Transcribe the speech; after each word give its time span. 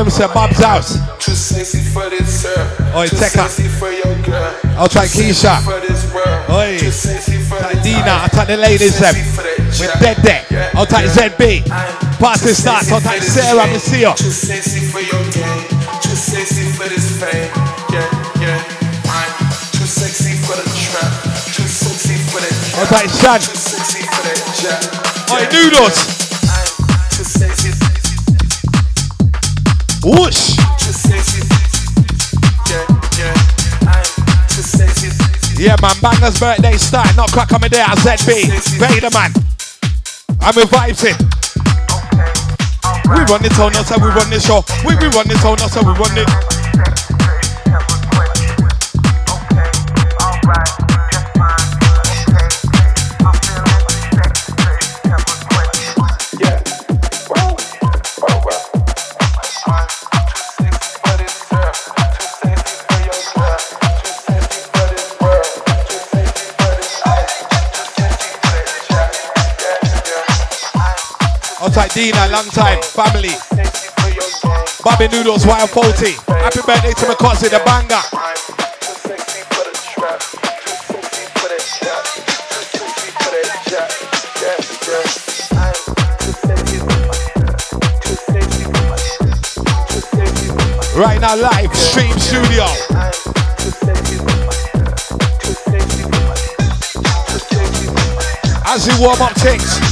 Them 0.00 0.08
said 0.08 0.32
Bob's 0.32 0.56
house. 0.56 0.96
Too 1.20 1.36
sexy 1.36 1.84
for 1.92 2.08
this 2.08 2.40
girl. 2.40 2.96
Oi, 2.96 3.06
Too 3.06 3.20
take 3.20 3.36
sexy 3.36 3.68
for 3.68 3.92
your 3.92 4.16
girl. 4.24 4.56
I'll 4.80 4.88
try 4.88 5.04
Keisha. 5.04 5.60
For 5.60 5.76
this 5.84 6.08
world. 6.14 6.40
Oi. 6.48 6.78
Too 6.80 6.90
sexy 6.90 7.36
for 7.36 7.60
this 7.60 7.84
Dina. 7.84 8.24
I'll 8.24 8.32
take 8.32 8.48
the 8.48 8.56
ladies 8.56 8.98
them. 8.98 9.12
sexy 9.12 9.28
for 9.36 9.44
that 9.44 9.60
With. 9.60 10.00
Dead 10.00 10.16
Deck. 10.24 10.48
I'll 10.72 10.88
yeah. 10.88 11.28
ZB. 11.28 11.68
Party 12.16 12.48
starts. 12.56 12.90
I'll 12.90 13.04
this 13.04 13.28
Sarah 13.28 13.68
and 13.68 13.72
game. 13.72 13.78
Sia. 13.78 14.14
Too 14.16 14.32
sexy 14.32 14.80
for 14.88 15.04
your 15.04 15.20
game. 15.36 15.68
Too 16.00 16.16
sexy 16.16 16.64
for 16.72 16.88
this 16.88 17.20
fame. 17.20 17.52
Yeah, 17.92 18.08
yeah. 18.40 18.56
Aye. 19.04 19.28
Too 19.76 19.84
sexy 19.84 20.32
for 20.48 20.56
the 20.56 20.64
trap. 20.80 21.12
Too 21.52 21.68
sexy 21.68 22.16
for 22.32 22.40
that 22.40 22.56
I'll 22.80 22.88
jack. 22.88 23.04
take 23.04 23.12
Shan. 23.20 23.40
Too 23.44 23.52
sexy 23.52 24.00
for 24.08 24.22
that 24.24 24.40
jack. 24.64 24.80
Oi. 25.28 25.44
Noodles. 25.52 26.19
Whoosh. 30.10 30.58
Yeah, 35.56 35.76
man. 35.80 35.94
Banger's 36.02 36.40
birthday 36.40 36.76
start. 36.76 37.14
Not 37.16 37.30
crack 37.30 37.52
on 37.52 37.60
me 37.60 37.68
there. 37.68 37.84
ZB. 37.84 38.80
Vader, 38.80 39.10
man. 39.10 39.30
I'm 40.40 40.54
vibes 40.54 41.04
in. 41.04 41.14
We 43.10 43.20
run 43.26 43.42
the 43.42 43.50
town, 43.50 43.72
that's 43.72 43.90
how 43.90 43.98
we 43.98 44.08
run 44.08 44.30
the 44.30 44.40
show. 44.40 44.64
We, 44.86 44.96
we 44.96 45.06
run 45.14 45.28
the 45.28 45.34
town, 45.42 45.56
that's 45.58 45.74
how 45.74 45.82
we 45.82 45.92
run 45.98 46.16
it. 46.16 46.49
I'll 71.62 71.68
Dina, 71.92 72.26
long 72.32 72.46
time, 72.46 72.80
family. 72.80 73.28
Sexy 73.28 73.88
Noodles, 75.08 75.44
why 75.44 75.60
I'm 75.60 75.68
YM40. 75.68 76.16
Happy 76.40 76.60
birthday 76.64 76.94
to 76.94 77.06
my 77.06 77.14
the 77.50 77.60
banger. 77.66 78.00
Right 90.96 91.20
now, 91.20 91.36
live, 91.36 91.76
stream 91.76 92.18
studio. 92.18 92.64
As 98.64 98.86
you 98.86 98.98
warm 99.04 99.20
up 99.20 99.32
things. 99.32 99.89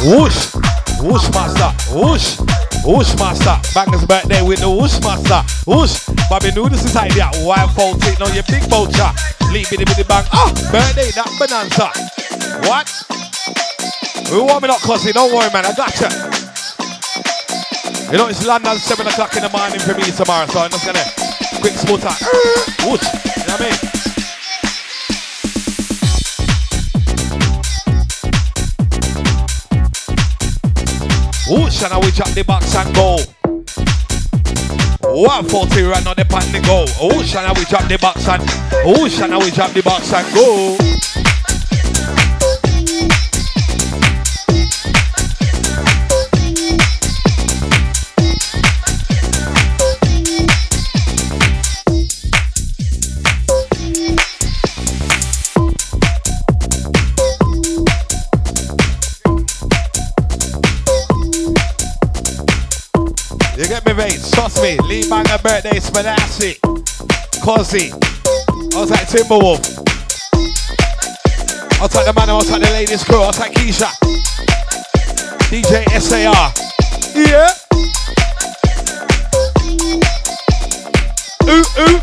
Whoosh, 0.00 0.56
whoosh 1.04 1.28
master, 1.28 1.68
whoosh, 1.92 2.40
whoosh 2.88 3.12
master. 3.20 3.60
Banger's 3.74 4.06
birthday 4.06 4.40
with 4.40 4.60
the 4.60 4.70
whoosh 4.70 4.96
master. 5.04 5.44
Whoosh, 5.68 6.08
Bobby 6.30 6.50
Noodles 6.56 6.82
is 6.84 6.96
idea. 6.96 7.28
Wild 7.44 7.70
fault 7.76 8.00
it, 8.08 8.18
now 8.18 8.32
your 8.32 8.44
big 8.48 8.64
vulture. 8.72 9.12
Leave 9.52 9.68
bitty 9.68 9.84
bitty 9.84 10.04
bang. 10.04 10.24
Ah, 10.32 10.48
birthday, 10.72 11.12
that 11.12 11.28
bonanza. 11.36 11.92
What? 12.64 12.88
We 14.32 14.40
warming 14.40 14.70
up, 14.70 14.80
cousin. 14.80 15.12
Don't 15.12 15.34
worry, 15.36 15.52
man. 15.52 15.66
I 15.66 15.74
got 15.76 15.92
you. 16.00 16.08
Know, 18.16 18.28
it's 18.28 18.46
London 18.46 18.78
7 18.78 19.06
o'clock 19.06 19.36
in 19.36 19.42
the 19.42 19.50
morning 19.50 19.80
for 19.80 19.92
me 19.92 20.04
tomorrow, 20.16 20.46
so 20.46 20.60
I'm 20.60 20.70
just 20.70 20.86
gonna 20.86 21.04
quick 21.60 21.76
sputter. 21.76 22.16
Whoosh, 22.88 23.04
you 23.36 23.44
know 23.44 23.52
what 23.52 23.60
I 23.60 23.68
mean? 23.68 23.99
Whoosh, 31.50 31.82
and 31.82 31.90
now 31.90 31.98
we 31.98 32.12
drop 32.12 32.28
the 32.30 32.44
box 32.44 32.76
and 32.76 32.94
go. 32.94 33.16
140 35.02 35.82
right 35.82 36.04
now, 36.04 36.14
the 36.14 36.24
pan 36.24 36.46
the 36.52 36.60
go. 36.60 36.86
Whoosh, 37.02 37.34
and 37.34 37.44
now 37.44 37.54
we 37.54 37.64
drop 37.64 37.88
the 37.88 37.98
box 37.98 38.28
and 38.28 38.40
whoosh, 38.86 39.20
and 39.20 39.32
now 39.32 39.40
we 39.40 39.50
drop 39.50 39.72
the 39.72 39.82
box 39.82 40.12
and 40.12 40.32
go. 40.32 40.89
Get 64.00 64.62
me. 64.62 64.78
Lee 64.88 65.08
Banger 65.10 65.36
birthday, 65.42 65.78
Spanassi. 65.78 66.58
Cozzy. 67.44 67.92
I 68.74 68.80
was 68.80 68.90
like 68.90 69.06
Timberwolf. 69.06 69.60
I'll 71.82 71.88
take 71.88 72.06
the 72.06 72.12
man, 72.16 72.30
I'll 72.30 72.40
take 72.40 72.62
the 72.62 72.70
ladies 72.72 73.04
crew, 73.04 73.20
I'll 73.20 73.30
take 73.30 73.52
Keisha. 73.52 73.90
DJ 75.50 75.84
SAR. 76.00 76.52
Yeah. 77.14 77.52
Ooh, 81.44 81.64
ooh. 81.82 82.00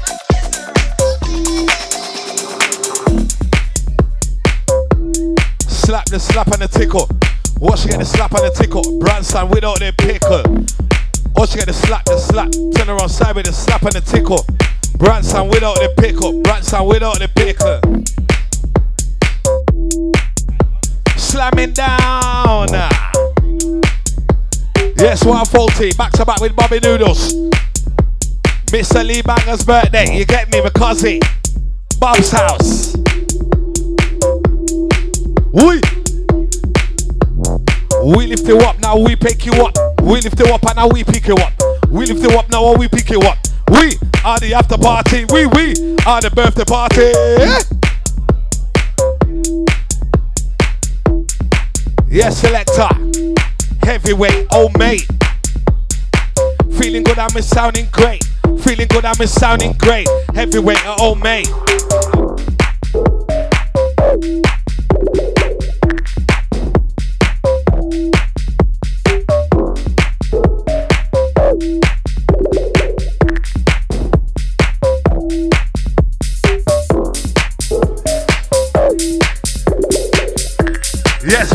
Slap 5.68 6.06
the 6.06 6.20
slap 6.20 6.48
and 6.50 6.62
the 6.62 6.68
tickle. 6.68 7.10
Watch 7.60 7.88
get 7.88 7.98
the 7.98 8.06
slap 8.06 8.34
and 8.34 8.46
the 8.46 8.52
tickle? 8.52 9.00
Branson 9.00 9.50
without 9.50 9.80
the 9.80 9.92
pickle. 9.98 10.87
Or 11.38 11.46
she 11.46 11.58
get 11.58 11.68
the 11.68 11.74
slap, 11.74 12.06
the 12.06 12.18
slap. 12.18 12.52
Turn 12.52 12.90
around 12.90 13.10
side 13.10 13.36
with 13.36 13.46
the 13.46 13.54
slap 13.54 13.84
and 13.84 13.94
the 13.94 14.02
tickle. 14.02 14.44
Branson 14.98 15.48
without 15.50 15.76
the 15.76 15.94
pickle. 15.98 16.42
Branson 16.42 16.86
without 16.86 17.20
the 17.20 17.28
pickle. 17.36 17.78
Slamming 21.16 21.74
down. 21.74 22.70
Yes, 24.98 25.24
140. 25.24 25.94
Back 25.94 26.12
to 26.14 26.26
back 26.26 26.42
with 26.42 26.56
Bobby 26.56 26.80
Noodles. 26.80 27.34
Mr. 28.74 29.06
Lee 29.06 29.22
Banger's 29.22 29.64
birthday. 29.64 30.18
You 30.18 30.26
get 30.26 30.52
me, 30.52 30.62
because 30.62 31.02
he. 31.02 31.22
Bob's 32.00 32.32
house. 32.32 32.96
We. 35.54 35.82
We 38.04 38.26
lift 38.26 38.48
you 38.48 38.58
up, 38.60 38.80
now 38.80 38.98
we 38.98 39.16
pick 39.16 39.46
you 39.46 39.54
up. 39.54 39.87
We 40.08 40.22
lift 40.22 40.40
you 40.40 40.46
up 40.54 40.66
and 40.66 40.78
now 40.78 40.88
we 40.88 41.04
pick 41.04 41.28
you 41.28 41.36
up. 41.36 41.52
We 41.90 42.06
lift 42.06 42.22
you 42.22 42.40
up 42.40 42.50
now 42.50 42.66
and 42.70 42.80
we 42.80 42.88
pick 42.88 43.10
you 43.10 43.20
up. 43.20 43.38
We 43.72 43.92
are 44.24 44.40
the 44.40 44.54
after 44.56 44.78
party. 44.78 45.26
We, 45.26 45.48
we 45.48 45.98
are 46.06 46.22
the 46.22 46.32
birthday 46.34 46.64
party. 46.64 47.12
Yes, 52.08 52.38
selector. 52.38 52.88
Heavyweight, 53.86 54.48
oh 54.52 54.70
mate. 54.78 55.06
Feeling 56.80 57.04
good, 57.04 57.20
I'm 57.20 57.42
sounding 57.42 57.88
great. 57.92 58.24
Feeling 58.62 58.88
good, 58.88 59.04
I'm 59.04 59.28
sounding 59.28 59.74
great. 59.74 60.08
Heavyweight, 60.34 60.84
oh 60.86 61.16
mate. 61.16 61.50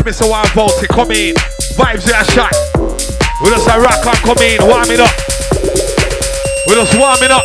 Mr. 0.03 0.29
Wild 0.29 0.49
Baltic, 0.53 0.89
come 0.89 1.11
in. 1.11 1.33
Vibes 1.75 2.07
in 2.07 2.13
a 2.13 2.25
shot. 2.31 2.51
We 3.41 3.49
just 3.49 3.67
a 3.69 3.79
rock 3.79 4.05
on, 4.05 4.15
come 4.15 4.37
in, 4.39 4.61
warm 4.61 4.91
it 4.91 4.99
up. 4.99 5.15
We 6.67 6.75
just 6.75 6.97
warming 6.99 7.31
up. 7.31 7.43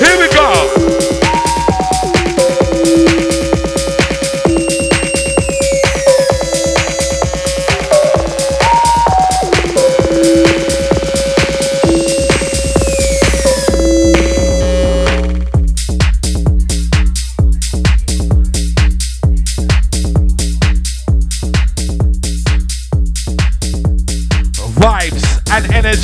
Here 0.00 0.18
we 0.18 0.28
go. 0.34 0.95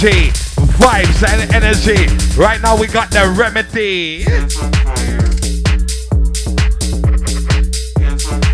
Energy, 0.05 0.31
vibes 0.79 1.23
and 1.29 1.55
energy. 1.55 2.41
Right 2.41 2.61
now 2.61 2.77
we 2.77 2.87
got 2.89 3.11
the 3.11 3.33
remedy. 3.37 4.25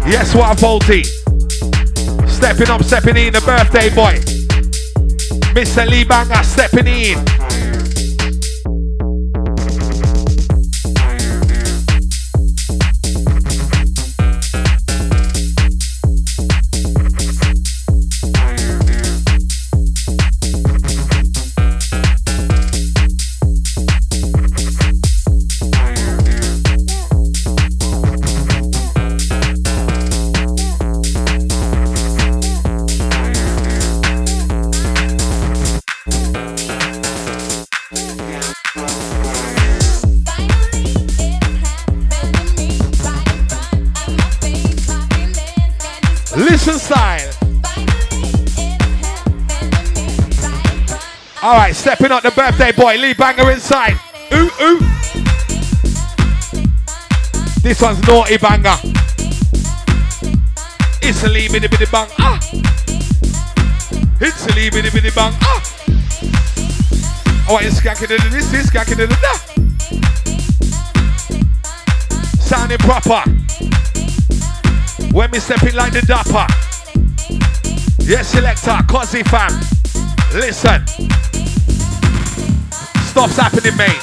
Yes, 0.07 0.35
what 0.35 0.59
faulty. 0.59 1.05
Stepping 2.28 2.69
up, 2.69 2.83
stepping 2.83 3.17
in, 3.17 3.33
the 3.33 3.40
birthday 3.40 3.88
boy. 3.95 4.19
Mr. 5.55 5.88
Lee 5.88 6.05
Banger 6.05 6.43
stepping 6.43 6.87
in. 6.87 7.67
Right, 52.08 52.24
up 52.24 52.34
the 52.34 52.40
birthday 52.40 52.72
boy, 52.72 52.96
Lee 52.96 53.14
Banger 53.14 53.50
inside. 53.50 53.98
Ooh, 54.32 54.50
ooh. 54.62 54.78
This 57.60 57.80
one's 57.82 58.00
naughty 58.06 58.38
banger. 58.38 58.76
It's 61.02 61.22
a 61.24 61.28
Lee 61.28 61.48
bitty 61.48 61.68
bitty 61.68 61.86
bang. 61.90 62.08
Ah. 62.18 62.38
It's 64.20 64.46
a 64.46 64.54
Lee 64.54 64.70
bitty 64.70 64.90
bitty 64.90 65.10
bang. 65.10 65.34
Ah. 65.40 65.62
Oh, 67.50 67.58
it's 67.60 67.80
skanking 67.80 68.10
into 68.10 68.28
this, 68.30 68.50
this 68.50 68.70
skanking 68.70 69.00
into 69.02 69.06
that. 69.06 69.38
Sounding 72.40 72.78
proper. 72.78 73.22
When 75.12 75.30
me 75.30 75.38
stepping 75.40 75.74
like 75.74 75.92
the 75.92 76.02
dapper. 76.02 76.46
Yes, 78.04 78.28
selector, 78.28 78.78
Cosy 78.88 79.22
fam. 79.24 79.52
Listen. 80.34 80.84
Stop's 83.18 83.37
happening, 83.37 83.76
mate. 83.76 83.98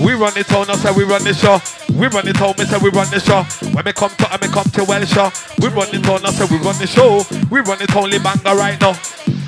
We 0.00 0.14
run 0.14 0.32
the 0.32 0.42
town, 0.42 0.70
I 0.70 0.76
say 0.76 0.90
we 0.96 1.04
run 1.04 1.22
the 1.22 1.34
show. 1.34 1.60
We 1.92 2.06
run 2.06 2.24
town, 2.32 2.54
me 2.56 2.64
say 2.64 2.78
we 2.78 2.88
run 2.88 3.10
the 3.10 3.20
show. 3.20 3.44
When 3.74 3.84
me 3.84 3.92
come 3.92 4.08
to, 4.16 4.32
I 4.32 4.38
me 4.40 4.48
come 4.48 4.64
to 4.72 4.84
well 4.84 5.04
show. 5.04 5.30
We 5.60 5.68
run 5.68 5.90
the 5.90 6.00
town, 6.00 6.24
I 6.24 6.30
say 6.32 6.46
we 6.50 6.56
run 6.64 6.78
the 6.78 6.86
show. 6.86 7.20
We 7.50 7.60
run 7.60 7.76
the 7.76 7.86
town, 7.88 8.08
banga 8.08 8.56
right 8.58 8.80
now. 8.80 8.96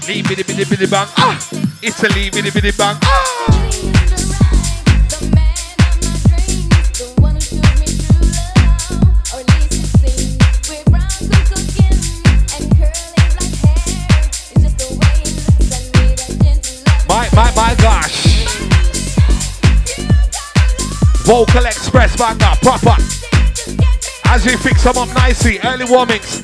Lee 0.06 0.20
biddy 0.20 0.42
biddy 0.42 0.68
biddy 0.68 0.84
bang. 0.84 1.08
Ah, 1.16 1.40
it's 1.80 2.04
a 2.04 2.08
lee 2.10 2.28
biddy 2.28 2.50
biddy 2.50 2.72
bang. 2.76 2.98
Ah. 3.00 3.35
My, 17.36 17.44
my, 17.50 17.54
my 17.54 17.74
gosh. 17.74 18.46
Vocal 21.26 21.66
Express 21.66 22.16
banger, 22.16 22.54
proper. 22.62 22.96
As 24.24 24.46
we 24.46 24.56
fix 24.56 24.84
them 24.84 24.96
up 24.96 25.08
nicely, 25.14 25.58
early 25.62 25.84
warmings. 25.84 26.42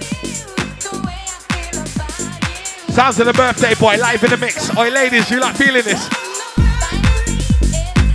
Sounds 2.94 3.18
of 3.20 3.26
the 3.26 3.32
birthday 3.32 3.72
boy, 3.80 3.96
live 3.96 4.22
in 4.22 4.30
the 4.30 4.36
mix. 4.36 4.76
Oi, 4.76 4.90
ladies, 4.90 5.30
you 5.30 5.40
like 5.40 5.56
feeling 5.56 5.82
this? 5.82 6.06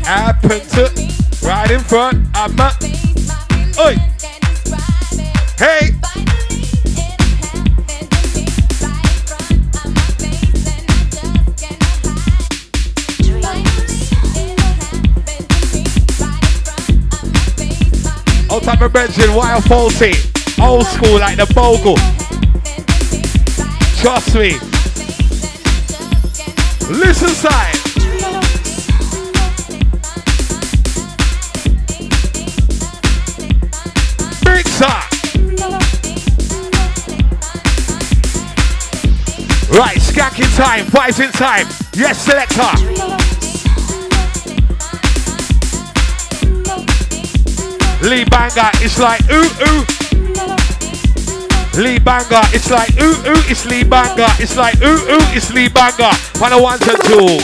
Happen 0.05 0.59
to 0.59 1.47
right 1.47 1.71
in 1.71 1.79
front. 1.79 2.27
I'm 2.35 2.59
a, 2.59 2.71
oi, 3.79 3.95
hey. 5.57 5.96
Old 18.57 18.63
type 18.63 18.81
of 18.81 18.91
Benjamin, 18.91 19.35
Wired 19.35 19.63
faulty. 19.65 20.13
Old 20.59 20.87
school 20.87 21.19
like 21.19 21.37
the 21.37 21.45
bogle. 21.53 21.95
Trust 24.01 24.33
me. 24.33 24.53
Listen 26.89 27.27
side. 27.35 27.75
Big. 34.43 34.65
Right, 39.69 39.99
skanking 39.99 40.57
time, 40.57 40.85
vibes 40.87 41.23
in 41.23 41.31
time. 41.31 41.67
Yes, 41.93 42.25
selector. 42.25 43.16
Lee 48.07 48.23
Banger, 48.23 48.71
it's 48.75 48.99
like 48.99 49.21
ooh 49.29 49.49
ooh. 49.67 49.83
Lee 51.77 51.99
Banger, 51.99 52.41
it's 52.53 52.71
like 52.71 52.89
ooh 53.01 53.17
ooh, 53.27 53.43
it's 53.51 53.65
Lee 53.65 53.83
Banger, 53.83 54.27
it's 54.39 54.55
like 54.55 54.81
ooh 54.81 54.95
ooh, 54.95 55.35
it's 55.35 55.51
Lee 55.53 55.67
Banger. 55.67 56.15
One 56.39 56.53
of 56.53 56.61
one 56.61 56.79
and 56.83 57.03
two. 57.03 57.37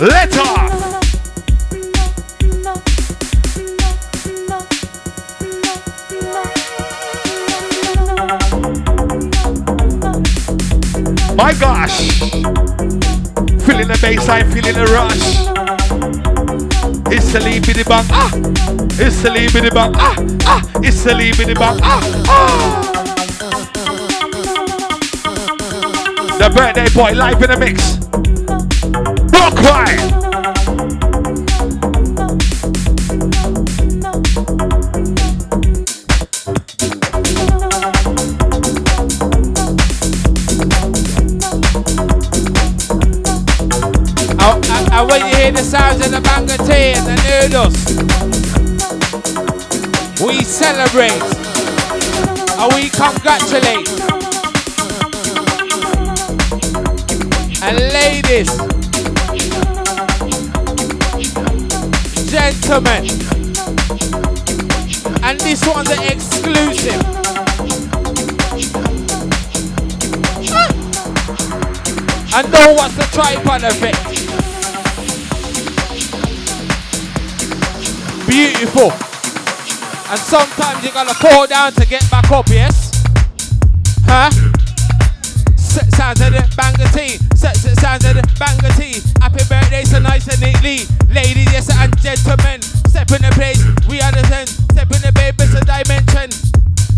Let 0.00 0.38
off. 0.38 0.94
My 11.36 11.52
gosh. 11.54 12.53
Feeling 13.66 13.88
the 13.88 13.94
bassline, 13.94 14.52
feeling 14.52 14.74
the 14.74 14.84
rush. 14.92 15.24
It's 17.12 17.32
the 17.32 17.40
lead 17.40 17.66
bitty 17.66 17.84
bang, 17.84 18.06
ah. 18.10 18.30
It's 19.00 19.22
the 19.22 19.30
lead 19.30 19.52
bitty 19.52 19.70
bang, 19.70 19.94
ah, 19.96 20.16
ah. 20.44 20.62
It's 20.82 21.02
the 21.02 21.14
lead 21.14 21.36
bitty 21.36 21.54
bang, 21.54 21.78
ah, 21.82 22.00
ah. 22.28 22.90
The 26.38 26.50
birthday 26.50 26.88
boy 26.94 27.12
live 27.12 27.42
in 27.42 27.50
the 27.50 27.56
mix. 27.58 27.98
Right. 29.64 30.23
Hear 45.44 45.52
the 45.52 45.62
sounds 45.62 46.04
of 46.06 46.10
the 46.10 46.20
banger 46.22 46.56
tea 46.64 46.94
and 46.96 47.06
the 47.06 47.16
noodles, 47.28 47.76
we 50.24 50.42
celebrate 50.42 51.12
and 52.60 52.72
we 52.72 52.88
congratulate. 52.88 53.88
And 57.62 57.76
ladies, 57.92 58.50
gentlemen, 62.30 63.04
and 65.24 65.38
this 65.40 65.66
one's 65.66 65.90
an 65.90 66.02
exclusive. 66.04 67.02
And 72.36 72.50
know 72.50 72.74
what's 72.74 72.96
the 72.96 73.08
tripod 73.12 73.62
effect? 73.64 74.13
Beautiful. 78.34 78.90
And 80.10 80.18
sometimes 80.18 80.82
you 80.82 80.90
gotta 80.90 81.14
fall 81.14 81.46
down 81.46 81.70
to 81.74 81.86
get 81.86 82.02
back 82.10 82.28
up, 82.32 82.48
yes? 82.48 82.90
Huh? 84.10 84.26
S- 85.54 85.78
sounds 85.94 86.18
of 86.20 86.34
the 86.34 86.42
banger 86.58 86.90
tea. 86.90 87.22
S- 87.30 87.44
s- 87.46 87.78
sounds 87.78 88.04
of 88.04 88.18
the 88.18 88.26
banger 88.34 88.74
tea. 88.74 88.98
Happy 89.22 89.38
birthday 89.46 89.84
so 89.84 90.00
nice 90.00 90.26
and 90.26 90.40
neatly. 90.42 90.82
Ladies, 91.14 91.46
yes, 91.54 91.70
and 91.78 91.94
gentlemen. 92.02 92.58
Step 92.90 93.06
in 93.14 93.22
the 93.22 93.30
place. 93.38 93.62
We 93.86 94.02
are 94.02 94.10
the 94.10 94.18
understand. 94.26 94.48
Step 94.74 94.90
in 94.90 95.00
the 95.06 95.12
baby, 95.14 95.38
it's 95.46 95.54
a 95.54 95.62
dimension. 95.62 96.26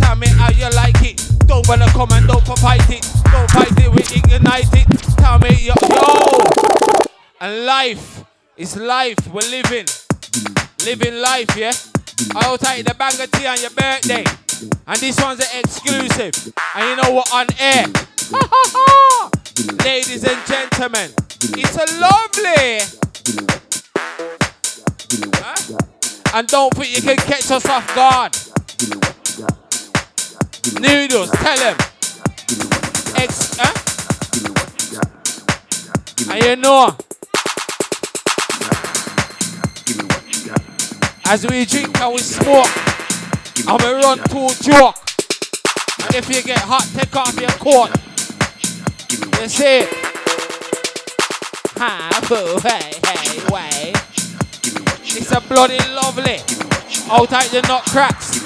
Tell 0.01 0.17
me 0.17 0.29
how 0.41 0.49
you 0.57 0.73
like 0.73 1.05
it. 1.05 1.21
Don't 1.45 1.69
wanna 1.69 1.93
come 1.93 2.13
and 2.17 2.27
don't 2.27 2.49
fight 2.57 2.89
it. 2.89 3.05
Don't 3.29 3.51
fight 3.53 3.77
it, 3.77 3.93
we 3.93 4.01
ignite 4.17 4.73
it. 4.73 4.89
Tell 5.21 5.39
me, 5.39 5.53
yo, 5.69 5.77
yo. 5.93 6.41
And 7.43 7.67
life 7.67 8.25
is 8.57 8.75
life. 8.79 9.21
We're 9.29 9.45
living. 9.53 9.85
Living 10.87 11.21
life, 11.21 11.57
yeah? 11.57 11.73
I'll 12.37 12.57
take 12.57 12.85
the 12.87 12.95
bang 12.95 13.21
of 13.21 13.29
tea 13.33 13.45
on 13.49 13.61
your 13.61 13.71
birthday. 13.71 14.25
And 14.87 15.01
this 15.01 15.21
one's 15.21 15.41
an 15.41 15.59
exclusive. 15.59 16.55
And 16.77 16.89
you 16.89 16.95
know 16.95 17.11
what? 17.11 17.29
On 17.35 17.45
air. 17.59 17.87
Ladies 19.85 20.23
and 20.23 20.47
gentlemen, 20.47 21.11
it's 21.59 21.75
a 21.75 21.87
lovely. 21.99 22.87
Huh? 25.43 25.57
And 26.35 26.47
don't 26.47 26.73
think 26.73 26.95
you 26.95 27.03
can 27.03 27.17
catch 27.17 27.51
us 27.51 27.67
off 27.67 27.93
guard. 27.97 28.37
Noodles, 30.81 31.31
tell 31.33 31.59
him. 31.59 31.77
Ex, 33.17 33.57
huh? 33.59 33.75
And 36.33 36.45
you 36.45 36.55
know, 36.55 36.97
as 41.29 41.45
we 41.47 41.65
drink 41.65 42.01
and 42.01 42.15
we 42.15 42.21
smoke, 42.21 42.69
I'm 43.67 43.81
a 43.81 43.95
run 44.01 44.19
to 44.19 44.63
joke. 44.63 44.97
And 46.05 46.15
if 46.15 46.29
you 46.29 46.43
get 46.43 46.59
hot, 46.59 46.87
take 46.95 47.15
off 47.17 47.35
your 47.41 47.51
coat. 47.59 47.91
You 49.41 49.49
see? 49.49 49.87
Ha, 51.79 52.21
boo, 52.29 52.61
hey, 52.63 52.93
hey, 53.05 53.53
way. 53.53 53.93
It's 55.03 55.33
a 55.33 55.41
bloody 55.41 55.79
lovely. 55.95 56.39
I'll 57.11 57.27
take 57.27 57.51
the 57.51 57.63
nut 57.63 57.83
cracks. 57.87 58.45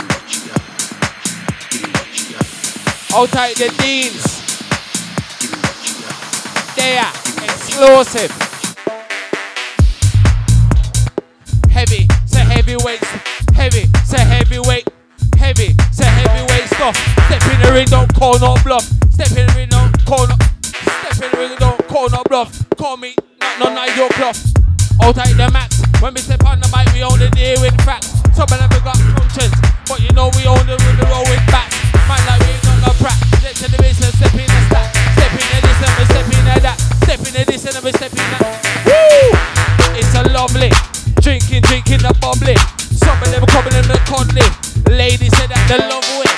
I'll 3.13 3.27
take 3.27 3.57
the 3.57 3.69
deans. 3.83 4.41
There, 6.77 7.05
explosive. 7.45 8.50
Say 12.81 12.97
heavyweight. 12.97 13.05
Heavy, 13.53 13.85
say 14.05 14.25
heavyweight. 14.25 14.89
Heavy, 15.37 15.75
say 15.93 16.05
heavyweight 16.05 16.69
stuff. 16.73 16.97
Step 17.29 17.43
in 17.53 17.61
the 17.61 17.73
ring, 17.73 17.87
don't 17.87 18.13
call 18.15 18.39
no 18.39 18.57
bluff. 18.65 18.85
Step 19.13 19.31
in 19.37 19.47
the 19.47 19.53
ring, 19.57 19.69
don't 19.69 19.93
call 20.07 20.27
no. 20.27 20.37
Step 20.63 21.25
in 21.25 21.31
the 21.31 21.39
ring, 21.39 21.57
don't 21.59 21.81
call 21.89 22.09
no 22.09 22.23
bluff. 22.25 22.49
Call 22.77 22.97
me, 22.97 23.15
not 23.41 23.59
no 23.59 23.75
Nigel 23.75 24.09
Clough. 24.17 24.33
I'll 25.01 25.13
take 25.13 25.37
the 25.37 25.51
max. 25.53 25.81
When 26.01 26.15
we 26.15 26.21
step 26.21 26.45
on 26.45 26.61
the 26.61 26.69
mic, 26.73 26.89
we 26.93 27.03
only 27.03 27.29
deal 27.31 27.61
with 27.61 27.77
facts. 27.85 28.17
Some 28.33 28.49
of 28.49 28.57
them 28.57 28.69
got 28.85 28.97
conscience, 28.97 29.57
but 29.89 30.01
you 30.01 30.13
know 30.13 30.31
we 30.37 30.47
only 30.49 30.73
with 30.73 30.97
the 30.97 31.07
roll 31.09 31.25
with 31.29 31.45
backs. 31.53 31.77
Man 32.09 32.21
like 32.25 32.41
we 32.41 32.53
ain't 32.53 32.65
not 32.65 32.81
no 32.81 32.93
brat. 33.01 33.17
Step 33.41 33.55
to 33.61 33.67
the 33.69 33.79
business, 33.81 34.17
step 34.17 34.33
in 34.33 34.49
the 34.49 34.61
stack. 34.73 34.89
Step 35.21 35.33
in 35.37 35.47
the 35.53 35.59
this 35.69 35.81
and 35.85 35.95
we 36.01 36.05
step 36.09 36.27
in 36.33 36.45
the 36.49 36.55
that. 36.65 36.79
Step 37.05 37.21
in 37.21 37.33
the 37.37 37.43
this 37.45 37.65
and 37.69 37.85
we 37.85 37.93
step 37.93 38.13
in 38.13 38.27
that. 38.33 38.45
Woo! 38.89 39.37
It's 40.01 40.15
a 40.17 40.25
lovely. 40.33 41.00
Drinking, 41.21 41.61
drinking 41.69 42.01
the 42.01 42.17
bubbly. 42.17 42.57
Some 42.97 43.21
of 43.21 43.29
them 43.29 43.45
coming 43.53 43.77
in 43.77 43.85
the 43.85 44.01
cuddly. 44.09 44.41
Ladies 44.89 45.37
say 45.37 45.47
that 45.53 45.61
they 45.69 45.77
love 45.77 46.01
it. 46.25 46.33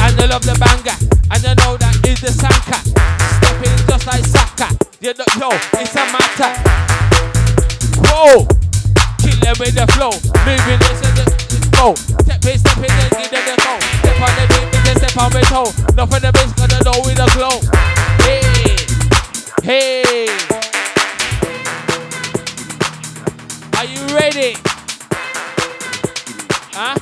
And 0.00 0.16
they 0.16 0.26
love 0.26 0.48
the 0.48 0.56
banger. 0.56 0.96
And 1.28 1.40
they 1.44 1.52
know 1.60 1.76
that 1.76 1.92
is 2.08 2.24
the 2.24 2.32
sanka. 2.32 2.80
Stepping 3.36 3.76
just 3.84 4.06
like 4.08 4.24
Saka. 4.24 4.72
You 5.04 5.12
know, 5.36 5.52
it's 5.76 5.92
a 5.92 6.08
matter. 6.08 6.50
Whoa! 8.08 8.48
Kill 9.20 9.38
them 9.44 9.56
with 9.60 9.76
the 9.76 9.84
flow. 9.92 10.16
Moving 10.48 10.80
this 10.80 11.00
and 11.04 11.16
the 11.20 11.36
go. 11.76 11.92
Oh. 11.92 11.94
Step 12.24 12.40
in, 12.48 12.56
step 12.56 12.80
in, 12.80 12.88
and 12.88 13.12
give 13.12 13.28
them 13.28 13.44
the 13.44 13.56
go. 13.60 13.76
Step 14.00 14.20
on 14.24 14.32
the 14.40 14.44
beat, 14.56 14.72
can 14.88 14.96
step 14.96 15.16
on 15.20 15.28
my 15.36 15.44
toe. 15.52 15.68
Not 15.92 16.08
for 16.08 16.20
the 16.20 16.32
bass, 16.32 16.52
gonna 16.56 16.80
know 16.80 16.96
with 17.04 17.20
the 17.20 17.28
glow. 17.36 17.60
Hey! 18.24 18.40
Hey! 19.60 20.65
Are 23.76 23.84
you 23.84 24.00
ready? 24.16 24.56
Huh? 26.72 26.96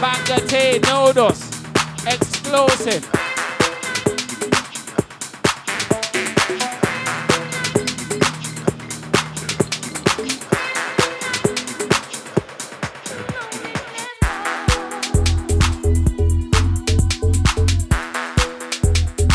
Banga 0.00 0.40
tea 0.46 0.78
noodles. 0.88 1.50
Explosive. 2.06 3.06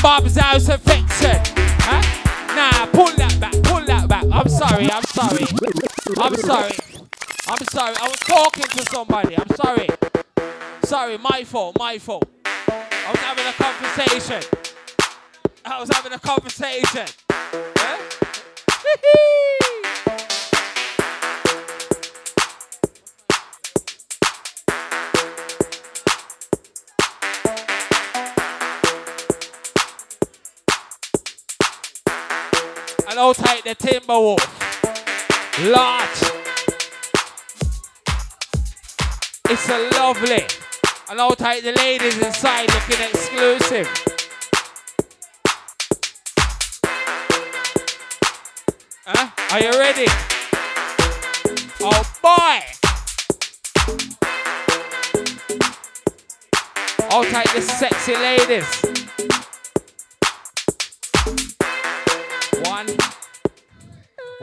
Bob's 0.02 0.36
house 0.36 0.70
affection. 0.70 1.40
Huh? 1.82 2.02
Nah, 2.56 2.86
pull 2.88 3.06
that 3.18 3.40
back, 3.40 3.52
pull 3.52 3.62
that 3.62 3.64
back. 3.64 3.75
I'm 4.36 4.50
sorry, 4.50 4.92
I'm 4.92 5.04
sorry. 5.04 5.46
I'm 6.18 6.36
sorry. 6.36 6.74
I'm 7.48 7.64
sorry. 7.72 7.96
I 7.96 8.08
was 8.10 8.20
talking 8.20 8.66
to 8.66 8.86
somebody. 8.92 9.38
I'm 9.38 9.48
sorry. 9.56 9.88
Sorry, 10.84 11.18
my 11.18 11.46
fault, 11.46 11.78
my 11.80 11.98
fault. 11.98 12.28
I 12.46 13.12
was 13.12 13.22
having 13.22 13.46
a 13.46 13.54
conversation. 13.54 14.44
I 15.64 15.80
was 15.80 15.90
having 15.90 16.12
a 16.12 16.20
conversation. 16.20 17.08
Huh? 17.32 17.98
Eh? 18.86 19.52
and 33.16 33.22
I'll 33.22 33.34
take 33.34 33.64
the 33.64 33.76
Timberwolf. 33.76 34.44
Large. 35.72 36.20
It's 39.50 39.70
a 39.70 39.90
lovely. 39.98 40.44
And 41.10 41.22
I'll 41.22 41.34
take 41.34 41.64
the 41.64 41.72
ladies 41.72 42.18
inside 42.18 42.68
looking 42.74 43.06
exclusive. 43.08 43.88
Huh? 49.06 49.30
Are 49.54 49.62
you 49.62 49.72
ready? 49.80 50.08
Oh 51.80 52.04
boy! 52.22 52.60
I'll 57.12 57.24
take 57.24 57.54
the 57.54 57.62
sexy 57.62 58.16
ladies. 58.16 58.85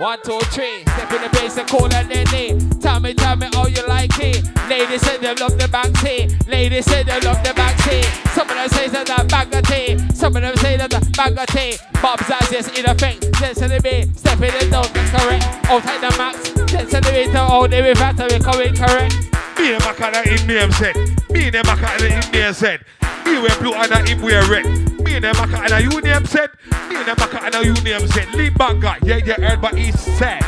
One, 0.02 0.18
two, 0.24 0.40
three. 0.50 0.82
Step 0.82 1.12
in 1.12 1.22
the 1.22 1.28
place 1.28 1.56
and 1.56 1.68
call 1.68 1.88
her 1.88 2.02
Lenny. 2.02 2.58
Tell 2.80 2.98
me, 2.98 3.14
tell 3.14 3.36
me 3.36 3.46
how 3.52 3.68
you 3.68 3.86
like 3.86 4.10
it. 4.18 4.42
Ladies 4.68 5.00
say 5.00 5.16
they 5.18 5.32
love 5.36 5.56
the 5.56 5.68
bank 5.68 5.96
tea. 6.00 6.26
Ladies 6.50 6.86
say 6.86 7.04
they 7.04 7.20
love 7.20 7.38
the 7.44 7.54
bank 7.54 7.78
tea. 7.84 8.02
Some 8.34 8.50
of 8.50 8.56
them 8.56 8.68
say 8.70 8.88
that 8.88 9.06
that 9.06 9.28
bag 9.30 9.54
of 9.54 9.62
tea. 9.62 9.96
Some 10.12 10.34
of 10.34 10.42
them 10.42 10.56
say 10.56 10.76
that 10.76 10.90
the 10.90 10.98
bag 11.16 11.38
of 11.38 11.46
tea. 11.54 11.78
Bob's 12.02 12.28
eyes 12.28 12.50
is 12.50 12.66
in 12.76 12.84
effect. 12.84 13.22
Sense 13.36 13.58
to 13.60 13.68
the 13.68 13.78
beat. 13.80 14.10
Step 14.18 14.42
in 14.42 14.50
the 14.50 14.66
down, 14.74 14.90
that's 14.90 15.10
correct. 15.14 15.70
Outside 15.70 16.00
the 16.02 16.10
max. 16.18 16.50
Sense 16.72 16.90
to 16.90 16.98
the. 17.00 17.38
All 17.38 17.68
the 17.68 17.80
way 17.80 17.94
back 17.94 18.16
to 18.16 18.26
be 18.26 18.42
coming 18.42 18.74
correct. 18.74 19.14
Me 19.54 19.74
and 19.74 19.82
Makana 19.86 20.26
in 20.26 20.44
name 20.48 20.72
said. 20.72 20.96
Me 21.30 21.46
and 21.46 21.62
Makana 21.62 22.10
in 22.10 22.32
name 22.32 22.52
said. 22.52 22.82
Me 23.24 23.38
wear 23.38 23.54
blue 23.60 23.72
and 23.72 23.92
I 23.92 24.02
wear 24.20 24.42
red. 24.50 24.66
Me 24.98 25.14
and 25.14 25.24
Makana 25.30 25.78
you 25.80 26.00
name 26.00 26.26
said. 26.26 26.50
Me 26.92 26.98
and 26.98 27.18
Makana 27.18 27.64
you 27.64 27.72
name 27.85 28.07
said. 28.09 28.28
Lee 28.35 28.50
Banger, 28.50 28.96
yeah, 29.02 29.16
you 29.16 29.33
heard 29.33 29.62
what 29.62 29.74
he 29.78 29.92
said. 29.92 30.42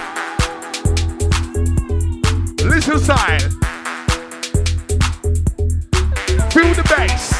Listen 2.62 2.98
style. 2.98 3.40
Feel 6.50 6.74
the 6.74 6.84
bass. 6.90 7.32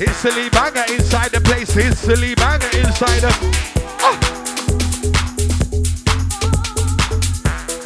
It's 0.00 0.22
the 0.22 0.30
Lee 0.36 0.50
Banger 0.50 0.84
inside 0.94 1.32
the 1.32 1.40
place. 1.40 1.76
It's 1.76 2.02
the 2.02 2.16
Lee 2.16 2.36
Banger 2.36 2.70
inside 2.78 3.20
the. 3.20 3.32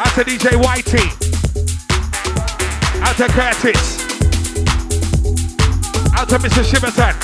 Out 0.01 0.15
to 0.15 0.25
DJ 0.25 0.51
Whitey. 0.63 1.07
Out 3.01 3.17
to 3.17 3.27
Curtis. 3.29 4.05
Out 6.15 6.29
to 6.29 6.39
Mr. 6.39 6.63
Shimerton. 6.63 7.24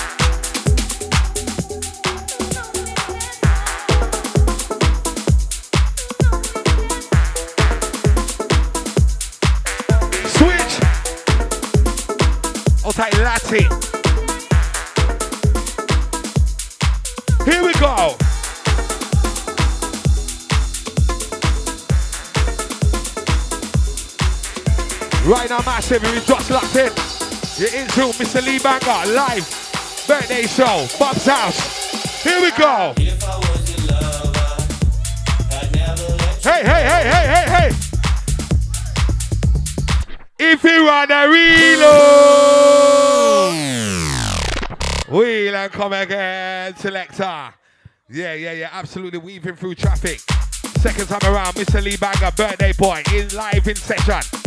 Massive, 25.91 26.25
just 26.25 26.51
locked 26.51 26.77
in. 26.77 26.93
You're 27.59 27.75
in 27.83 27.89
tune, 27.89 28.13
Mr. 28.13 28.45
Lee 28.47 28.61
Banger, 28.61 29.13
live. 29.13 29.45
Birthday 30.07 30.47
show, 30.47 30.87
Bob's 31.01 31.27
house. 31.27 32.23
Here 32.23 32.41
we 32.41 32.53
go. 32.53 32.95
Hey, 36.43 36.63
hey, 36.63 36.85
hey, 36.87 37.11
hey, 37.11 37.27
hey, 37.27 37.47
hey. 37.51 37.71
If 40.39 40.63
you 40.63 40.85
wanna 40.85 41.29
reload, 41.29 41.91
wheel 45.09 45.57
and 45.57 45.73
come 45.73 45.93
again, 45.93 46.77
selector. 46.77 47.53
Yeah, 48.09 48.35
yeah, 48.35 48.53
yeah, 48.53 48.71
absolutely 48.73 49.19
weaving 49.19 49.57
through 49.57 49.75
traffic. 49.75 50.21
Second 50.79 51.09
time 51.09 51.35
around, 51.35 51.55
Mr. 51.55 51.83
Lee 51.83 51.97
Banger, 51.97 52.31
birthday 52.37 52.73
boy, 52.75 53.03
in 53.13 53.29
live 53.31 53.67
in 53.67 53.75
session. 53.75 54.40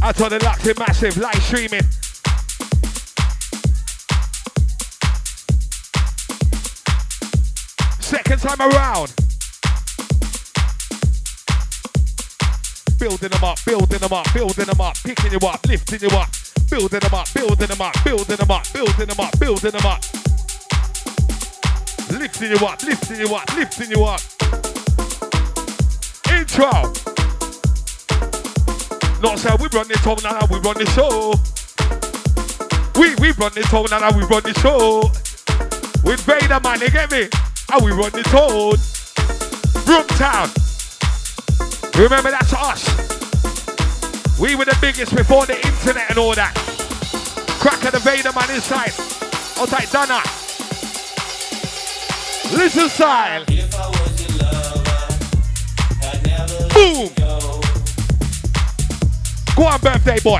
I 0.00 0.12
told 0.12 0.30
the 0.30 0.38
Lux 0.44 0.66
in 0.66 0.74
massive, 0.78 1.16
live 1.16 1.42
streaming. 1.42 1.82
Second 8.00 8.40
time 8.40 8.60
around. 8.60 9.12
Building 12.98 13.28
them 13.28 13.44
up, 13.44 13.58
building 13.64 13.98
them 13.98 14.12
up, 14.12 14.32
building 14.32 14.64
them 14.66 14.80
up, 14.80 14.96
picking 15.04 15.32
you 15.32 15.38
up, 15.46 15.66
lifting 15.66 16.00
you 16.00 16.16
up, 16.16 16.28
building 16.70 17.00
them 17.00 17.14
up, 17.14 17.26
building 17.34 17.66
them 17.66 17.80
up, 17.80 17.94
building 18.04 18.36
them 18.36 18.50
up, 18.50 18.72
building 18.72 19.06
them 19.06 19.20
up, 19.20 19.38
building 19.40 19.70
them 19.72 19.86
up. 19.86 20.02
Lifting 22.10 22.50
you 22.50 22.66
up, 22.66 22.82
lifting 22.84 23.20
you 23.20 23.34
up, 23.34 23.56
lifting 23.56 23.90
you 23.90 24.04
up. 24.04 24.20
Intro. 26.32 27.17
Not 29.20 29.38
say 29.38 29.50
we 29.60 29.66
run 29.72 29.88
this 29.88 30.00
town 30.02 30.16
now, 30.22 30.46
we 30.50 30.58
run 30.60 30.78
the 30.78 30.86
show. 30.94 31.34
We 32.98 33.14
we 33.16 33.32
run 33.32 33.52
this 33.52 33.66
town 33.66 33.86
now, 33.90 34.16
we 34.16 34.22
run 34.24 34.42
the 34.42 34.54
show. 34.60 35.10
With 36.04 36.20
Vader 36.20 36.60
man, 36.60 36.80
you 36.80 36.90
get 36.90 37.10
me? 37.10 37.28
And 37.72 37.84
we 37.84 37.90
run 37.90 38.12
the 38.12 38.22
town. 38.22 38.78
Room 39.86 40.06
town. 40.16 40.48
Remember 42.00 42.30
that's 42.30 42.52
us. 42.54 42.86
We 44.38 44.54
were 44.54 44.66
the 44.66 44.78
biggest 44.80 45.14
before 45.16 45.46
the 45.46 45.56
internet 45.56 46.10
and 46.10 46.18
all 46.18 46.34
that. 46.34 46.54
Cracker 47.58 47.90
the 47.90 47.98
Vader 47.98 48.32
man 48.32 48.50
inside. 48.54 48.94
Outside 49.58 49.90
Donna. 49.90 50.22
Listen 52.56 52.88
style. 52.88 53.44
Boom. 56.72 57.27
Go 59.58 59.64
on, 59.64 59.80
birthday 59.80 60.20
boy. 60.20 60.38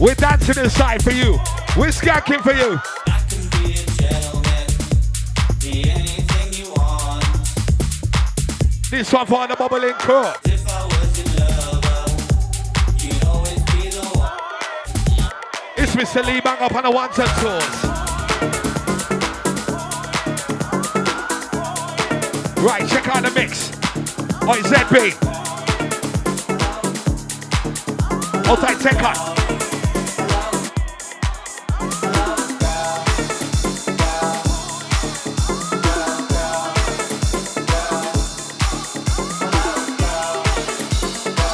We're 0.00 0.14
dancing 0.14 0.64
inside 0.64 1.04
for 1.04 1.10
you. 1.10 1.32
We're 1.76 1.92
skanking 1.92 2.40
for 2.40 2.54
you. 2.54 2.80
This 8.90 9.12
one 9.12 9.26
for 9.26 9.46
the 9.46 9.56
bubbling 9.56 9.92
crew. 9.92 10.32
It's 15.76 15.94
Mr. 15.94 16.24
Lee 16.24 16.40
Bang 16.40 16.56
up 16.60 16.74
on 16.74 16.84
the 16.84 16.90
ones 16.90 17.18
and 17.18 17.28
twos. 17.40 17.84
Right, 22.64 22.88
check 22.88 23.06
out 23.06 23.22
the 23.22 23.30
mix. 23.32 23.79
Oh, 24.42 24.54
it's 24.58 24.68
ZB. 24.68 25.14
Outside 28.48 28.78
Tekka. 28.78 29.12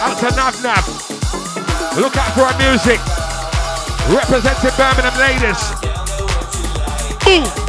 Out 0.01 0.19
to 0.19 0.37
Nav 0.37 0.63
Nav. 0.63 1.07
Look 1.99 2.17
out 2.17 2.33
for 2.35 2.43
our 2.43 2.59
music. 2.59 3.01
Representing 4.09 4.71
Birmingham 4.77 5.19
ladies. 5.19 5.87
Boom. 7.25 7.66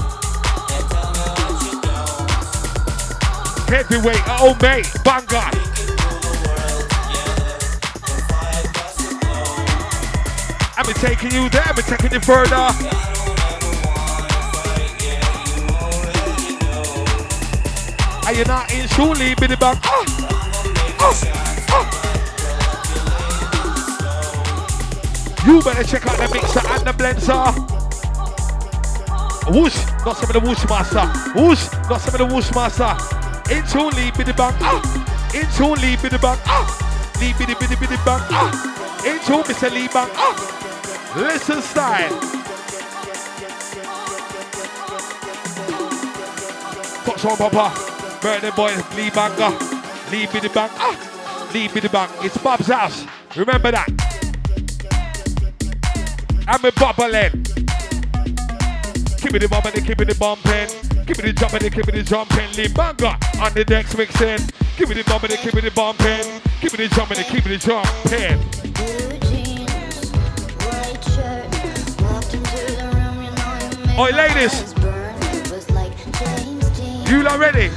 Heavyweight, 3.67 4.21
oh 4.27 4.56
mate, 4.62 4.88
banger. 5.03 5.51
I'm 10.77 10.93
taking 10.93 11.32
you 11.32 11.49
there, 11.49 11.63
I'm 11.65 11.75
taking 11.75 12.12
you 12.13 12.19
further. 12.21 12.56
Are 18.25 18.34
you 18.34 18.43
not 18.45 18.71
in 18.73 18.88
surely, 18.88 19.36
biddy 19.36 19.56
bang? 19.56 19.80
Ah, 19.84 20.06
ah, 20.99 21.13
ah. 21.69 21.86
You 25.45 25.62
better 25.62 25.84
check 25.84 26.06
out 26.08 26.17
the 26.17 26.27
mixer 26.34 26.60
and 26.67 26.84
the 26.86 26.91
blender. 26.91 27.53
Whoosh, 29.53 29.77
not 30.06 30.17
some 30.17 30.30
of 30.30 30.34
the 30.34 30.39
whoosh 30.41 30.65
master. 30.69 31.08
Whoosh, 31.39 31.69
not 31.89 32.01
some 32.01 32.15
of 32.15 32.19
the 32.19 32.25
whoosh 32.34 32.51
master. 32.53 33.16
Into 33.49 33.88
lead 33.95 34.13
biddy 34.17 34.33
bang. 34.33 34.53
Ah, 34.60 34.81
into 35.33 35.67
lead 35.81 36.01
biddy 36.01 36.17
bang. 36.17 36.38
Ah, 36.45 36.67
lead 37.19 37.38
biddy 37.38 37.55
biddy 37.55 37.75
biddy 37.75 37.95
bang. 38.03 38.21
Ah, 38.29 38.51
into 39.05 39.43
Mr. 39.47 39.71
Lee 39.71 39.88
bang. 39.88 40.10
Ah, 40.15 40.36
listen 41.15 41.62
style. 41.62 42.10
Touch 47.05 47.25
on 47.25 47.38
Papa. 47.38 48.19
Birthday 48.21 48.51
boy, 48.51 48.75
Lee 48.97 49.10
banger. 49.12 49.55
Lee 50.12 50.27
biddy 50.27 50.49
bang. 50.49 50.69
Ah, 50.75 51.49
Lee 51.53 51.69
biddy 51.69 51.88
bang. 51.88 52.10
It's 52.23 52.38
Bob's 52.38 52.67
house. 52.67 53.05
Remember 53.38 53.71
that. 53.71 53.88
I'm 56.49 56.65
a 56.65 56.71
bubbling. 56.71 57.43
Keep 59.17 59.36
it 59.36 59.39
the 59.39 59.47
bubbling, 59.49 59.86
keep 59.86 59.99
it 59.99 60.07
the 60.07 60.15
bumping. 60.15 60.96
Keep 61.08 61.20
it 61.20 61.22
the 61.22 61.32
jumping, 61.32 61.60
keep 61.72 61.88
it 61.88 61.91
the 61.93 62.04
jumping. 62.04 62.52
Lee 62.58 62.67
Banger 62.67 63.17
on 63.41 63.54
the 63.54 63.63
decks 63.63 63.96
mixing. 63.96 64.39
Keep 64.76 64.89
it 64.89 64.96
the 64.96 65.04
bubbling, 65.08 65.38
keep 65.38 65.56
it 65.56 65.63
the 65.63 65.72
bumping. 65.72 66.41
Keep 66.60 66.74
it 66.74 66.78
the 66.78 66.88
jumping, 66.93 67.24
keep 67.24 67.46
it 67.46 67.50
the 67.50 67.58
jumping. 67.58 68.38
Oi, 73.98 74.12
ladies. 74.12 74.76
You 77.10 77.24
lot 77.24 77.39
ready? 77.39 77.72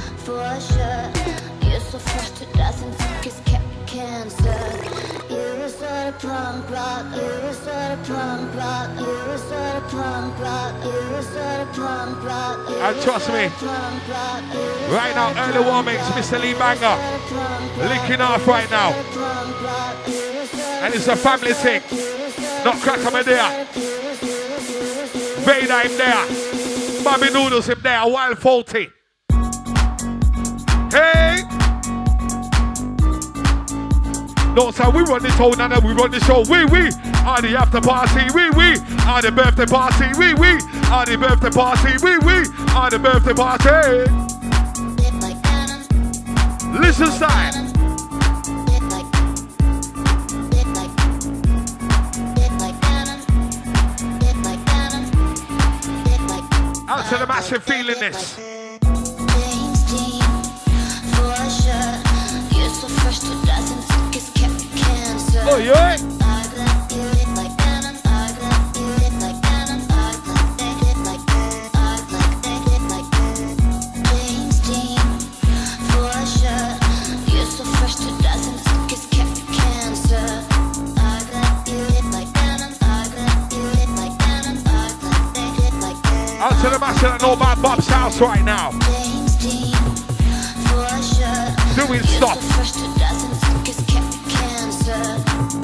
Punk 6.19 6.69
rock, 6.69 7.05
you're 7.15 7.23
a 7.23 7.53
sort 7.53 7.75
of 7.75 8.07
punk 8.07 8.55
rock, 8.55 8.89
you're 8.99 9.31
a 9.31 9.37
sort 9.39 9.80
And 12.83 13.01
trust 13.01 13.27
me, 13.29 13.49
Right 14.89 15.13
now, 15.13 15.33
early 15.37 15.65
warmings, 15.65 16.01
Mr. 16.11 16.39
Lee 16.39 16.53
Banger. 16.53 16.97
you're 18.07 18.21
off 18.21 18.47
right 18.47 18.69
now. 18.71 18.93
And 20.83 20.95
it's 20.95 21.07
a 21.07 21.15
family 21.15 21.53
thing. 21.53 21.81
Not 22.63 22.75
crack 22.77 22.99
him 22.99 23.13
there. 23.25 23.65
Vader 25.43 25.79
him 25.81 25.97
there. 25.97 27.03
Bobby 27.03 27.29
Noodles 27.33 27.67
him 27.67 27.79
there. 27.81 28.07
Wired 28.07 28.39
faulty. 28.39 28.89
Hey! 30.91 31.43
No, 34.55 34.71
sir, 34.71 34.89
we 34.89 35.01
run 35.03 35.21
this 35.23 35.35
whole 35.35 35.59
and 35.59 35.83
we 35.83 35.93
run 35.93 36.11
the 36.11 36.19
show. 36.21 36.43
We, 36.49 36.65
we 36.65 37.10
are 37.25 37.41
the 37.41 37.55
after 37.57 37.81
party. 37.81 38.25
We, 38.33 38.49
we 38.51 38.77
are 39.05 39.21
the 39.21 39.31
birthday 39.31 39.65
party. 39.65 40.07
We, 40.17 40.33
we 40.33 40.59
are 40.89 41.05
the 41.05 41.17
birthday 41.17 41.49
party. 41.49 41.93
We, 42.03 42.17
we 42.19 42.45
are 42.73 42.89
the 42.89 42.99
birthday 42.99 43.33
party. 43.33 43.69
Listen, 46.79 47.19
like. 47.19 47.55
Out 56.87 57.05
to 57.09 57.17
the 57.17 57.27
massive 57.27 57.63
feeling 57.63 57.99
this. 57.99 58.35
James 59.31 59.83
Dean, 59.89 60.21
to 86.61 86.69
the 86.69 86.77
master 86.79 87.07
that 87.07 87.21
know 87.21 87.33
about 87.33 87.59
Bob's 87.61 87.87
house 87.87 88.21
right 88.21 88.43
now. 88.43 88.69
James 88.85 89.35
Dean, 89.41 89.73
for 90.69 90.85
sure. 91.01 91.49
Do 91.73 91.93
it, 91.97 92.05
stop. 92.05 92.37
the 92.37 92.53
first 92.53 92.75
who 92.77 92.85
doesn't 93.01 93.33
think 93.41 93.69
it's 93.69 93.81
ca- 93.89 94.13
cancer. 94.29 95.01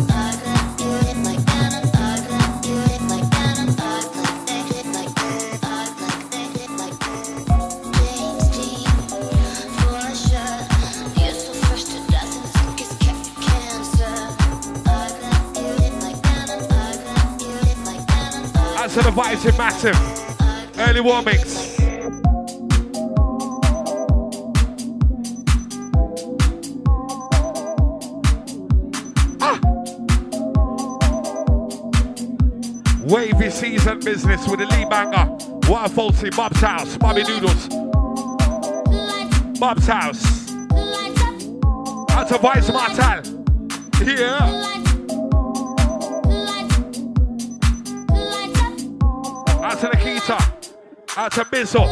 I 0.10 0.34
got 0.42 0.82
you 0.82 0.90
hit 1.06 1.18
like 1.22 1.46
cannon. 1.46 1.86
I 1.94 2.18
got 2.26 2.66
you 2.66 2.78
hit 2.90 3.02
like 3.14 3.30
cannon. 3.30 3.70
I 3.78 4.02
like 4.10 4.42
they 4.50 4.62
hit 4.74 4.88
like 4.90 5.14
I 5.62 5.86
like 6.02 6.24
they 6.34 6.46
hit 6.58 6.72
like 6.82 6.98
James 7.94 8.50
Dean, 8.58 8.90
for 9.78 10.02
sure. 10.18 10.58
You're 11.14 11.38
the 11.38 11.54
first 11.70 11.94
who 11.94 12.02
doesn't 12.10 12.48
think 12.58 12.82
it's 12.82 12.98
ca- 12.98 13.30
cancer. 13.46 14.18
I 14.90 15.14
got 15.22 15.46
you 15.62 15.70
hit 15.78 15.94
like 16.02 16.18
cannon. 16.26 16.66
I 16.66 16.98
got 17.06 17.38
you 17.38 17.54
hit 17.70 17.78
like 17.86 18.02
cannon. 18.10 18.50
I 18.58 18.82
Out 18.82 18.90
to 18.98 19.02
the 19.06 19.12
vibes 19.14 19.46
in 19.46 19.56
massive. 19.58 20.17
Early 20.88 21.02
war 21.02 21.22
mix. 21.22 21.76
Ah. 29.42 29.60
Wavy 33.04 33.50
season 33.50 34.00
business 34.00 34.48
with 34.48 34.60
the 34.60 34.66
lead 34.68 34.90
banger. 34.90 35.26
What 35.70 35.92
a 35.92 35.94
faulty 35.94 36.30
Bob's 36.30 36.62
house. 36.62 36.96
Bobby 36.96 37.24
Noodles. 37.24 37.68
Bob's 39.60 39.88
house. 39.88 40.54
Out 42.12 42.30
to 42.30 42.38
Vice 42.38 42.72
Martel. 42.72 43.24
Yeah. 44.06 44.64
Out 49.62 49.80
to 49.82 49.90
Nikita. 49.90 50.57
Out 51.18 51.32
to 51.32 51.44
Bizzle. 51.46 51.88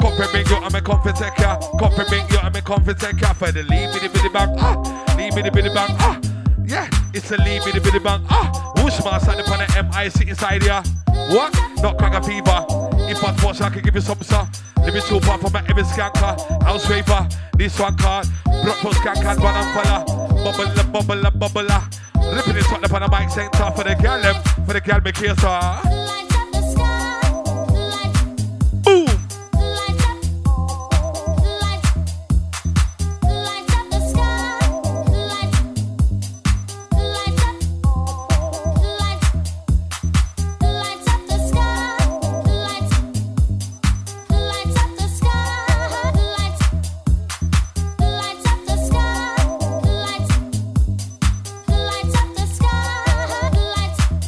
Comfort 0.00 0.32
bing 0.32 0.46
you 0.48 0.56
and 0.56 0.74
me 0.74 0.80
comfort 0.80 1.14
take 1.14 1.38
ya. 1.38 1.60
Comfort 1.78 2.10
bing 2.10 2.26
you 2.28 2.38
and 2.38 2.52
me 2.52 2.60
comfort 2.60 2.98
take 2.98 3.20
ya. 3.20 3.32
For 3.34 3.52
the 3.52 3.62
leave 3.62 3.92
bitty 3.92 4.08
bitty 4.08 4.30
bang. 4.30 4.52
Ah. 4.58 5.14
Leave 5.16 5.32
bitty 5.32 5.50
bitty 5.50 5.68
bang. 5.68 5.94
Ah. 6.00 6.20
Yeah. 6.64 6.88
It's 7.14 7.30
a 7.30 7.36
leave 7.36 7.64
bitty 7.64 7.78
bitty 7.78 8.00
bang. 8.00 8.20
Ah. 8.28 8.72
Whoosh 8.78 8.98
man 9.04 9.20
standing 9.20 9.46
upon 9.46 9.60
the 9.60 9.82
MIC 9.94 10.28
inside 10.28 10.64
ya. 10.64 10.82
What? 11.30 11.56
Not 11.80 11.98
crack 11.98 12.14
a 12.14 12.20
fever. 12.26 12.66
If 13.08 13.22
I 13.22 13.32
force 13.36 13.60
I 13.60 13.70
can 13.70 13.82
give 13.82 13.94
you 13.94 14.00
some 14.00 14.20
sir. 14.22 14.48
Let 14.78 14.92
me 14.92 14.98
super 14.98 15.38
from 15.38 15.52
my 15.52 15.62
every 15.68 15.84
skanker. 15.84 16.64
House 16.64 16.90
raver. 16.90 17.28
This 17.56 17.78
one 17.78 17.96
card. 17.96 18.26
Block 18.44 18.78
for 18.78 18.90
skank 18.90 19.24
and 19.24 19.40
one 19.40 19.54
and 19.54 19.70
fella. 19.70 20.04
Bubble 20.42 20.80
a 20.80 20.84
bubble 20.84 21.26
a 21.26 21.30
bubble 21.30 21.70
a. 21.70 21.99
Ripping 22.34 22.56
it 22.56 22.72
up 22.72 22.84
upon 22.84 23.02
the 23.02 23.08
mic 23.08 23.30
center 23.30 23.70
for 23.72 23.84
the 23.84 23.94
gal. 23.94 24.34
For 24.66 24.72
the 24.72 24.80
gal 24.80 25.00
me 25.00 25.12
sir. 25.12 25.99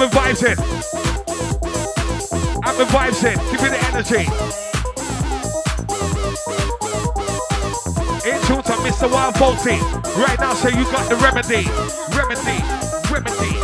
I'm 0.00 0.08
vibes 0.08 0.42
in. 0.42 0.58
I'm 2.64 2.74
vibes 2.86 3.22
in. 3.22 3.36
Give 3.50 3.60
me 3.60 3.68
the 3.68 3.76
energy. 3.88 4.24
In 8.26 8.40
tune 8.46 8.62
to 8.62 8.72
Mr. 8.80 9.12
Wired 9.12 9.36
Faulty. 9.36 9.78
Right 10.18 10.40
now, 10.40 10.54
so 10.54 10.68
you 10.68 10.84
got 10.84 11.06
the 11.10 11.16
remedy. 11.16 11.68
Remedy. 12.16 12.62
Remedy. 13.12 13.56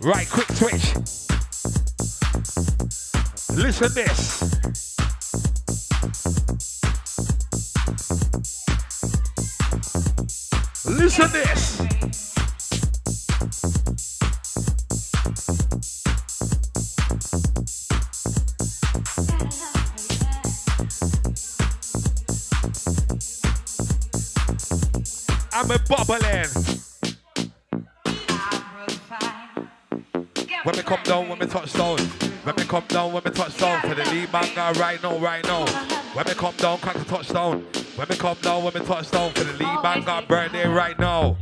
Right, 0.00 0.28
quick 0.28 0.50
switch. 0.50 0.96
Listen 3.56 3.94
this. 3.94 4.49
Man 34.32 34.48
guy 34.54 34.72
right 34.72 35.02
now, 35.02 35.18
right 35.18 35.44
now. 35.44 35.66
When 36.14 36.26
we 36.26 36.34
come 36.34 36.54
down, 36.56 36.78
crack 36.78 36.96
a 36.96 37.04
touchdown. 37.04 37.62
When 37.96 38.08
we 38.08 38.16
come 38.16 38.36
down, 38.42 38.64
when 38.64 38.74
we 38.74 38.80
touch 38.80 39.10
down. 39.10 39.32
For 39.32 39.44
the 39.44 39.52
lead 39.52 39.82
man 39.82 40.02
guy 40.02 40.24
birthday 40.24 40.66
right 40.66 40.98
now. 40.98 41.36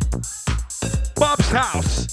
Bob's 1.17 1.49
house. 1.51 2.08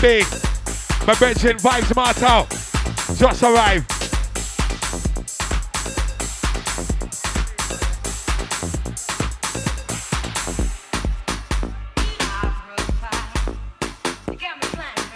Time 0.00 0.22
My 1.06 1.14
brethren 1.14 1.58
Vibes 1.58 1.94
Martel. 1.94 2.46
Just 3.16 3.42
arrived. 3.42 3.86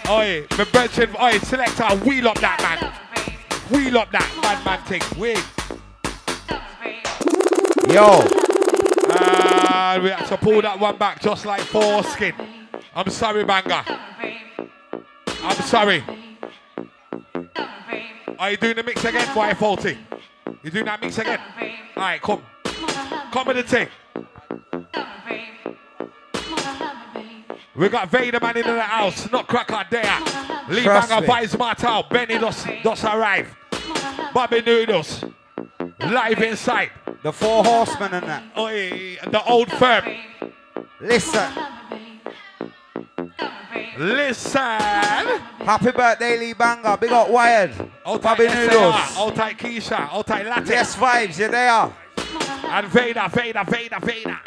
Oh, 0.07 0.19
oi, 0.19 0.45
my 0.55 0.63
brethren, 0.65 1.09
oh, 1.17 1.25
oi, 1.25 1.39
selector, 1.39 1.95
wheel 2.05 2.27
up 2.27 2.39
that 2.39 2.61
man. 2.61 2.93
Wheel 3.71 3.97
up 3.97 4.11
that 4.11 4.29
man, 4.43 4.63
man 4.63 4.83
thing. 4.85 5.01
Wait. 5.19 5.43
Yo, 7.91 8.21
And 9.19 10.03
we 10.03 10.09
had 10.09 10.27
to 10.27 10.37
pull 10.37 10.61
that 10.61 10.79
one 10.79 10.97
back 10.97 11.21
just 11.21 11.45
like 11.45 11.61
foreskin. 11.61 12.35
I'm 12.95 13.09
sorry, 13.09 13.43
banger. 13.43 13.83
I'm 15.45 15.61
sorry. 15.63 16.03
Are 18.39 18.51
you 18.51 18.57
doing 18.57 18.75
the 18.75 18.83
mix 18.83 19.05
again, 19.05 19.33
boy? 19.35 19.53
Faulty. 19.53 19.97
You 20.63 20.71
doing 20.71 20.85
that 20.85 20.99
mix 21.01 21.17
again? 21.19 21.39
All 21.95 22.03
right, 22.03 22.21
come. 22.21 22.41
Come 23.31 23.47
with 23.47 23.57
the 23.57 23.63
thing. 23.63 23.87
We 27.75 27.89
got 27.89 28.09
Vader 28.09 28.39
man 28.39 28.57
into 28.57 28.71
the 28.71 28.81
house, 28.81 29.29
not 29.31 29.47
cracker 29.47 29.85
there. 29.91 30.19
Lee 30.69 30.81
Trust 30.83 31.09
Banger 31.09 31.21
me. 31.21 31.27
Vibes 31.27 31.59
Martel, 31.59 32.03
Benny 32.09 32.37
does, 32.39 32.65
does 32.83 33.03
arrive. 33.03 33.55
Bobby 34.33 34.61
Noodles, 34.61 35.23
live 35.99 36.41
inside. 36.41 36.89
The 37.21 37.31
four 37.31 37.63
horsemen 37.63 38.13
and 38.13 38.27
that. 38.27 38.43
Oi, 38.57 39.17
the 39.29 39.43
old 39.43 39.71
firm. 39.73 40.05
Listen. 41.01 41.51
Listen. 43.97 44.61
Happy 44.61 45.91
birthday, 45.91 46.37
Lee 46.37 46.53
Banger. 46.53 46.97
Big 46.97 47.11
up 47.11 47.29
Wired. 47.29 47.73
Tight 47.73 48.21
Bobby 48.21 48.47
Noodles. 48.47 48.95
hold 49.15 49.35
tight 49.35 49.57
Keisha, 49.57 49.97
hold 50.07 50.27
tight 50.27 50.45
Latin. 50.45 50.67
Yes, 50.67 50.95
vibes. 50.95 51.39
You're 51.39 51.49
there. 51.49 51.93
And 52.67 52.87
Vader, 52.87 53.27
Vader, 53.31 53.63
Vader, 53.67 53.99
Vader. 54.01 54.39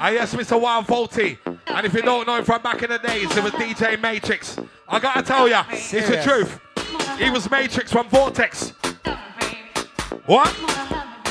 Ah, 0.00 0.10
yes, 0.10 0.34
Mr. 0.34 0.60
Wild 0.60 0.86
Volty. 0.86 1.38
And 1.66 1.86
if 1.86 1.92
you 1.92 2.02
don't 2.02 2.26
know 2.26 2.36
him 2.36 2.44
from 2.44 2.62
back 2.62 2.82
in 2.82 2.90
the 2.90 2.98
days, 2.98 3.36
it 3.36 3.42
was 3.42 3.52
DJ 3.52 4.00
Matrix. 4.00 4.56
I 4.88 4.98
gotta 5.00 5.22
tell 5.22 5.48
ya, 5.48 5.64
it's 5.70 6.08
the 6.08 6.22
truth. 6.22 6.60
He 7.18 7.30
was 7.30 7.50
Matrix 7.50 7.90
from 7.92 8.08
Vortex. 8.08 8.72
What? 10.26 10.67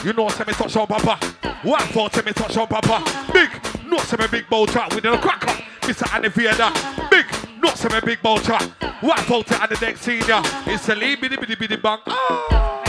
You 0.07 0.13
know 0.13 0.23
what 0.23 0.47
me 0.47 0.53
touch 0.53 0.73
on 0.77 0.87
Papa? 0.87 1.17
What 1.63 1.81
Volty 1.89 2.25
me 2.25 2.31
touch 2.31 2.55
on 2.55 2.65
Papa? 2.65 3.03
Big, 3.33 3.49
not 3.85 3.99
some 3.99 4.25
big 4.31 4.49
bowl 4.49 4.65
chat 4.65 4.95
with 4.95 5.03
a 5.03 5.17
cracker. 5.17 5.61
Mr. 5.81 6.31
Vader. 6.31 7.09
Big, 7.11 7.25
not 7.61 7.77
some 7.77 7.91
big 8.05 8.21
bowl 8.21 8.37
chat. 8.39 8.63
What 9.01 9.19
Volty 9.25 9.61
and 9.61 9.69
the 9.69 9.85
next 9.85 10.03
senior? 10.03 10.39
It's 10.65 10.85
the 10.85 10.95
Lee 10.95 11.17
Biddy 11.17 11.35
Biddy 11.35 11.55
Biddy 11.55 11.75
Bang. 11.75 11.99
Oh. 12.07 12.81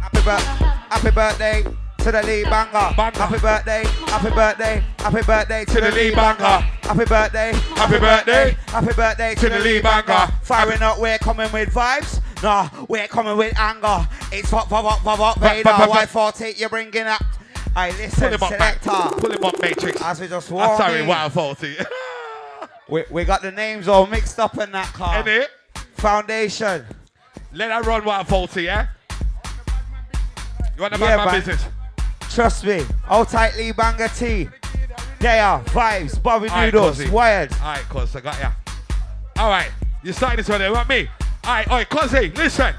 Happy, 0.00 0.22
bir- 0.24 0.40
happy 0.88 1.10
birthday 1.10 1.64
to 1.98 2.10
the 2.10 2.22
Lee 2.22 2.44
Banger. 2.44 2.94
Banger. 2.96 3.18
Happy 3.18 3.38
birthday, 3.38 3.84
happy 3.84 4.30
birthday, 4.30 4.82
happy 5.00 5.22
birthday 5.26 5.64
to, 5.66 5.72
To 5.74 5.80
the 5.82 5.92
Lee 5.92 6.14
Banger. 6.14 6.44
Happy 6.44 7.04
birthday, 7.04 7.52
Happy 7.76 7.98
birthday. 7.98 8.56
happy 8.68 8.94
birthday 8.94 9.34
to, 9.34 9.48
the 9.50 9.58
Lee 9.58 9.82
Banger. 9.82 10.32
Firing 10.42 10.80
up, 10.80 10.98
we're 10.98 11.18
coming 11.18 11.52
with 11.52 11.68
vibes. 11.74 12.22
No, 12.42 12.68
we're 12.88 13.06
coming 13.06 13.36
with 13.36 13.56
anger. 13.56 14.08
It's 14.32 14.50
pop, 14.50 14.68
pop, 14.68 14.84
pop, 14.84 14.98
pop, 15.02 15.18
pop, 15.18 15.38
Vader. 15.40 15.70
Why 15.70 16.06
40 16.06 16.54
you're 16.56 16.68
bringing 16.68 17.02
up? 17.02 17.22
I 17.74 17.90
Pull 17.90 17.98
listen, 18.00 18.32
him 18.32 18.42
up, 18.42 18.48
selector. 18.50 18.90
Pull 19.20 19.30
him 19.30 19.44
up, 19.44 19.62
Matrix. 19.62 20.02
As 20.02 20.20
we 20.20 20.28
just 20.28 20.50
I'm 20.50 20.76
sorry, 20.76 21.02
you, 21.02 21.06
Wild 21.06 21.32
Volty. 21.32 21.86
we, 22.88 23.04
we 23.10 23.24
got 23.24 23.42
the 23.42 23.52
names 23.52 23.86
all 23.88 24.06
mixed 24.06 24.38
up 24.40 24.58
in 24.58 24.72
that 24.72 24.92
car. 24.92 25.18
Ain't 25.18 25.28
it? 25.28 25.50
Foundation. 25.94 26.84
Let 27.52 27.70
her 27.70 27.82
run, 27.82 28.04
Wild 28.04 28.26
Volty, 28.26 28.64
yeah? 28.64 28.88
You 30.76 30.82
want 30.82 30.94
to 30.94 31.00
Yeah, 31.00 31.16
my 31.16 31.26
man. 31.26 31.34
business? 31.34 31.64
Trust 32.28 32.64
me. 32.64 32.82
Hold 33.04 33.28
tight, 33.28 33.56
Lee 33.56 33.72
Banger 33.72 34.08
T. 34.08 34.48
They 35.20 35.38
are 35.38 35.62
vibes, 35.64 36.20
Bobby 36.20 36.48
Alright, 36.48 36.72
Noodles, 36.74 36.98
Cozzy. 36.98 37.10
wired. 37.10 37.52
Alright, 37.52 37.88
cuz 37.88 38.16
I 38.16 38.20
got 38.20 38.40
ya. 38.40 38.50
Alright, 39.38 39.70
you 40.02 40.12
starting 40.12 40.38
this 40.38 40.48
one 40.48 40.56
eh? 40.56 40.64
there, 40.64 40.72
want 40.72 40.88
me? 40.88 41.08
Alright, 41.44 41.66
alright, 41.68 41.88
Cozzy, 41.88 42.36
listen. 42.36 42.74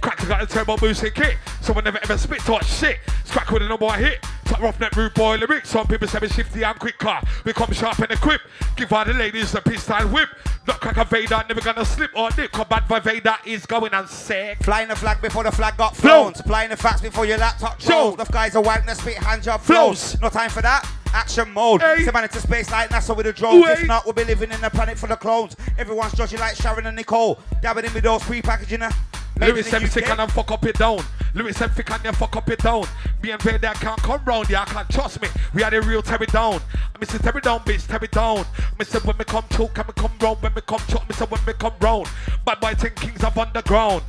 Cracker 0.00 0.26
got 0.26 0.40
the 0.40 0.46
turbo 0.46 0.76
boosting 0.76 1.12
kit. 1.12 1.36
Someone 1.60 1.84
never 1.84 1.98
ever 2.02 2.16
spit 2.16 2.38
touch 2.40 2.66
shit. 2.66 2.98
Scrack 3.24 3.50
with 3.50 3.62
a 3.62 3.68
number 3.68 3.86
one 3.86 3.98
hit. 3.98 4.22
Top 4.44 4.60
roughneck 4.60 4.94
rude 4.96 5.12
boy 5.14 5.36
lyrics. 5.36 5.70
Some 5.70 5.86
people 5.86 6.06
say 6.06 6.20
me 6.20 6.28
shifty 6.28 6.62
and 6.62 6.78
quick 6.78 6.96
car. 6.96 7.22
We 7.44 7.52
come 7.52 7.72
sharp 7.72 7.98
and 7.98 8.10
equip. 8.12 8.40
Give 8.76 8.92
all 8.92 9.04
the 9.04 9.12
ladies 9.12 9.54
a 9.54 9.60
pistol 9.60 10.08
whip. 10.08 10.28
Not 10.66 10.80
crack 10.80 10.96
a 10.96 11.04
Vader, 11.04 11.42
never 11.48 11.60
gonna 11.60 11.84
slip 11.84 12.10
or 12.16 12.30
dip. 12.30 12.52
Combat 12.52 12.86
for 12.88 13.00
Vader 13.00 13.34
is 13.44 13.66
going 13.66 13.92
on 13.92 14.08
sick. 14.08 14.62
Flying 14.62 14.88
the 14.88 14.96
flag 14.96 15.20
before 15.20 15.42
the 15.44 15.52
flag 15.52 15.76
got 15.76 15.96
flown. 15.96 16.34
Flying 16.34 16.70
the 16.70 16.76
facts 16.76 17.00
before 17.00 17.26
your 17.26 17.38
laptop 17.38 17.80
Show. 17.80 18.14
shows. 18.14 18.16
The 18.16 18.24
guys 18.32 18.56
are 18.56 18.62
wanking 18.62 18.86
the 18.86 18.94
spit 18.94 19.16
hand 19.18 19.42
job 19.42 19.60
flows. 19.60 20.20
No 20.20 20.28
time 20.28 20.50
for 20.50 20.62
that. 20.62 20.88
Action 21.16 21.50
mode. 21.50 21.80
Hey. 21.80 22.04
Man 22.12 22.24
into 22.24 22.38
space 22.40 22.70
like 22.70 22.90
NASA 22.90 23.16
with 23.16 23.26
a 23.26 23.32
drone. 23.32 23.62
Wait. 23.62 23.78
If 23.78 23.86
not, 23.86 24.04
we'll 24.04 24.12
be 24.12 24.24
living 24.24 24.52
in 24.52 24.62
a 24.62 24.68
planet 24.68 24.98
full 24.98 25.10
of 25.10 25.18
clones. 25.18 25.56
Everyone's 25.78 26.12
judging 26.12 26.38
like 26.38 26.56
Sharon 26.56 26.84
and 26.86 26.94
Nicole. 26.94 27.40
Dabbing 27.62 27.86
in 27.86 27.94
with 27.94 28.04
those 28.04 28.22
pre-packaging. 28.22 28.82
uh, 28.82 28.90
made 29.38 29.48
Louis 29.48 29.60
in 29.60 29.64
said 29.64 29.80
the 29.80 29.86
sick 29.88 30.10
and 30.10 30.30
fuck 30.30 30.50
up 30.50 30.66
it 30.66 30.76
down. 30.76 30.98
Louis 31.32 31.54
said 31.54 31.72
thick 31.72 31.90
and 31.90 32.04
you 32.04 32.12
fuck 32.12 32.36
up 32.36 32.50
it 32.50 32.58
down. 32.58 32.84
Me 33.22 33.30
and 33.30 33.40
Vader 33.40 33.72
can't 33.76 34.02
come 34.02 34.22
round, 34.26 34.50
yeah, 34.50 34.66
can't 34.66 34.90
trust 34.90 35.22
me. 35.22 35.28
We 35.54 35.62
are 35.62 35.70
the 35.70 35.80
real 35.80 36.02
Terry 36.02 36.26
down. 36.26 36.60
I 36.94 36.98
Mr. 36.98 37.18
Terry 37.18 37.40
down, 37.40 37.60
bitch, 37.60 37.86
Terry 37.86 38.08
down. 38.08 38.44
Mr. 38.76 39.02
When 39.02 39.16
me 39.16 39.24
come 39.24 39.44
choke, 39.50 39.72
can 39.72 39.86
me 39.86 39.94
come 39.96 40.12
round. 40.20 40.42
When 40.42 40.52
me 40.52 40.60
come 40.66 40.80
choke, 40.86 41.08
Mr. 41.08 41.30
When 41.30 41.42
me 41.46 41.54
come 41.54 41.72
round. 41.80 42.08
Bad 42.44 42.60
boy 42.60 42.74
think 42.74 42.94
kings 42.96 43.24
of 43.24 43.38
underground. 43.38 44.02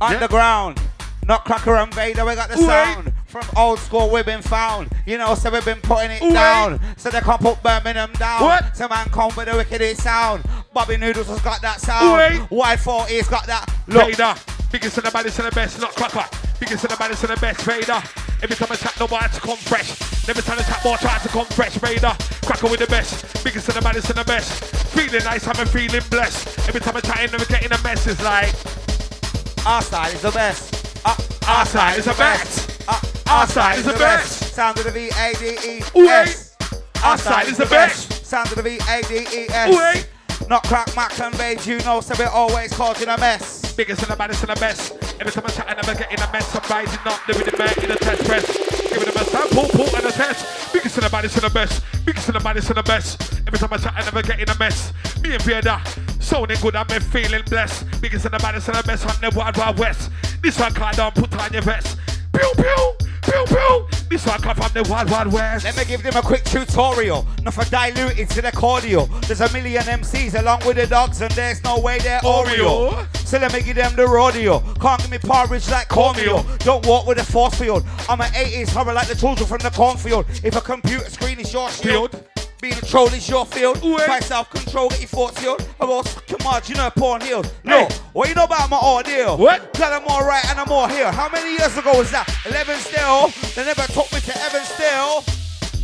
Underground. 0.00 0.80
Nutcracker 1.24 1.76
and 1.76 1.94
Vader, 1.94 2.24
we 2.24 2.34
got 2.34 2.50
the 2.50 2.56
Wait. 2.56 2.66
sound. 2.66 3.11
From 3.32 3.44
old 3.56 3.78
school, 3.78 4.10
we've 4.10 4.26
been 4.26 4.42
found. 4.42 4.90
You 5.06 5.16
know, 5.16 5.34
so 5.34 5.50
we've 5.50 5.64
been 5.64 5.80
putting 5.80 6.10
it 6.10 6.20
Wait. 6.22 6.34
down. 6.34 6.78
So 6.98 7.08
they 7.08 7.20
can't 7.20 7.40
put 7.40 7.62
Birmingham 7.62 8.12
down. 8.18 8.42
What? 8.42 8.76
So 8.76 8.86
man 8.88 9.08
come 9.08 9.32
with 9.34 9.48
the 9.48 9.56
wickedest 9.56 10.02
sound. 10.02 10.44
Bobby 10.74 10.98
Noodles 10.98 11.28
has 11.28 11.40
got 11.40 11.62
that 11.62 11.80
sound. 11.80 12.12
Wait. 12.12 12.40
Y40's 12.50 13.28
got 13.28 13.46
that. 13.46 13.64
Look, 13.86 14.04
Vader, 14.10 14.34
biggest 14.70 14.98
and 14.98 15.06
the 15.06 15.10
baddest 15.10 15.38
and 15.38 15.48
the 15.48 15.54
best, 15.54 15.80
not 15.80 15.94
cracker. 15.94 16.26
Biggest 16.60 16.84
and 16.84 16.92
the 16.92 16.96
baddest 16.98 17.24
and 17.24 17.34
the 17.34 17.40
best, 17.40 17.62
Vader. 17.62 18.02
Every 18.42 18.54
time 18.56 18.68
I 18.70 18.74
chat, 18.76 19.00
no 19.00 19.06
boy 19.08 19.18
to 19.20 19.40
come 19.40 19.56
fresh. 19.56 19.96
Never 20.28 20.42
time 20.42 20.58
I 20.58 20.62
chat, 20.62 20.84
more 20.84 20.98
try 20.98 21.16
to 21.18 21.28
come 21.28 21.46
fresh, 21.46 21.74
Vader. 21.76 22.14
Cracker 22.44 22.66
with 22.68 22.80
the 22.80 22.86
best, 22.88 23.42
biggest 23.44 23.66
and 23.68 23.76
the 23.78 23.82
baddest 23.82 24.10
and 24.10 24.18
the 24.18 24.24
best. 24.24 24.62
Feeling 24.92 25.24
nice, 25.24 25.46
I'm 25.48 25.66
feeling 25.68 26.02
blessed. 26.10 26.68
Every 26.68 26.80
time 26.82 26.96
I 26.96 27.00
chat, 27.00 27.32
never 27.32 27.46
getting 27.46 27.72
a 27.72 27.80
mess, 27.82 28.06
it's 28.06 28.22
like. 28.22 28.52
our 29.66 29.80
style 29.80 30.12
is 30.12 30.20
the 30.20 30.30
best. 30.32 31.00
Uh, 31.06 31.16
Our 31.48 31.64
style 31.66 31.98
is 31.98 32.04
the 32.04 32.12
best. 32.14 32.68
Uh, 32.68 32.71
Our 33.28 33.46
style 33.46 33.78
is 33.78 33.84
the 33.84 33.92
best. 33.92 34.54
Sound 34.54 34.78
of 34.78 34.84
the 34.84 34.90
V 34.90 35.08
A 35.08 35.32
D 35.34 35.56
E. 35.68 35.82
S. 36.08 36.56
Our 37.02 37.18
style 37.18 37.46
is 37.46 37.56
the 37.56 37.66
best. 37.66 38.24
Sound 38.24 38.48
of 38.48 38.56
the 38.56 38.62
V 38.62 38.78
A 38.88 39.02
D 39.02 39.26
E 39.34 39.46
S. 39.50 40.06
Not 40.48 40.64
crack, 40.64 40.94
mac, 40.96 41.18
and 41.20 41.36
beige, 41.38 41.66
you 41.66 41.78
know, 41.80 42.00
so 42.00 42.14
we're 42.18 42.28
always 42.28 42.72
causing 42.72 43.08
a 43.08 43.16
mess. 43.16 43.74
Biggest 43.74 44.02
and 44.02 44.10
the 44.10 44.16
baddest 44.16 44.42
and 44.42 44.54
the 44.54 44.60
best. 44.60 44.92
Every 45.20 45.32
time 45.32 45.44
I 45.46 45.50
chat, 45.50 45.70
I 45.70 45.74
never 45.74 45.94
get 45.94 46.12
in 46.12 46.20
a 46.20 46.32
mess. 46.32 46.54
I'm 46.54 46.68
rising 46.68 46.98
up, 47.06 47.20
doing 47.26 47.46
the 47.46 47.56
man 47.56 47.72
in 47.82 47.90
a 47.90 47.96
test 47.96 48.24
press. 48.24 48.90
Giving 48.90 49.06
them 49.06 49.16
a 49.16 49.24
sample, 49.24 49.68
pull 49.68 49.96
and 49.96 50.06
a 50.06 50.10
test. 50.12 50.72
Biggest 50.72 50.96
and 50.98 51.06
the 51.06 51.10
baddest 51.10 51.36
and 51.36 51.44
the 51.44 51.50
best. 51.50 51.82
Biggest 52.04 52.28
and 52.28 52.36
the 52.36 52.40
baddest 52.40 52.68
and 52.68 52.76
the 52.76 52.82
best. 52.82 53.22
Every 53.46 53.58
time 53.58 53.72
I 53.72 53.76
chat, 53.78 53.94
I 53.96 54.04
never 54.04 54.22
get 54.22 54.40
in 54.40 54.50
a 54.50 54.58
mess. 54.58 54.92
Me 55.22 55.32
and 55.32 55.42
Vader, 55.42 55.80
sounding 56.18 56.58
good, 56.60 56.76
I'm 56.76 56.86
feeling 56.86 57.42
blessed. 57.48 58.00
Biggest 58.00 58.24
and 58.24 58.34
the 58.34 58.38
baddest 58.38 58.68
and 58.68 58.76
the 58.76 58.82
best 58.82 59.06
on 59.06 59.14
the 59.20 59.36
Wild 59.38 59.56
Wild 59.56 59.78
West. 59.78 60.10
This 60.42 60.58
one 60.58 60.74
card 60.74 60.96
down, 60.96 61.12
put 61.12 61.32
on 61.38 61.52
your 61.52 61.62
vest. 61.62 61.98
Pew 62.32 62.52
pew, 62.56 62.92
pew 63.22 63.44
pew. 63.46 63.86
This 64.08 64.26
one 64.26 64.40
come 64.40 64.56
from 64.56 64.72
the 64.72 64.88
Wild 64.90 65.10
Wild 65.10 65.32
West. 65.32 65.64
Let 65.64 65.76
me 65.76 65.84
give 65.84 66.02
them 66.02 66.16
a 66.16 66.22
quick 66.22 66.44
tutorial. 66.44 67.26
Not 67.42 67.54
for 67.54 67.64
diluting 67.64 68.26
to 68.26 68.42
the 68.42 68.52
cordial. 68.52 69.06
There's 69.26 69.40
a 69.40 69.52
million 69.52 69.82
MCs 69.82 70.38
along 70.38 70.66
with 70.66 70.76
the 70.76 70.86
dogs, 70.86 71.20
and 71.22 71.30
there's 71.32 71.62
no 71.64 71.78
way 71.80 71.98
they're 71.98 72.20
Oreo. 72.20 72.90
Oreo. 72.90 73.26
So 73.26 73.38
let 73.38 73.52
me 73.54 73.62
give 73.62 73.76
them 73.76 73.96
the 73.96 74.06
rodeo. 74.06 74.60
Can't 74.80 75.00
give 75.00 75.10
me 75.10 75.18
porridge 75.18 75.68
like 75.70 75.88
cornmeal. 75.88 76.44
Don't 76.58 76.84
walk 76.86 77.06
with 77.06 77.18
a 77.18 77.24
force 77.24 77.54
field. 77.54 77.84
I'm 78.08 78.20
an 78.20 78.30
80s 78.32 78.68
horror 78.70 78.92
like 78.92 79.08
the 79.08 79.14
children 79.14 79.46
from 79.46 79.58
the 79.58 79.70
cornfield. 79.70 80.26
If 80.44 80.56
a 80.56 80.60
computer 80.60 81.08
screen 81.08 81.40
is 81.40 81.50
your 81.52 81.70
shield. 81.70 82.10
Field. 82.10 82.28
Being 82.62 82.74
a 82.74 82.80
troll 82.82 83.08
is 83.08 83.28
your 83.28 83.44
field. 83.44 83.82
Wait. 83.82 84.06
By 84.06 84.20
self-control, 84.20 84.90
get 84.90 85.00
your 85.00 85.08
thoughts 85.08 85.40
healed. 85.40 85.68
I'm 85.80 85.90
all 85.90 86.04
fucking 86.04 86.44
margin, 86.44 86.76
porn 86.92 87.20
healed. 87.20 87.52
No, 87.64 87.88
Hey. 87.88 87.94
what 88.12 88.28
you 88.28 88.36
know 88.36 88.44
about 88.44 88.70
my 88.70 88.78
ordeal? 88.78 89.36
What? 89.36 89.74
Tell 89.74 89.92
I'm 89.92 90.06
all 90.06 90.24
right 90.24 90.48
and 90.48 90.60
I'm 90.60 90.70
all 90.70 90.86
here. 90.86 91.10
How 91.10 91.28
many 91.28 91.50
years 91.58 91.76
ago 91.76 91.90
was 91.98 92.12
that? 92.12 92.32
11 92.46 92.78
still. 92.78 93.30
They 93.56 93.64
never 93.64 93.82
took 93.92 94.12
me 94.12 94.20
to 94.20 94.42
Evan 94.44 94.64
still. 94.64 95.24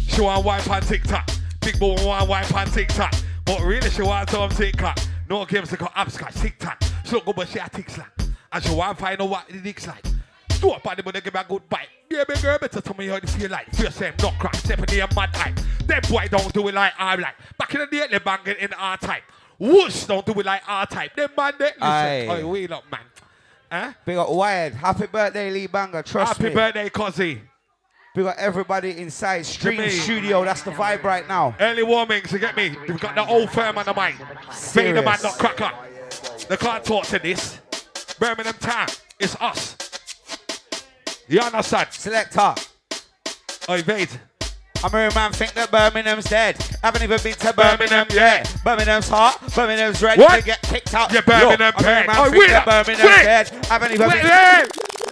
She 0.06 0.20
want 0.20 0.44
wipe 0.44 0.70
on 0.70 0.82
TikTok. 0.82 1.28
Big 1.62 1.80
boy 1.80 1.96
want 2.06 2.28
wipe 2.28 2.54
on 2.54 2.68
TikTok. 2.68 3.12
But 3.44 3.60
really 3.62 3.90
she 3.90 4.02
want 4.02 4.30
some 4.30 4.48
TikTok. 4.48 5.00
No 5.28 5.44
games 5.46 5.70
to 5.70 5.76
call 5.78 5.90
upscotch 5.96 6.34
TikTok. 6.36 6.80
She 7.04 7.10
look 7.10 7.24
good 7.24 7.34
but 7.34 7.48
she 7.48 7.58
a 7.58 7.68
tick 7.68 7.98
like. 7.98 8.06
And 8.52 8.62
she 8.62 8.72
want 8.72 8.96
find 9.00 9.20
out 9.20 9.28
what 9.28 9.48
the 9.48 9.58
dick's 9.58 9.88
like. 9.88 10.04
Do 10.60 10.70
up 10.70 10.86
on 10.86 10.94
the 10.96 11.02
money, 11.02 11.20
give 11.22 11.34
me 11.34 11.40
a 11.40 11.44
good 11.44 11.68
bite. 11.68 11.88
Yeah, 12.08 12.22
big 12.26 12.40
girl, 12.40 12.56
better 12.58 12.80
tell 12.80 12.94
me 12.96 13.08
how 13.08 13.16
you 13.16 13.26
feel 13.26 13.50
like. 13.50 13.66
Feel 13.74 13.90
same, 13.90 14.14
not 14.22 14.38
crack, 14.38 14.54
step 14.54 14.78
in 14.78 14.84
the 14.84 15.08
mad 15.16 15.34
hype. 15.34 15.58
Them 15.88 16.02
boy 16.08 16.28
don't 16.30 16.52
do 16.52 16.68
it 16.68 16.74
like 16.74 16.92
I 16.98 17.16
like. 17.16 17.34
Back 17.58 17.74
in 17.74 17.80
the 17.80 17.86
day, 17.86 18.06
they 18.10 18.18
banging 18.18 18.56
in 18.60 18.72
R 18.74 18.98
type. 18.98 19.22
Whoosh 19.58 20.04
don't 20.04 20.24
do 20.24 20.38
it 20.38 20.46
like 20.46 20.62
R 20.68 20.86
type. 20.86 21.16
Them 21.16 21.30
man, 21.36 21.54
they 21.58 21.64
listen. 21.64 21.82
Aye. 21.82 22.26
Oh, 22.28 22.48
wheel 22.48 22.74
up, 22.74 22.84
man. 22.92 23.00
Huh? 23.72 23.92
Big 24.04 24.16
up 24.16 24.30
Wired. 24.30 24.74
Happy 24.74 25.06
birthday, 25.06 25.50
Lee 25.50 25.66
Banger. 25.66 26.02
Trust 26.02 26.38
Happy 26.38 26.54
me. 26.54 26.60
Happy 26.60 26.72
birthday, 26.72 26.90
Cozzy. 26.90 27.40
We 28.14 28.22
got 28.22 28.36
everybody 28.38 28.98
inside. 28.98 29.46
Stream 29.46 29.88
studio. 29.90 30.44
That's 30.44 30.62
the 30.62 30.72
vibe 30.72 31.02
right 31.04 31.26
now. 31.26 31.54
Early 31.58 31.82
warmings, 31.82 32.32
you 32.32 32.38
get 32.38 32.56
me? 32.56 32.74
We've 32.86 33.00
got 33.00 33.14
the 33.14 33.26
old 33.26 33.50
firm 33.50 33.78
on 33.78 33.84
the 33.84 33.94
mic. 33.94 34.14
Vader 34.72 35.02
man, 35.02 35.18
Serious. 35.18 35.22
not 35.22 35.38
cracker. 35.38 35.72
They 36.48 36.56
can't 36.56 36.84
talk 36.84 37.06
to 37.06 37.18
this. 37.18 37.58
Birmingham 38.18 38.54
town, 38.54 38.88
it's 39.20 39.36
us. 39.40 39.76
You 41.28 41.40
understand? 41.40 41.88
Selector. 41.92 42.54
Oi, 43.70 43.82
Vade. 43.82 44.20
I'm 44.84 44.94
a 44.94 45.12
man 45.14 45.32
think 45.32 45.54
that 45.54 45.70
Birmingham's 45.72 46.24
dead. 46.26 46.56
Haven't 46.82 47.02
even 47.02 47.20
been 47.22 47.34
to 47.34 47.52
Birmingham 47.52 48.06
yet. 48.12 48.54
Birmingham's 48.64 49.08
hot, 49.08 49.40
Birmingham's 49.54 50.00
red. 50.02 50.18
What? 50.18 50.36
You 50.36 50.42
get 50.42 50.62
kicked 50.62 50.94
out. 50.94 51.12
Yeah, 51.12 51.20
Birmingham 51.22 51.58
Yo, 51.60 51.66
I'm 51.66 51.74
a 51.74 51.82
dead. 51.82 52.06
man 52.06 52.16
Oh, 52.18 52.30
wait 52.30 52.48
that. 52.50 52.64
Birmingham's 52.64 53.10
Wait. 53.10 53.24
dead. 53.24 53.48
Haven't 53.66 53.92
even 53.92 54.08
Wait, 54.08 54.22
been. 54.22 54.68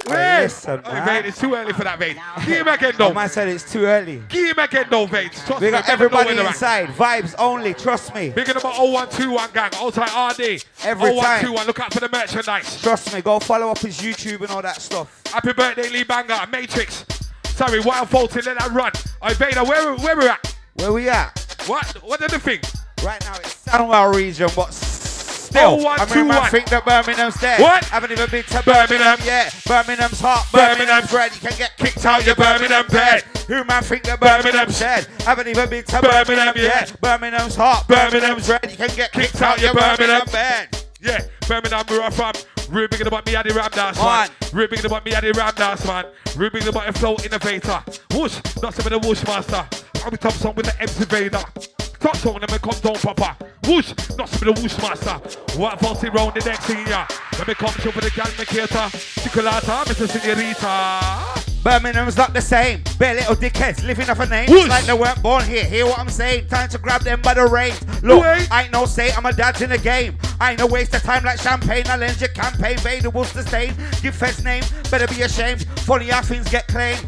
wait, 0.09 0.43
listen, 0.43 0.81
Oi, 0.87 0.93
man. 0.93 1.07
Vade, 1.07 1.27
it's 1.27 1.41
too 1.41 1.55
early 1.55 1.73
for 1.73 1.83
that, 1.83 1.99
Vade. 1.99 2.17
Give 2.47 2.59
him 2.59 2.69
again, 2.69 2.93
Oh, 2.95 2.99
though. 3.09 3.13
man 3.15 3.29
said 3.29 3.49
it's 3.49 3.71
too 3.73 3.85
early. 3.87 4.23
Give 4.29 4.57
him 4.57 4.65
again, 4.65 4.87
though, 4.89 5.07
Vade. 5.07 5.33
Trust 5.33 5.61
We 5.61 5.67
me, 5.67 5.71
got 5.73 5.89
everybody 5.89 6.31
inside. 6.39 6.89
Vibes 6.91 7.35
only. 7.37 7.75
Trust 7.75 8.15
me. 8.15 8.29
Big 8.31 8.47
my 8.47 8.61
0121 8.61 9.51
gang, 9.53 9.71
outside 9.75 10.33
RD. 10.39 10.65
Every 10.85 11.09
time. 11.11 11.17
0121, 11.17 11.67
look 11.67 11.81
out 11.81 11.93
for 11.93 12.01
the 12.01 12.09
merchandise. 12.09 12.81
Trust 12.81 13.13
me. 13.13 13.21
Go 13.21 13.41
follow 13.41 13.71
up 13.73 13.79
his 13.79 13.99
YouTube 13.99 14.43
and 14.43 14.51
all 14.51 14.63
that 14.63 14.81
stuff. 14.81 15.23
Happy 15.33 15.53
birthday, 15.53 15.89
Lee 15.91 16.05
Banger, 16.05 16.39
Matrix. 16.53 17.05
Sorry, 17.57 17.81
Wired 17.81 18.09
Faulty, 18.11 18.43
let 18.43 18.59
that 18.59 18.71
run. 18.73 18.93
Oi, 19.25 19.33
Vader, 19.33 19.65
where, 19.65 19.95
where 19.97 20.15
we 20.15 20.29
at? 20.29 20.57
Where 20.75 20.93
we 20.93 21.09
at? 21.09 21.33
What? 21.67 21.87
What 22.05 22.21
did 22.21 22.29
the 22.29 22.39
thing? 22.39 22.61
Right 23.03 23.19
now 23.25 23.33
it's 23.37 23.65
Sandwell 23.65 24.15
region, 24.15 24.51
but 24.55 24.75
still, 24.75 25.63
Oh, 25.81 25.83
one, 25.83 25.99
I 25.99 26.05
mean, 26.05 26.13
two, 26.13 26.25
man 26.27 26.43
one. 26.43 26.51
think 26.51 26.69
that 26.69 26.85
Birmingham's 26.85 27.41
dead. 27.41 27.59
What? 27.63 27.83
Haven't 27.87 28.13
even 28.13 28.29
been 28.29 28.45
to 28.45 28.63
Birmingham. 28.63 29.17
Birmingham 29.17 29.19
yet. 29.25 29.57
Birmingham's 29.67 30.21
hot, 30.21 30.47
Birmingham. 30.53 30.77
Birmingham's 30.77 31.13
red. 31.15 31.33
You 31.35 31.41
can 31.49 31.57
get 31.57 31.77
kicked 31.79 32.05
out 32.05 32.27
your 32.27 32.35
Birmingham 32.35 32.87
bed. 32.89 33.23
Who 33.49 33.65
man 33.65 33.83
think 33.83 34.03
that 34.05 34.21
Birmingham's- 34.21 34.45
Birmingham's 34.45 34.79
dead? 34.79 35.07
Haven't 35.25 35.49
even 35.49 35.71
been 35.71 35.85
to 35.85 35.93
Birmingham 36.03 36.25
Birmingham 36.27 36.55
yet. 36.57 36.91
yet. 36.91 37.01
Birmingham's 37.01 37.57
hot, 37.57 37.89
Birmingham's 37.89 38.13
Birmingham's 38.13 38.49
red. 38.51 38.71
You 38.71 38.77
can 38.77 38.97
get 38.97 39.13
kicked 39.13 39.41
out 39.41 39.63
your 39.63 39.73
Birmingham 39.73 40.27
bed. 40.31 40.77
Yeah, 41.01 41.25
Birmingham, 41.49 41.87
where 41.89 42.03
I'm 42.03 42.13
um, 42.13 42.13
from. 42.13 42.33
Real 42.69 42.89
big 42.89 43.07
about 43.07 43.25
me 43.27 43.37
at 43.37 43.47
the 43.47 43.55
Ram 43.55 43.71
Dance, 43.71 43.99
man. 43.99 44.29
Real 44.53 44.69
big 44.69 44.85
about 44.85 45.05
me 45.05 45.13
at 45.13 45.23
the 45.23 45.33
Ram 45.33 45.55
Dance, 45.55 45.87
man. 45.87 46.05
Real 46.37 46.51
big 46.51 46.67
about 46.67 46.87
the 46.87 46.99
flow 46.99 47.17
innovator. 47.25 47.83
Whoosh, 48.13 48.41
not 48.63 48.75
some 48.75 48.93
of 48.93 49.03
the 49.03 49.07
whoosh 49.07 49.25
master. 49.25 49.65
I'll 50.05 50.11
be 50.11 50.17
top 50.17 50.33
song 50.33 50.55
with 50.57 50.67
the 50.67 50.81
MC 50.81 51.05
Vader. 51.05 51.43
Top 52.01 52.17
song, 52.17 52.39
let 52.41 52.51
me 52.51 52.59
come 52.59 52.79
down, 52.81 52.95
papa. 52.97 53.37
Whoosh, 53.67 53.95
not 54.17 54.29
some 54.29 54.49
of 54.49 54.57
the 54.57 54.63
whoosh 54.63 54.77
master. 54.79 55.15
What 55.59 55.79
fancy 55.81 56.09
round 56.11 56.35
the 56.35 56.45
next 56.45 56.65
senior. 56.65 57.07
Let 57.39 57.49
me 57.49 57.55
come 57.55 57.71
show 57.81 57.91
for 57.93 58.01
the 58.01 58.11
gal 58.11 58.27
makeator. 58.27 58.91
Chocolata, 59.23 59.85
Mr. 59.85 60.09
Senorita. 60.09 61.43
Birmingham's 61.63 62.17
not 62.17 62.33
the 62.33 62.41
same. 62.41 62.83
Bare 62.99 63.15
little 63.15 63.35
dickheads 63.35 63.85
living 63.85 64.09
off 64.09 64.21
a 64.21 64.27
name 64.27 64.49
Whoosh. 64.49 64.69
like 64.69 64.85
they 64.85 64.93
weren't 64.93 65.21
born 65.23 65.45
here. 65.45 65.65
Hear 65.65 65.87
what 65.87 65.99
I'm 65.99 66.09
saying? 66.09 66.47
Time 66.49 66.69
to 66.69 66.79
grab 66.79 67.03
them 67.03 67.21
by 67.23 67.35
the 67.35 67.45
reins. 67.47 67.81
Look, 68.05 68.23
Wait. 68.23 68.49
I 68.53 68.65
ain't 68.65 68.73
no 68.73 68.87
say 68.87 69.11
I'm 69.13 69.27
a 69.27 69.33
dad 69.33 69.61
in 69.61 69.71
the 69.71 69.79
game. 69.79 70.17
I 70.41 70.51
ain't 70.51 70.59
no 70.61 70.67
waste 70.67 70.95
of 70.95 71.03
time 71.03 71.25
like 71.25 71.41
champagne. 71.41 71.85
I'll 71.89 71.99
lend 71.99 72.21
your 72.21 72.29
campaign. 72.31 72.79
Vader 72.79 73.11
was 73.11 73.33
the 73.33 73.43
stain. 73.43 73.75
Give 74.03 74.15
Fed's 74.15 74.45
name. 74.45 74.63
Better 74.91 75.07
be 75.07 75.23
ashamed. 75.23 75.67
Funny 75.81 76.07
how 76.09 76.23
things 76.23 76.49
get 76.49 76.69
claimed. 76.69 77.05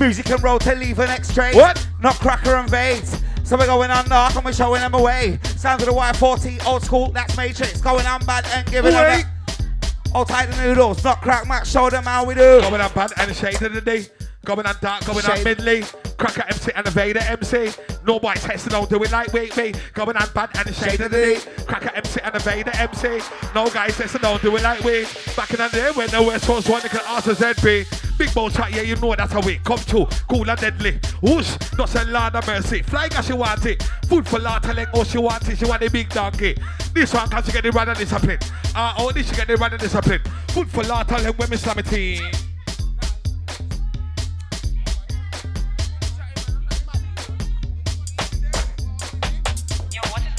Music 0.00 0.28
and 0.30 0.42
roll 0.42 0.58
to 0.60 0.74
leave 0.74 0.98
an 0.98 1.08
extra. 1.08 1.52
What? 1.54 1.86
Not 2.00 2.16
cracker 2.16 2.56
and 2.56 2.68
vades. 2.68 3.20
So 3.44 3.56
we're 3.56 3.66
going 3.66 3.90
on 3.90 4.08
knock 4.08 4.34
and 4.34 4.44
we're 4.44 4.52
showing 4.52 4.80
them 4.80 4.94
away. 4.94 5.38
Sounds 5.56 5.82
of 5.82 5.88
the 5.88 5.94
Y40, 5.94 6.66
old 6.66 6.82
school, 6.82 7.12
that's 7.12 7.36
Matrix. 7.36 7.80
Going 7.80 8.04
on 8.04 8.24
bad 8.26 8.44
and 8.52 8.68
giving 8.70 8.92
them 8.92 9.04
Wait. 9.04 9.24
that. 9.24 10.12
Old 10.14 10.28
tight 10.28 10.46
the 10.46 10.62
noodles, 10.62 11.04
not 11.04 11.20
crack 11.20 11.46
match, 11.46 11.68
show 11.70 11.88
them 11.88 12.04
how 12.04 12.24
we 12.24 12.34
do. 12.34 12.60
Going 12.60 12.80
on 12.80 12.92
bad 12.92 13.12
and 13.18 13.34
shade 13.36 13.62
of 13.62 13.72
the 13.72 13.80
day. 13.80 14.06
Going 14.44 14.66
on 14.66 14.76
dark, 14.80 15.04
going 15.04 15.24
on 15.24 15.36
Shade. 15.36 15.58
midley. 15.58 16.16
Cracker 16.18 16.44
MC 16.48 16.72
and 16.74 16.86
Vader 16.88 17.20
MC. 17.20 17.70
No 18.06 18.20
boy 18.20 18.34
testing, 18.34 18.70
don't 18.70 18.88
do 18.88 19.02
it 19.02 19.10
like 19.10 19.32
wait 19.32 19.56
me. 19.56 19.74
Going 19.92 20.16
on 20.16 20.28
bad 20.32 20.50
and 20.56 20.66
the 20.66 20.72
shade 20.72 21.00
of 21.00 21.10
the 21.10 21.16
day. 21.16 21.40
Cracker 21.66 21.90
MC 21.94 22.20
and 22.22 22.34
the 22.34 22.38
Vader 22.38 22.70
MC. 22.74 23.20
No 23.52 23.68
guys 23.68 23.96
testing, 23.96 24.20
don't 24.20 24.40
do 24.40 24.54
it 24.54 24.62
like 24.62 24.82
we. 24.84 25.04
Back 25.36 25.50
in 25.50 25.56
the 25.56 25.68
day 25.72 25.90
when 25.92 26.08
the 26.10 26.22
West 26.22 26.46
Coast 26.46 26.68
one, 26.68 26.80
they 26.82 26.88
can 26.88 27.00
ask 27.06 27.26
us 27.26 27.40
ZB. 27.40 28.16
Big 28.16 28.32
ball 28.32 28.48
chat, 28.48 28.72
yeah, 28.72 28.82
you 28.82 28.94
know 28.96 29.12
that's 29.16 29.32
how 29.32 29.40
we 29.40 29.58
come 29.58 29.78
to. 29.78 30.06
Cool 30.28 30.48
and 30.48 30.60
deadly. 30.60 31.00
Whoosh, 31.20 31.56
not 31.76 31.88
say 31.88 32.04
Lord 32.04 32.36
of 32.36 32.46
mercy. 32.46 32.82
Flying 32.82 33.12
as 33.14 33.26
she 33.26 33.32
want 33.32 33.66
it. 33.66 33.82
Food 34.08 34.28
for 34.28 34.38
Lord 34.38 34.62
telling 34.62 34.86
all 34.94 35.04
she 35.04 35.18
wants 35.18 35.48
it. 35.48 35.58
She 35.58 35.64
want 35.64 35.82
a 35.82 35.90
big 35.90 36.08
donkey. 36.10 36.56
This 36.94 37.12
one 37.12 37.28
can 37.28 37.42
she 37.42 37.50
get 37.50 37.64
the 37.64 37.72
run 37.72 37.88
and 37.88 37.98
discipline. 37.98 38.38
Uh, 38.74 38.94
oh, 38.98 39.10
this 39.10 39.28
she 39.28 39.34
get 39.34 39.48
the 39.48 39.56
run 39.56 39.72
and 39.72 39.80
discipline. 39.80 40.20
Food 40.48 40.70
for 40.70 40.84
Lord 40.84 41.08
telling 41.08 41.36
me 41.36 41.56
slam 41.56 41.78
it 41.80 42.46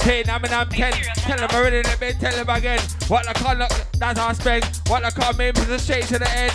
in. 0.08 0.24
Ten, 0.24 0.34
I 0.34 0.38
mean, 0.38 0.52
I'm 0.52 0.68
ten. 0.68 0.92
Tell 0.92 1.38
them 1.38 1.50
already, 1.52 1.82
let 1.82 2.00
me 2.00 2.12
tell 2.12 2.32
them 2.32 2.48
again. 2.48 2.80
What 3.08 3.26
the 3.26 3.34
call, 3.34 3.56
look, 3.56 3.70
that's 3.98 4.18
our 4.18 4.34
spend. 4.34 4.64
What 4.86 5.02
the 5.02 5.20
call 5.20 5.32
means 5.34 5.58
is 5.68 5.82
straight 5.82 6.04
to 6.04 6.18
the 6.18 6.30
end. 6.30 6.52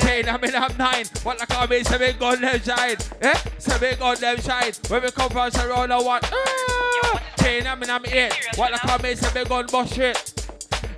Ten, 0.00 0.28
I 0.28 0.38
mean, 0.38 0.54
I'm 0.54 0.76
nine. 0.76 1.06
What 1.22 1.38
the 1.38 1.46
call 1.46 1.66
means, 1.66 1.88
seven 1.88 2.16
gun 2.18 2.40
them 2.40 2.60
shine. 2.60 2.96
Eh? 3.20 3.38
Seven 3.58 3.98
gun 3.98 4.20
them 4.20 4.40
shine. 4.40 4.72
Where 4.88 5.00
we 5.00 5.10
come 5.10 5.30
from, 5.30 5.50
surround 5.50 5.90
the 5.90 6.02
one. 6.02 6.20
Ah! 6.24 7.22
Ten, 7.36 7.66
I 7.66 7.74
mean, 7.74 7.90
I'm 7.90 8.04
eight. 8.06 8.32
What 8.56 8.72
the 8.72 8.78
call 8.78 8.98
means, 8.98 9.20
seven 9.20 9.44
gun 9.48 9.66
bust 9.70 9.94
shit. 9.94 10.34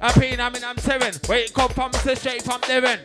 A 0.02 0.10
pain, 0.18 0.40
I 0.40 0.48
mean 0.48 0.64
I'm 0.64 0.78
seven. 0.78 1.12
It 1.28 1.52
come 1.52 1.68
from, 1.70 1.90
it's 1.92 2.20
straight 2.20 2.42
from 2.42 2.60
Devon. 2.62 3.00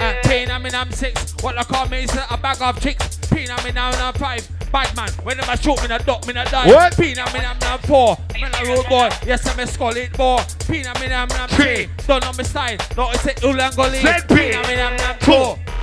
A 0.00 0.20
pain, 0.22 0.48
I 0.50 0.58
mean 0.58 0.74
I'm 0.76 0.92
six. 0.92 1.34
What 1.42 1.58
I 1.58 1.64
call 1.64 1.88
me 1.88 2.04
is 2.04 2.14
a 2.30 2.36
bag 2.36 2.62
of 2.62 2.80
chicks. 2.80 3.16
Pain, 3.28 3.48
I 3.50 3.64
mean 3.64 3.76
I'm 3.76 4.14
five. 4.14 4.48
Bad 4.70 4.94
man, 4.94 5.08
when 5.24 5.38
them 5.38 5.48
a 5.48 5.56
shoot 5.56 5.80
me, 5.82 5.94
a 5.94 5.98
duck 5.98 6.24
me, 6.26 6.32
a 6.32 6.44
die. 6.44 6.68
What? 6.68 6.96
Pain, 6.96 7.18
I 7.18 7.32
mean 7.32 7.42
I'm 7.44 7.58
not 7.58 7.82
four. 7.82 8.16
Man, 8.40 8.52
a 8.54 8.68
road 8.68 8.86
boy. 8.88 9.08
Yes, 9.26 9.44
I'm 9.46 9.58
a 9.58 9.66
skull 9.66 9.96
it 9.96 10.12
boy. 10.12 10.38
Pain, 10.68 10.86
I 10.86 11.00
mean 11.00 11.12
I'm 11.12 11.28
not 11.28 11.50
three. 11.50 11.88
Don't 12.06 12.22
know 12.22 12.32
my 12.36 12.44
style. 12.44 12.76
No, 12.96 13.10
it's 13.10 13.26
a 13.26 13.34
Ulangoli. 13.34 14.00
Said 14.00 14.28
Pain. 14.28 14.54
I 14.54 14.82
I'm 14.82 14.96
not 14.96 15.20
Two. 15.20 15.32
two. 15.32 15.75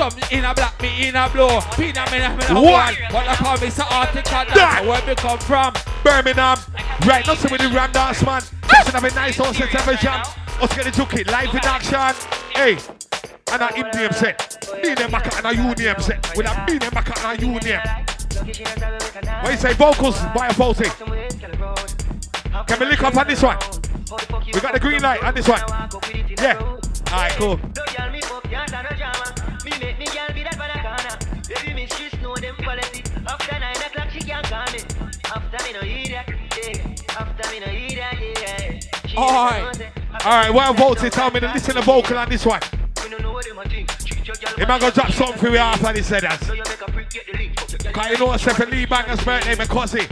Some 0.00 0.16
in 0.30 0.46
a 0.46 0.54
black, 0.54 0.80
me 0.80 1.08
in 1.08 1.14
a 1.14 1.28
blue. 1.28 1.60
Pain, 1.76 1.92
I 1.94 2.10
mean 2.10 2.22
in 2.22 2.56
a 2.56 2.58
What? 2.58 2.72
one. 2.72 3.12
What 3.12 3.28
I 3.28 3.36
call 3.36 3.58
me 3.58 3.66
is 3.66 3.78
article. 3.80 4.22
That. 4.32 4.48
That's 4.54 4.86
where 4.86 5.02
we 5.06 5.14
come 5.14 5.38
from. 5.40 5.74
Birmingham. 6.02 6.56
Right, 7.04 7.26
not 7.26 7.36
with 7.50 7.60
the 7.60 7.68
Ram 7.68 7.92
Dance, 7.92 8.24
man. 8.24 8.40
Just 8.40 8.92
have 8.92 9.04
a 9.04 9.14
nice 9.14 9.38
one 9.38 9.52
since 9.52 9.74
ever 9.74 9.92
jump. 9.96 10.24
Let's 10.58 10.74
get 10.74 10.86
it 10.86 10.94
took 10.94 11.12
live 11.12 11.52
in 11.52 11.60
action. 11.60 12.16
Hey, 12.56 12.78
and 13.52 13.62
I 13.62 13.76
him 13.76 13.88
name 13.92 14.12
set. 14.12 14.72
Me 14.82 14.94
name 14.94 15.10
back 15.10 15.36
and 15.36 15.44
a 15.44 15.54
you 15.54 15.74
name 15.74 16.00
set. 16.00 16.34
With 16.34 16.46
a 16.48 16.64
me 16.66 16.78
name 16.78 16.90
back 16.96 17.12
and 17.12 17.38
a 17.38 17.44
you 17.44 17.60
name. 17.60 17.84
What 19.42 19.52
you 19.52 19.58
say, 19.58 19.74
vocals 19.74 20.18
by 20.34 20.48
a 20.48 20.54
faulty? 20.54 20.88
Can 20.88 22.80
we 22.80 22.86
link 22.86 23.02
up 23.04 23.16
on 23.18 23.26
this 23.26 23.42
one? 23.42 23.58
We 24.46 24.60
got 24.60 24.72
the 24.72 24.80
green 24.80 25.02
light 25.02 25.22
on 25.22 25.34
this 25.34 25.46
one. 25.46 25.60
Yeah. 26.40 26.56
Alright, 27.12 27.32
cool. 27.32 27.60
Alright. 39.16 39.92
Alright, 40.24 40.54
well 40.54 40.74
voted. 40.74 41.12
Tell 41.12 41.30
me 41.30 41.40
to 41.40 41.52
listen 41.52 41.74
to 41.74 41.82
vocal 41.82 42.18
on 42.18 42.28
this 42.28 42.46
one. 42.46 42.60
He 44.56 44.64
might 44.66 44.80
go 44.80 44.90
drop 44.90 45.10
something 45.12 45.38
for 45.38 45.50
me 45.50 45.58
after 45.58 45.92
he 45.92 46.02
said 46.02 46.22
that. 46.22 46.40
Cause 47.92 48.10
you 48.10 48.18
know 48.18 48.26
what's 48.26 48.44
for 48.44 48.66
Lee 48.66 48.86
Banger's 48.86 49.24
birthday, 49.24 49.56
my 49.56 49.66
cousin. 49.66 50.06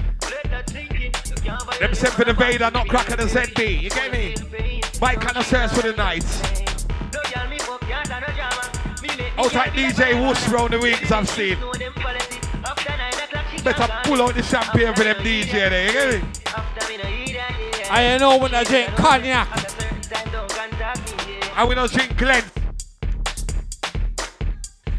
Them 1.79 1.95
sent 1.95 2.15
for 2.15 2.25
the 2.25 2.33
Vader, 2.33 2.71
not 2.71 2.89
cracker 2.89 3.17
the 3.17 3.25
ZB. 3.25 3.83
You 3.83 3.91
get 3.91 4.13
me? 4.13 4.35
Mike 5.01 5.21
kind 5.21 5.37
of 5.37 5.47
search 5.47 5.71
for 5.71 5.83
the 5.83 5.93
night. 5.93 6.58
Outside 9.39 9.71
DJ 9.71 10.21
Whoosh 10.21 10.49
round 10.49 10.73
the 10.73 10.81
wings 10.81 11.13
I've 11.13 11.29
seen. 11.29 11.57
Better 13.63 13.89
pull 14.03 14.21
out 14.21 14.35
the 14.35 14.43
champagne 14.43 14.93
for 14.97 15.05
them 15.05 15.15
DJ 15.19 15.53
there, 15.53 15.87
you 15.87 15.93
get 15.93 16.23
me? 16.23 16.29
I 17.89 18.19
know 18.19 18.37
when 18.39 18.53
I 18.53 18.65
drink 18.65 18.89
cognac. 18.97 19.49
And 21.57 21.69
we 21.69 21.77
don't 21.77 21.93
drink 21.93 22.17
Glen. 22.19 22.43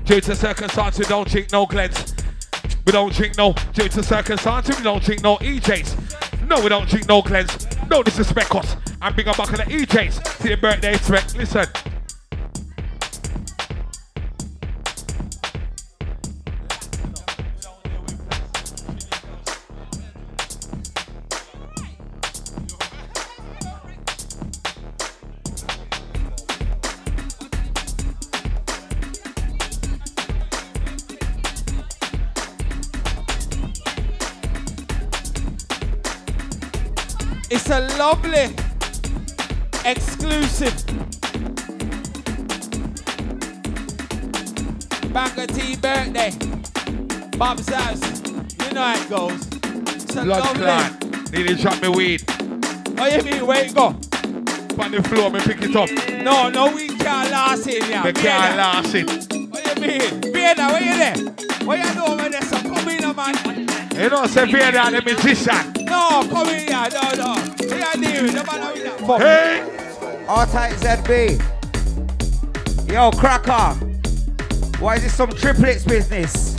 Due 0.06 0.22
to 0.22 0.36
circumstance, 0.38 0.98
we 0.98 1.06
don't 1.06 1.28
drink 1.28 1.52
no 1.52 1.66
Glens. 1.66 2.16
We 2.86 2.94
don't 2.94 3.14
drink 3.14 3.38
no, 3.38 3.54
due 3.74 3.90
to 3.90 4.02
circumstance, 4.02 4.70
we 4.70 4.82
don't 4.82 5.04
drink 5.04 5.22
no 5.22 5.36
EJs. 5.38 6.48
No, 6.48 6.62
we 6.62 6.70
don't 6.70 6.88
drink 6.88 7.10
no 7.10 7.22
Glens. 7.22 7.68
No 7.90 8.02
disrespect 8.04 8.56
us. 8.56 8.78
And 9.02 9.14
big 9.18 9.28
up 9.28 9.36
back 9.36 9.52
on 9.52 9.58
the 9.58 9.64
EJs. 9.66 10.42
See 10.42 10.48
your 10.48 10.58
birthday 10.58 10.96
threat. 10.96 11.36
Listen. 11.38 11.68
Lovely, 38.00 38.56
exclusive 39.84 40.74
Banger 45.12 45.46
T 45.48 45.76
birthday. 45.76 46.32
Bob's 47.38 47.68
house. 47.68 48.02
You 48.22 48.74
know 48.74 48.84
how 48.84 48.96
it 48.96 49.10
goes. 49.10 49.48
It's 49.96 50.16
a 50.16 50.24
Blood 50.24 50.40
lovely. 50.46 50.64
clot. 50.64 51.34
Nearly 51.34 51.56
drop 51.56 51.82
me 51.82 51.90
weed. 51.90 52.24
What 52.98 53.12
you 53.18 53.32
mean? 53.32 53.46
Where 53.46 53.66
it 53.66 53.76
go? 53.76 53.88
On 53.88 54.92
the 54.92 55.04
floor, 55.10 55.30
me 55.30 55.42
pick 55.42 55.62
it 55.62 55.76
up. 55.76 55.90
No, 56.24 56.50
no, 56.50 56.74
we 56.74 56.88
can't 56.88 57.30
last 57.32 57.68
in 57.68 57.84
here. 57.84 58.02
Beard 58.02 58.16
can't 58.16 58.56
last 58.56 58.96
it. 58.96 59.10
What 59.50 59.76
you 59.76 59.82
mean? 59.82 60.22
Beard, 60.32 60.58
where 60.58 60.82
you 60.82 60.98
there? 60.98 61.18
What 61.66 61.80
you 61.80 61.94
doing 61.94 62.18
with 62.18 62.32
this? 62.32 62.50
Come 62.50 62.88
in, 62.88 63.14
man. 63.14 63.68
You 64.02 64.10
know, 64.10 64.26
say 64.28 64.46
that 64.50 64.92
the 64.94 65.02
magician. 65.02 65.86
No, 65.86 66.26
come 66.30 66.48
in 66.48 66.66
here. 66.66 66.88
No, 66.94 67.36
no. 67.36 67.59
Hey! 69.18 69.62
All 70.28 70.46
tight 70.46 70.74
ZB. 70.74 71.42
Yo, 72.92 73.12
cracker. 73.12 73.74
Why 74.80 74.96
is 74.96 75.04
this 75.04 75.16
some 75.16 75.30
triplets 75.32 75.86
business? 75.86 76.58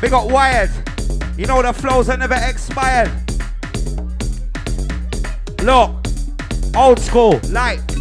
Big 0.00 0.12
up 0.12 0.30
wired. 0.30 0.70
You 1.36 1.46
know 1.46 1.62
the 1.62 1.72
flows 1.72 2.08
are 2.08 2.16
never 2.16 2.34
expired. 2.34 3.10
Look, 5.62 5.90
old 6.76 6.98
school, 6.98 7.40
light. 7.50 7.97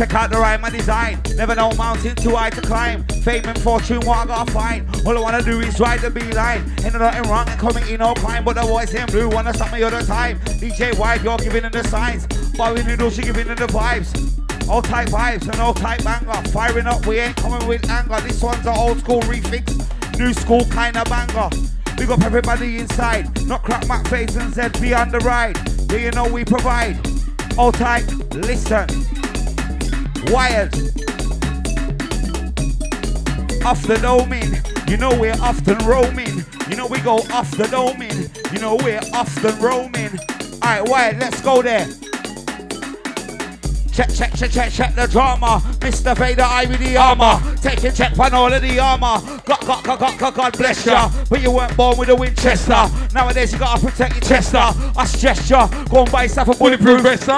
Check 0.00 0.14
out 0.14 0.30
the 0.30 0.38
rhyme 0.38 0.64
and 0.64 0.74
design. 0.74 1.20
Never 1.36 1.54
know 1.54 1.70
mountain 1.72 2.16
too 2.16 2.34
high 2.34 2.48
to 2.48 2.62
climb. 2.62 3.04
Fame 3.22 3.44
and 3.44 3.58
fortune, 3.60 4.00
what 4.00 4.16
I 4.16 4.24
gotta 4.24 4.50
find. 4.50 4.86
All 5.06 5.14
I 5.14 5.20
wanna 5.20 5.42
do 5.42 5.60
is 5.60 5.78
ride 5.78 6.00
the 6.00 6.08
beeline. 6.08 6.64
Ain't 6.82 6.98
nothing 6.98 7.30
wrong 7.30 7.46
in 7.46 7.58
coming 7.58 7.86
in 7.86 7.98
no 7.98 8.14
crime, 8.14 8.42
but 8.42 8.56
the 8.56 8.62
voice 8.62 8.94
in 8.94 9.04
blue 9.08 9.28
wanna 9.28 9.52
stop 9.52 9.70
me 9.74 9.82
all 9.82 9.90
the 9.90 10.00
time. 10.00 10.38
DJ 10.58 10.96
White, 10.96 11.22
you're 11.22 11.36
giving 11.36 11.60
them 11.60 11.72
the 11.72 11.84
signs. 11.88 12.26
Bobby 12.56 12.82
Noodles, 12.82 13.18
you 13.18 13.24
giving 13.24 13.46
them 13.46 13.58
the 13.58 13.66
vibes. 13.66 14.08
All 14.70 14.80
type 14.80 15.10
vibes 15.10 15.42
and 15.42 15.60
all 15.60 15.74
type 15.74 16.02
banger. 16.02 16.48
Firing 16.48 16.86
up, 16.86 17.04
we 17.04 17.18
ain't 17.18 17.36
coming 17.36 17.68
with 17.68 17.86
anger. 17.90 18.18
This 18.22 18.42
one's 18.42 18.64
an 18.64 18.74
old 18.78 19.00
school 19.00 19.20
refix, 19.24 19.68
new 20.18 20.32
school 20.32 20.64
kind 20.70 20.96
of 20.96 21.10
banger. 21.10 21.50
We 21.98 22.06
got 22.06 22.24
everybody 22.24 22.78
inside, 22.78 23.46
not 23.46 23.64
crack 23.64 23.86
Mac 23.86 24.08
face 24.08 24.34
and 24.34 24.56
on 24.94 25.10
the 25.10 25.20
ride. 25.26 25.58
Do 25.88 26.00
you 26.00 26.10
know 26.12 26.26
we 26.26 26.46
provide? 26.46 26.96
All 27.58 27.70
type, 27.70 28.10
listen. 28.32 29.19
Wired. 30.28 30.74
Off 33.64 33.82
the 33.86 33.96
doming, 33.96 34.90
you 34.90 34.96
know 34.96 35.10
we're 35.18 35.32
often 35.40 35.78
roaming. 35.86 36.44
You 36.68 36.76
know 36.76 36.86
we 36.86 37.00
go 37.00 37.16
off 37.32 37.50
the 37.56 37.64
doming, 37.64 38.52
you 38.52 38.58
know 38.60 38.76
we're 38.76 39.00
often 39.12 39.58
roaming. 39.60 40.18
Alright, 40.62 40.88
Wired, 40.88 41.18
let's 41.18 41.40
go 41.40 41.62
there. 41.62 41.86
Check, 43.92 44.14
check, 44.14 44.34
check, 44.34 44.50
check, 44.50 44.72
check 44.72 44.94
the 44.94 45.06
drama. 45.08 45.60
Mr. 45.80 46.16
Vader, 46.16 46.42
I 46.42 46.64
with 46.66 46.78
the 46.78 46.96
armor. 46.96 47.40
Taking 47.56 47.92
check 47.92 48.18
on 48.18 48.32
all 48.32 48.52
of 48.52 48.62
the 48.62 48.78
armor. 48.78 49.20
God, 49.44 49.60
God, 49.66 49.84
God, 49.84 49.98
God, 49.98 50.18
God, 50.18 50.34
God 50.34 50.56
bless 50.56 50.86
ya. 50.86 51.10
But 51.28 51.42
you 51.42 51.50
weren't 51.50 51.76
born 51.76 51.98
with 51.98 52.08
a 52.08 52.16
Winchester. 52.16 52.86
Nowadays 53.12 53.52
you 53.52 53.58
gotta 53.58 53.84
protect 53.84 54.14
your 54.14 54.22
chest. 54.22 54.54
I 54.54 55.04
stress 55.04 55.50
ya. 55.50 55.66
Go 55.86 56.02
and 56.02 56.12
buy 56.12 56.22
yourself 56.22 56.48
a 56.48 56.54
bulletproof 56.54 57.02
vest. 57.02 57.28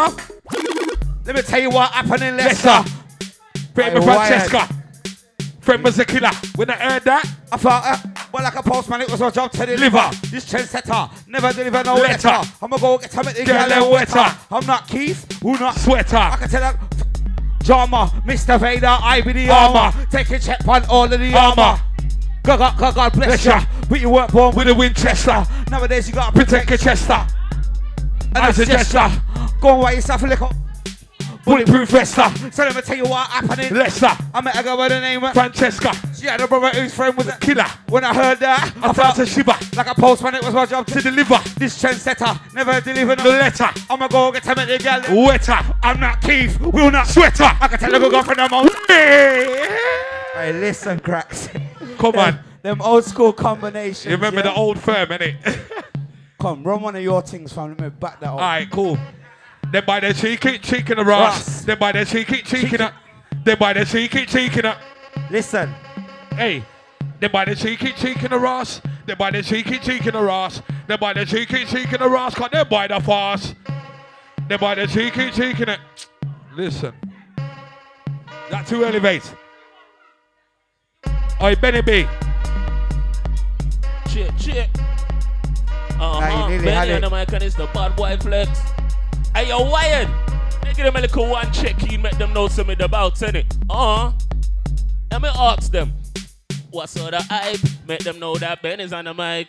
Let 1.25 1.37
me 1.37 1.43
tell 1.43 1.61
you 1.61 1.71
what 1.71 1.91
happened 1.93 2.23
in 2.23 2.37
Leicester. 2.37 2.83
Friend 3.75 3.99
Aye. 3.99 4.01
Francesca. 4.29 4.69
Friend 5.61 5.85
was 5.85 5.99
a 5.99 6.05
killer. 6.05 6.31
When 6.57 6.69
I 6.71 6.75
heard 6.75 7.05
that, 7.05 7.25
I 7.53 7.57
thought, 7.57 7.83
uh, 7.87 8.11
well, 8.33 8.43
like 8.43 8.57
a 8.57 8.63
postman, 8.63 9.03
it 9.03 9.11
was 9.11 9.21
my 9.21 9.31
job 9.31 9.53
to 9.53 9.59
deliver. 9.67 9.85
Liver. 9.97 10.11
This 10.31 10.45
trendsetter 10.53 11.09
never 11.29 11.53
deliver 11.53 11.85
no 11.85 11.95
Letter. 11.95 12.29
letter. 12.29 12.51
I'ma 12.61 12.77
go 12.79 12.99
get 12.99 13.13
some 13.13 13.27
of 13.27 13.35
the 13.35 13.41
and 13.43 13.49
wetter. 13.91 14.17
wetter. 14.17 14.37
I'm 14.51 14.67
not 14.67 14.89
Keith, 14.89 15.41
who 15.41 15.53
not 15.59 15.77
sweater. 15.77 16.17
I 16.17 16.37
can 16.37 16.49
tell 16.49 16.61
that. 16.61 16.77
Drama, 17.63 18.11
Mr. 18.27 18.59
Vader, 18.59 18.89
I 18.89 19.21
be 19.21 19.33
the 19.33 19.49
Armor. 19.51 19.79
armor. 19.79 20.07
Take 20.11 20.31
a 20.31 20.39
check 20.41 20.67
on 20.67 20.85
all 20.87 21.05
of 21.05 21.11
the 21.21 21.33
Armor. 21.33 21.63
armor. 21.63 21.81
God, 22.43 22.59
God, 22.59 22.77
God, 22.77 22.95
God 22.97 23.13
bless 23.13 23.27
Bless 23.29 23.45
ya. 23.45 23.61
ya. 23.61 23.67
But 23.89 24.01
you 24.01 24.11
weren't 24.11 24.33
born 24.33 24.57
With 24.57 24.67
a 24.69 24.75
Winchester. 24.75 25.47
Nowadays 25.71 26.09
you 26.09 26.15
gotta 26.15 26.33
Protect 26.33 26.67
protect 26.67 26.71
your 26.71 26.79
chester. 26.97 27.25
and 28.35 28.39
I 28.39 28.51
suggest 28.51 28.93
ya. 28.93 29.13
Go 29.61 29.75
and 29.75 29.83
buy 29.83 29.93
yourself 29.93 30.25
a 30.25 30.27
little 30.27 30.51
Bulletproof 31.45 31.89
vesta. 31.89 32.33
So 32.53 32.65
let 32.65 32.77
me 32.77 32.83
tell 32.83 32.97
you 32.97 33.05
what 33.05 33.29
happening. 33.29 33.75
Leicester. 33.75 34.11
I 34.33 34.41
met 34.41 34.59
a 34.59 34.63
girl 34.63 34.77
by 34.77 34.89
the 34.89 35.01
name 35.01 35.25
of 35.25 35.33
Francesca. 35.33 35.93
She 36.15 36.27
had 36.27 36.41
a 36.41 36.47
brother 36.47 36.69
whose 36.71 36.95
friend 36.95 37.17
was 37.17 37.27
a 37.27 37.37
Killer. 37.39 37.67
When 37.89 38.05
I 38.05 38.15
heard 38.15 38.39
that, 38.39 38.73
I 38.81 38.93
felt 38.93 39.19
a 39.19 39.27
shiver. 39.27 39.55
like 39.75 39.89
a 39.89 39.95
postman, 39.95 40.37
it 40.37 40.45
was 40.45 40.55
my 40.55 40.67
job 40.67 40.87
To 40.87 40.95
to 40.95 41.01
deliver 41.03 41.39
This 41.59 41.83
trendsetter 41.83 42.55
never 42.55 42.81
delivered 42.81 43.19
the 43.19 43.25
no 43.25 43.31
letter. 43.31 43.69
I'ma 43.91 44.07
go 44.07 44.31
get 44.31 44.45
him 44.45 44.59
at 44.59 44.69
the 44.69 44.79
gal. 44.79 45.03
Wetter. 45.11 45.59
I'm 45.83 45.99
not 45.99 46.21
Keith, 46.23 46.61
we'll 46.61 46.91
not. 46.91 47.09
Sweater. 47.09 47.45
I 47.61 47.69
can 47.69 47.79
tell 47.79 47.95
a 47.95 47.99
good 47.99 48.13
girlfriend 48.13 48.41
I'm 48.41 48.53
on. 48.53 48.69
Hey. 48.87 49.67
Hey, 50.35 50.53
listen, 50.53 51.01
cracks. 51.01 51.49
Come 51.99 52.17
on. 52.17 52.39
Them 52.63 52.81
old 52.81 53.05
school 53.05 53.33
combinations. 53.33 54.05
You 54.05 54.13
remember 54.13 54.39
yeah? 54.39 54.53
the 54.53 54.55
old 54.55 54.79
firm, 54.79 55.09
innit? 55.09 55.37
Come, 56.41 56.63
run 56.63 56.81
one 56.81 56.95
of 56.95 57.03
your 57.03 57.21
things, 57.23 57.53
fam. 57.53 57.71
Let 57.71 57.81
me 57.81 57.89
back 57.89 58.21
that 58.21 58.29
up. 58.29 58.35
Alright, 58.35 58.71
cool. 58.71 58.97
Then 59.73 59.85
by 59.87 60.01
the 60.01 60.13
cheeky, 60.13 60.59
cheeky 60.59 60.93
the 60.95 61.03
Ross. 61.03 61.39
Ross. 61.39 61.65
Then 61.65 61.79
by 61.79 61.93
the 61.93 62.05
cheeky, 62.05 62.43
cheeky 62.43 62.77
the. 62.77 62.93
Then 63.43 63.57
by 63.59 63.73
the 63.73 63.87
cheeky, 63.87 64.27
cheeky 64.27 64.61
the. 64.61 64.77
Listen, 65.31 65.75
Hey. 66.33 66.63
Then 67.19 67.31
by 67.31 67.47
the 67.47 67.55
cheeky, 67.55 67.93
cheeky 67.93 68.29
the 68.29 68.39
Ross. 68.39 68.83
Then 69.07 69.17
by 69.17 69.31
the 69.31 69.43
cheeky, 69.43 69.79
cheeky 69.79 70.11
the 70.11 70.23
Ross. 70.23 70.61
Then 70.87 70.99
by 70.99 71.15
the 71.15 71.25
cheeky, 71.25 71.65
cheeky 71.65 71.97
the 71.97 72.09
Ross. 72.09 72.35
Cause 72.35 72.51
then 72.53 72.69
by 72.69 72.87
the 72.87 73.01
fast. 73.01 73.55
Then 74.47 74.59
by 74.59 74.75
the 74.75 74.87
cheeky, 74.87 75.31
cheeky 75.31 75.65
the. 75.65 75.79
Listen. 76.55 76.93
That 78.51 78.67
too 78.67 78.85
elevate. 78.85 79.23
Oi, 81.41 81.55
Benny 81.57 81.81
B. 81.81 82.07
Check, 84.11 84.37
check. 84.39 84.69
Uh-huh. 85.99 86.49
nearly 86.49 86.65
Benny 86.65 86.93
on 86.93 86.97
it. 86.99 87.01
the 87.01 87.11
mic 87.11 87.33
and 87.33 87.43
it's 87.43 87.55
the 87.55 87.67
bad 87.69 87.97
boy 87.97 88.19
flex. 88.19 88.61
Hey, 89.35 89.49
yo, 89.49 89.69
wired. 89.71 90.09
They 90.63 90.75
give 90.75 90.85
them 90.85 90.97
a 90.97 91.01
little 91.01 91.27
one 91.27 91.51
check 91.53 91.91
in, 91.91 92.03
make 92.03 92.19
them 92.19 92.35
know 92.35 92.49
something 92.49 92.81
about 92.83 93.21
it. 93.23 93.47
Uh-huh. 93.71 94.13
Let 95.11 95.23
me 95.23 95.31
ask 95.35 95.73
them. 95.73 95.93
What 96.71 96.91
sort 96.91 97.15
of 97.15 97.27
hype? 97.27 97.61
Make 97.89 98.05
them 98.05 98.19
know 98.19 98.37
that 98.37 98.61
Ben 98.61 98.79
is 98.79 98.93
on 98.93 99.07
the 99.07 99.15
mic. 99.15 99.49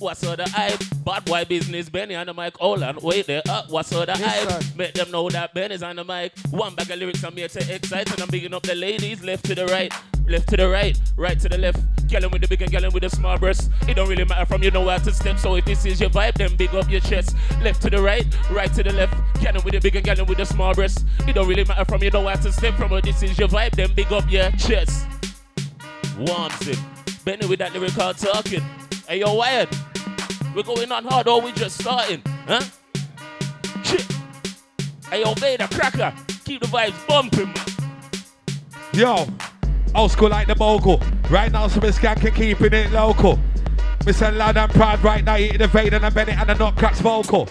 What 0.00 0.16
sort 0.16 0.40
of 0.40 0.50
hype? 0.50 0.80
Bad 1.04 1.26
boy 1.26 1.44
business, 1.44 1.90
Benny 1.90 2.14
on 2.14 2.26
the 2.26 2.32
mic. 2.32 2.56
Hold 2.56 2.82
on, 2.82 2.96
wait 3.02 3.26
there. 3.26 3.42
Uh, 3.46 3.64
what 3.68 3.84
sort 3.84 4.08
of 4.08 4.18
hype? 4.18 4.74
Make 4.74 4.94
them 4.94 5.10
know 5.10 5.28
that 5.28 5.52
Benny's 5.52 5.82
on 5.82 5.96
the 5.96 6.04
mic. 6.04 6.32
One 6.50 6.74
bag 6.74 6.90
of 6.90 6.98
lyrics 6.98 7.22
I'm 7.22 7.36
here 7.36 7.48
to 7.48 7.74
excite, 7.74 8.10
and 8.10 8.22
I'm 8.22 8.28
bigging 8.28 8.54
up 8.54 8.62
the 8.62 8.74
ladies. 8.74 9.22
Left 9.22 9.44
to 9.44 9.54
the 9.54 9.66
right, 9.66 9.92
left 10.26 10.48
to 10.48 10.56
the 10.56 10.70
right, 10.70 10.98
right 11.18 11.38
to 11.38 11.50
the 11.50 11.58
left. 11.58 11.80
Gallon 12.08 12.30
with 12.30 12.40
the 12.40 12.48
big 12.48 12.62
and 12.62 12.70
gallon 12.70 12.90
with 12.94 13.02
the 13.02 13.10
small 13.10 13.36
breasts. 13.36 13.68
It 13.86 13.92
don't 13.92 14.08
really 14.08 14.24
matter 14.24 14.46
from 14.46 14.62
you 14.62 14.70
know 14.70 14.86
where 14.86 14.98
to 14.98 15.12
step. 15.12 15.38
So 15.38 15.56
if 15.56 15.66
this 15.66 15.84
is 15.84 16.00
your 16.00 16.08
vibe, 16.08 16.32
then 16.32 16.56
big 16.56 16.74
up 16.74 16.90
your 16.90 17.02
chest. 17.02 17.36
Left 17.62 17.82
to 17.82 17.90
the 17.90 18.00
right, 18.00 18.26
right 18.50 18.72
to 18.72 18.82
the 18.82 18.94
left. 18.94 19.12
Gallon 19.42 19.62
with 19.62 19.74
the 19.74 19.80
big 19.80 19.96
and 19.96 20.04
gallon 20.06 20.24
with 20.24 20.38
the 20.38 20.46
small 20.46 20.72
breasts. 20.72 21.04
It 21.28 21.34
don't 21.34 21.46
really 21.46 21.64
matter 21.64 21.84
from 21.84 22.02
you 22.02 22.10
know 22.10 22.22
where 22.22 22.36
to 22.36 22.50
step. 22.50 22.72
From 22.76 22.90
if 22.94 23.04
this 23.04 23.22
is 23.22 23.38
your 23.38 23.48
vibe, 23.48 23.72
then 23.72 23.92
big 23.94 24.10
up 24.10 24.30
your 24.30 24.50
chest. 24.52 25.06
Warms 26.16 26.68
it. 26.68 26.78
Benny 27.22 27.46
with 27.46 27.58
that 27.58 27.74
lyrical 27.74 28.14
talking. 28.14 28.64
Hey, 29.10 29.18
yo, 29.18 29.34
wired. 29.34 29.68
We're 30.54 30.62
going 30.62 30.92
on 30.92 31.02
hard 31.04 31.26
or 31.26 31.40
we 31.40 31.50
just 31.50 31.80
starting? 31.80 32.22
Huh? 32.46 32.60
Shit. 33.82 34.06
Hey, 35.10 35.22
yo, 35.22 35.34
Vader, 35.34 35.66
cracker. 35.66 36.14
Keep 36.44 36.60
the 36.60 36.68
vibes 36.68 37.08
bumping, 37.08 37.46
man. 37.46 37.66
Yo, 38.92 39.26
old 39.96 40.12
school 40.12 40.28
like 40.28 40.46
the 40.46 40.54
mogul. 40.54 41.02
Right 41.28 41.50
now, 41.50 41.66
some 41.66 41.82
skanking 41.82 42.36
keeping 42.36 42.72
it 42.72 42.92
local. 42.92 43.36
Mr. 44.02 44.32
Loud 44.32 44.56
and 44.56 44.70
Proud 44.70 45.02
right 45.02 45.24
now, 45.24 45.36
eating 45.36 45.58
the 45.58 45.66
Vader 45.66 45.96
and 45.96 46.14
Bennett 46.14 46.38
and 46.38 46.48
the 46.48 46.54
Nutcracks 46.54 47.00
vocal. 47.00 47.48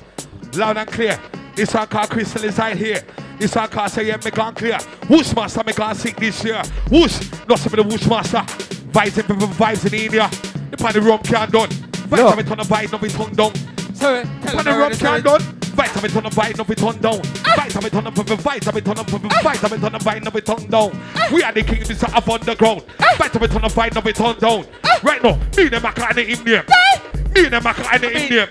Loud 0.56 0.78
and 0.78 0.90
clear. 0.90 1.20
This 1.56 1.76
our 1.76 1.86
car 1.86 2.08
Crystal 2.08 2.42
inside 2.42 2.78
here. 2.78 3.04
This 3.38 3.54
one 3.54 3.68
called 3.68 3.92
say, 3.92 4.08
yeah, 4.08 4.16
me 4.16 4.32
clear. 4.32 4.78
Whoosh 5.10 5.36
master, 5.36 5.62
me 5.66 5.74
sick 5.94 6.16
this 6.16 6.42
year. 6.42 6.64
Whoosh, 6.90 7.30
not 7.50 7.60
some 7.60 7.78
of 7.78 7.80
the 7.80 7.84
whoosh 7.84 8.08
master. 8.08 8.44
Vibes 8.94 9.18
in 9.18 9.38
vibes 9.50 9.86
in 9.86 9.94
India. 9.94 10.59
The 10.72 10.78
party 10.78 11.00
rum 11.00 11.20
can 11.20 11.50
done. 11.50 11.70
Vibes 11.70 12.18
Yo. 12.18 12.30
have 12.30 12.40
it 12.40 12.52
on 12.52 12.58
the 12.58 12.64
vibe, 12.64 12.92
not 12.92 13.02
be 13.02 13.10
tongue 13.10 13.34
down. 13.34 13.56
Sorry, 13.96 14.24
tell 14.42 14.64
the 14.64 14.72
rum 14.72 14.92
can 14.94 15.22
done. 15.22 15.42
Vibes 15.42 15.94
have 15.96 16.06
it 16.06 16.16
on 16.16 16.24
the 16.24 16.30
vibe, 16.30 16.58
not 16.58 16.68
be 16.68 16.76
tongue 16.76 16.98
down. 16.98 17.20
Vibes 17.20 17.72
have 17.72 17.86
it 17.86 17.94
on 17.96 18.04
the 18.04 18.12
vibes 18.12 18.64
have 18.66 18.76
it 18.76 18.88
on 18.88 18.96
the 18.96 19.04
vibes 19.04 19.58
have 19.58 19.74
it 19.74 19.84
on 19.84 19.92
the 19.92 20.00
vibe, 20.00 20.24
not 20.24 20.34
be 20.34 20.42
tongue 20.42 20.68
down. 20.68 21.02
We 21.32 21.44
are 21.44 21.52
the 21.52 21.64
king, 21.64 21.80
this 21.84 22.04
up 22.04 22.28
underground. 22.28 22.82
Vibes 22.98 23.32
have 23.32 23.44
it 23.44 23.56
on 23.56 23.62
the 23.62 23.68
vibe, 23.68 23.96
not 23.96 24.04
be 24.04 24.14
tongue 24.14 24.40
down. 24.40 24.66
Right 25.04 25.24
now, 25.24 25.36
me 25.56 25.64
and 25.64 25.72
the 25.72 25.78
maca 25.78 26.10
and 26.10 26.18
the 26.18 26.30
Indian. 26.30 26.66
Me 27.36 27.46
and 27.46 27.54
the 27.54 27.60
maca 27.60 27.94
and 27.94 28.04
the 28.04 28.22
Indian. 28.22 28.50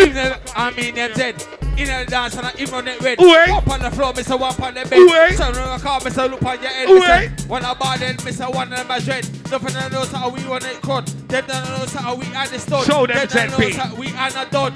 In 0.00 0.14
the, 0.14 0.40
I 0.54 0.70
mean, 0.72 0.94
them 0.94 1.12
dead. 1.14 1.57
In 1.78 1.86
the 1.86 2.10
dance 2.10 2.36
and 2.36 2.44
I 2.44 2.52
even 2.58 2.74
on 2.74 2.88
it 2.88 3.00
red. 3.00 3.20
Oi. 3.20 3.54
Up 3.54 3.68
on 3.68 3.80
the 3.80 3.90
floor, 3.92 4.12
Mr. 4.12 4.38
One 4.38 4.52
on 4.60 4.74
the 4.74 4.84
bed. 4.84 4.98
Oi. 4.98 5.36
Turn 5.36 5.54
around 5.54 5.78
the 5.78 5.84
car, 5.84 6.00
Mr. 6.00 6.28
Look 6.28 6.42
on 6.42 6.60
your 6.60 6.70
head. 6.70 6.88
Oi. 6.88 6.98
Mr. 6.98 7.48
One 7.48 7.64
about 7.64 7.98
then, 8.00 8.16
Mr. 8.16 8.52
One 8.52 8.72
of 8.72 8.88
my 8.88 8.98
dread. 8.98 9.24
Nothing 9.48 9.68
to 9.68 9.88
know 9.90 10.04
how 10.04 10.28
we 10.28 10.44
want 10.44 10.64
it 10.64 10.82
crud. 10.82 11.06
Them 11.28 11.44
don't 11.46 11.94
know 11.94 12.00
how 12.00 12.16
we 12.16 12.26
understood. 12.34 12.84
Show 12.84 13.06
them, 13.06 13.28
don't 13.28 13.50
know 13.50 13.94
we 13.96 14.08
are 14.14 14.30
not 14.30 14.50
done. 14.50 14.74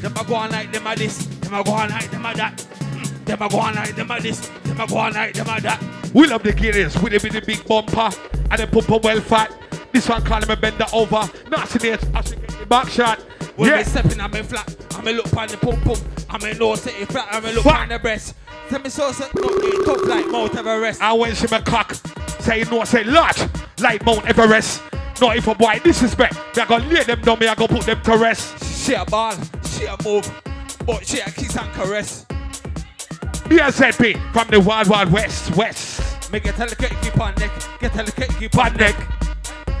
Them 0.00 0.12
a 0.16 0.24
go 0.24 0.36
on 0.36 0.52
like 0.52 0.72
them 0.72 0.86
a 0.86 0.94
this. 0.94 1.26
Them 1.26 1.54
a 1.54 1.64
go 1.64 1.72
on 1.72 1.90
like 1.90 2.08
them 2.08 2.24
a 2.24 2.34
that. 2.34 2.56
Them 3.24 3.42
a 3.42 3.48
go 3.48 3.58
on 3.58 3.74
like 3.74 3.96
them 3.96 4.10
a 4.10 4.20
this. 4.20 4.48
Them 4.62 4.80
a 4.80 4.86
go 4.86 4.96
on 4.96 5.12
like 5.14 5.34
them 5.34 5.48
a 5.48 5.60
that. 5.60 5.82
We 6.14 6.26
love 6.28 6.44
the 6.44 6.52
with 7.02 7.12
it 7.12 7.22
with 7.22 7.32
the 7.32 7.42
big 7.44 7.66
bumper 7.66 8.10
and 8.50 8.60
the 8.60 8.66
pumper 8.68 8.98
well 9.02 9.20
fat. 9.20 9.52
This 9.92 10.08
one 10.08 10.22
call 10.22 10.42
him 10.42 10.50
a 10.50 10.56
bender 10.56 10.86
over. 10.92 11.28
Nasty 11.50 11.90
Nate, 11.90 12.04
I 12.14 12.22
the 12.22 12.37
back 12.66 12.88
shot. 12.88 13.18
When 13.56 13.70
Yeah. 13.70 13.78
me 13.78 13.84
stepping 13.84 14.20
on 14.20 14.30
me 14.30 14.42
flat, 14.42 14.76
I 14.96 15.02
me 15.02 15.12
look 15.12 15.34
on 15.36 15.48
the 15.48 15.56
pum 15.56 15.80
pum, 15.82 15.96
I 16.30 16.38
me 16.44 16.58
know 16.58 16.74
say 16.74 16.92
it 17.00 17.08
flat, 17.10 17.28
I 17.30 17.40
me 17.40 17.52
look 17.52 17.66
on 17.66 17.88
the 17.88 17.98
breast. 17.98 18.34
Tell 18.68 18.80
me 18.80 18.90
so 18.90 19.10
say 19.12 19.26
no 19.34 19.48
it 19.48 19.84
tough 19.84 20.06
like 20.08 20.26
Mount 20.28 20.56
Everest. 20.56 21.00
I 21.02 21.12
went 21.12 21.36
to 21.36 21.48
my 21.50 21.60
cock. 21.60 21.94
Say 22.40 22.64
no, 22.70 22.84
say 22.84 23.04
large. 23.04 23.42
Like 23.80 24.04
Mount 24.04 24.26
Everest. 24.26 24.82
Not 25.20 25.36
if 25.36 25.46
a 25.48 25.54
boy 25.54 25.80
disrespect. 25.82 26.34
Me 26.56 26.62
I 26.62 26.66
gonna 26.66 26.86
lay 26.86 27.02
them 27.02 27.20
down, 27.22 27.38
me 27.38 27.48
I 27.48 27.54
gonna 27.54 27.68
put 27.68 27.86
them 27.86 28.00
to 28.02 28.16
rest. 28.16 28.64
She 28.84 28.94
a 28.94 29.04
ball, 29.04 29.34
she 29.64 29.86
a 29.86 29.96
move, 30.04 30.30
but 30.86 31.04
she 31.06 31.18
a 31.20 31.24
kiss 31.30 31.56
and 31.56 31.72
caress. 31.72 32.24
BSZP 33.48 34.32
from 34.32 34.48
the 34.48 34.60
Wild 34.60 34.88
Wild 34.88 35.10
West, 35.10 35.56
West. 35.56 36.32
Me 36.32 36.38
get 36.38 36.58
a 36.58 36.64
little 36.64 36.84
icky 36.84 37.10
pan 37.10 37.34
neck, 37.38 37.50
get 37.80 37.94
a 37.94 38.02
little 38.02 38.24
icky 38.24 38.48
Pan 38.48 38.72
pan 38.72 38.76
neck. 38.76 39.17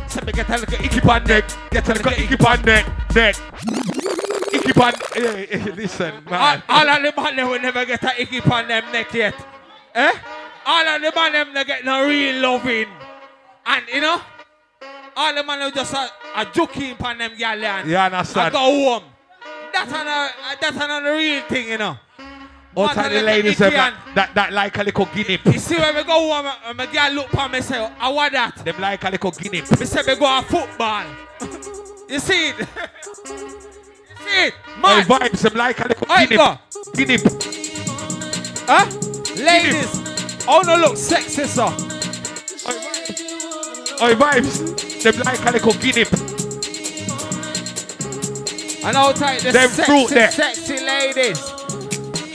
Say 0.08 0.20
me 0.24 0.32
get 0.32 0.48
a 0.48 0.56
little 0.56 0.84
Icky 0.84 1.00
pan 1.00 1.24
neck. 1.24 1.44
Get 1.70 1.88
a 1.88 1.92
little 1.92 2.12
icky 2.12 2.36
pan 2.36 2.62
neck. 2.62 3.14
Neck. 3.14 3.36
Icky 4.52 4.72
pan. 4.72 4.94
Listen, 5.76 6.24
man. 6.30 6.62
all 6.68 6.88
of 6.88 7.02
the 7.02 7.12
man 7.20 7.36
them 7.36 7.50
will 7.50 7.60
never 7.60 7.84
get 7.84 8.02
a 8.02 8.20
icky 8.22 8.40
pan 8.40 8.68
them 8.68 8.90
neck 8.90 9.12
yet. 9.12 9.34
Eh? 9.94 10.12
All 10.64 10.86
of 10.86 11.02
the 11.02 11.12
man 11.14 11.32
them 11.32 11.54
they 11.54 11.64
get 11.64 11.84
no 11.84 12.06
real 12.06 12.40
loving. 12.40 12.88
And 13.66 13.84
you 13.92 14.00
know, 14.00 14.20
all 15.14 15.34
the 15.34 15.42
man 15.42 15.60
who 15.60 15.70
just 15.72 15.92
a, 15.92 16.08
a 16.36 16.46
joking 16.46 16.96
pan 16.96 17.18
them 17.18 17.32
gal 17.36 17.62
and 17.62 17.94
I 17.94 18.06
understand? 18.06 18.52
go 18.52 18.58
home. 18.58 19.04
That's 19.74 19.92
an, 19.92 20.08
uh, 20.08 20.28
that's 20.58 20.76
an 20.76 21.04
a 21.06 21.12
real 21.12 21.42
thing, 21.42 21.68
you 21.68 21.78
know. 21.78 21.98
All 22.78 22.88
time 22.90 23.12
the 23.12 23.22
ladies 23.22 23.58
them 23.58 23.72
that, 23.72 24.30
that, 24.34 24.52
like 24.52 24.78
a 24.78 24.84
little 24.84 25.06
guinea. 25.06 25.40
You 25.46 25.58
see 25.58 25.76
when 25.76 25.96
we 25.96 26.04
go 26.04 26.12
home, 26.12 26.46
uh, 26.46 26.50
uh, 26.50 26.54
and 26.68 26.76
my 26.78 26.86
girl 26.86 27.10
look 27.12 27.28
for 27.30 27.48
me 27.48 27.60
say, 27.60 27.76
I 27.98 28.08
want 28.08 28.32
that. 28.34 28.56
Them 28.64 28.78
like 28.80 29.02
a 29.02 29.10
little 29.10 29.32
guinea. 29.32 29.62
Me 29.62 29.66
say 29.86 30.02
me 30.06 30.14
go 30.16 30.26
on 30.26 30.44
football. 30.44 31.04
you 32.08 32.20
see 32.20 32.50
it? 32.50 32.58
you 32.60 32.66
see 32.66 34.46
it? 34.46 34.54
My 34.78 34.98
Man, 34.98 35.06
vibes, 35.06 35.40
them 35.42 35.54
like 35.54 35.80
a 35.84 35.88
little 35.88 36.06
guinea. 36.06 36.36
go. 36.36 36.58
Guinea. 36.94 37.18
huh? 38.68 38.86
Ladies, 39.42 40.44
oh 40.46 40.62
no 40.64 40.76
look 40.76 40.96
sexy 40.96 41.44
so. 41.46 41.66
Oi, 44.00 44.14
vibes, 44.14 45.02
them 45.02 45.18
like 45.24 45.44
a 45.44 45.50
little 45.50 45.72
guinea. 45.72 46.04
And 48.86 48.96
how 48.96 49.10
tight 49.10 49.40
the 49.40 49.50
Them 49.50 49.68
sexy, 49.68 49.82
fruit 49.82 50.10
there. 50.10 50.30
sexy 50.30 50.78
ladies. 50.78 51.57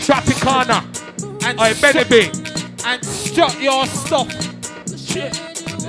Tropicana. 0.04 0.84
And 1.45 1.60
Oi, 1.60 1.74
strut- 1.74 2.10
baby. 2.10 2.30
and 2.86 3.06
strut 3.06 3.62
your 3.62 3.86
stuff. 3.86 4.30
Shit. 4.97 5.39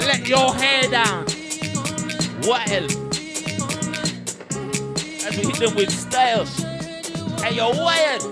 Let 0.00 0.28
your 0.28 0.54
hair 0.54 0.88
down. 0.90 1.24
Wild. 2.44 2.90
As 5.24 5.36
we 5.36 5.42
hit 5.46 5.56
them 5.58 5.74
with 5.74 5.90
style. 5.90 6.46
And 7.44 7.56
you're 7.56 7.74
wired. 7.74 8.22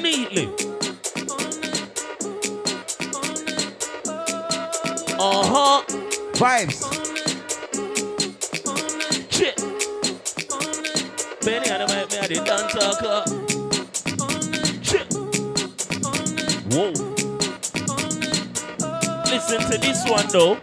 Neatly. 0.00 0.48
Uh-huh. 5.18 5.82
Vibes. 6.34 6.82
Shit. 9.32 9.56
Benny 11.44 11.68
and 11.70 11.82
the 11.82 11.94
mic, 11.94 12.10
me 12.10 12.18
and 12.18 12.28
the 12.28 12.44
dance 12.44 12.72
talker. 12.74 13.24
Shit. 13.26 13.45
Whoa. 16.76 16.92
Listen 19.30 19.60
to 19.70 19.78
this 19.78 20.04
one 20.10 20.28
though. 20.28 20.56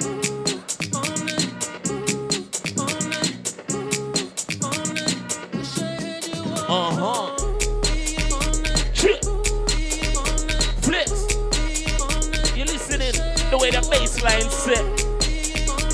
Shit. 8.93 9.25
Flex. 10.83 11.09
You 12.55 12.65
listening? 12.65 13.13
The 13.49 13.57
way 13.59 13.71
the 13.71 13.81
set. 14.51 14.85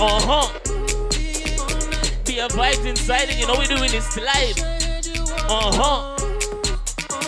Uh-huh. 0.01 0.51
Be 2.25 2.39
a 2.39 2.49
vibes 2.49 2.85
inside 2.85 3.29
you 3.39 3.47
know 3.47 3.55
we 3.57 3.67
doing 3.67 3.89
this 3.89 4.17
live. 4.17 4.59
Uh-huh. 5.49 6.17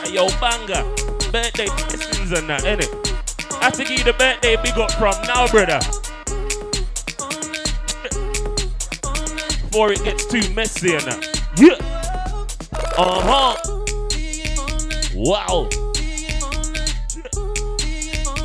Hey, 0.03 0.15
Yo, 0.15 0.27
banger. 0.41 0.83
Birthday 1.31 2.10
blessings 2.31 2.39
and 2.39 2.49
that, 2.49 2.63
innit? 2.63 3.61
I 3.61 3.65
have 3.65 3.73
to 3.73 3.83
give 3.83 3.99
you 3.99 4.03
the 4.03 4.13
birthday 4.13 4.55
big 4.57 4.77
up 4.77 4.91
from 4.93 5.15
now, 5.27 5.47
brother. 5.47 5.79
Before 9.67 9.91
it 9.91 10.03
gets 10.03 10.25
too 10.25 10.53
messy 10.53 10.95
and 10.95 11.03
that. 11.03 11.41
Yeah. 11.57 11.77
Uh-huh. 12.97 13.55
Wow. 15.15 15.69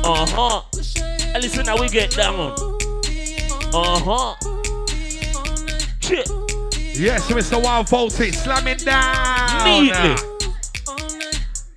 Uh-huh. 0.03 0.61
And 1.33 1.43
listen 1.43 1.65
how 1.65 1.79
we 1.79 1.89
get 1.89 2.11
down. 2.11 2.55
Uh-huh. 3.73 4.35
Shit. 5.99 6.29
Yes, 6.97 7.27
Mr. 7.27 7.55
140, 7.55 8.31
slamming 8.31 8.77
down. 8.77 9.67
Neatly. 9.67 10.37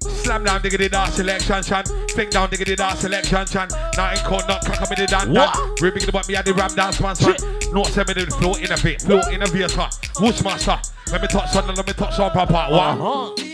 Slam 0.01 0.45
down, 0.45 0.63
diggity 0.63 0.89
dance 0.89 1.15
selection, 1.15 1.63
chan. 1.63 1.85
Fling 2.15 2.31
down, 2.31 2.51
diggity 2.51 2.77
dance 2.77 3.01
selection, 3.01 3.47
chan. 3.47 3.69
Now 3.97 4.13
in 4.13 4.19
court, 4.19 4.47
not 4.49 4.65
crack 4.65 4.83
up 4.83 4.91
in 4.91 4.99
the 4.99 5.07
dan 5.07 5.33
dan. 5.33 5.49
Ribbing 5.81 6.07
the 6.07 6.25
me 6.29 6.37
at 6.37 6.45
the 6.45 6.55
ram 6.55 6.75
dance 6.75 7.01
man, 7.01 7.15
son. 7.15 7.35
Shit. 7.35 7.73
No, 7.73 7.85
send 7.85 8.09
me 8.09 8.15
the 8.15 8.27
flow 8.33 8.57
innovate, 8.57 9.03
flow 9.03 9.21
innovator. 9.31 9.89
Whoosh 10.19 10.43
master. 10.43 10.79
Let 11.13 11.23
me 11.23 11.29
touch 11.29 11.55
on, 11.57 11.75
let 11.75 11.87
me 11.87 11.93
touch 11.93 12.19
on, 12.19 12.31
papa. 12.31 12.67
What? 12.71 12.81
Uh-huh. 12.81 13.51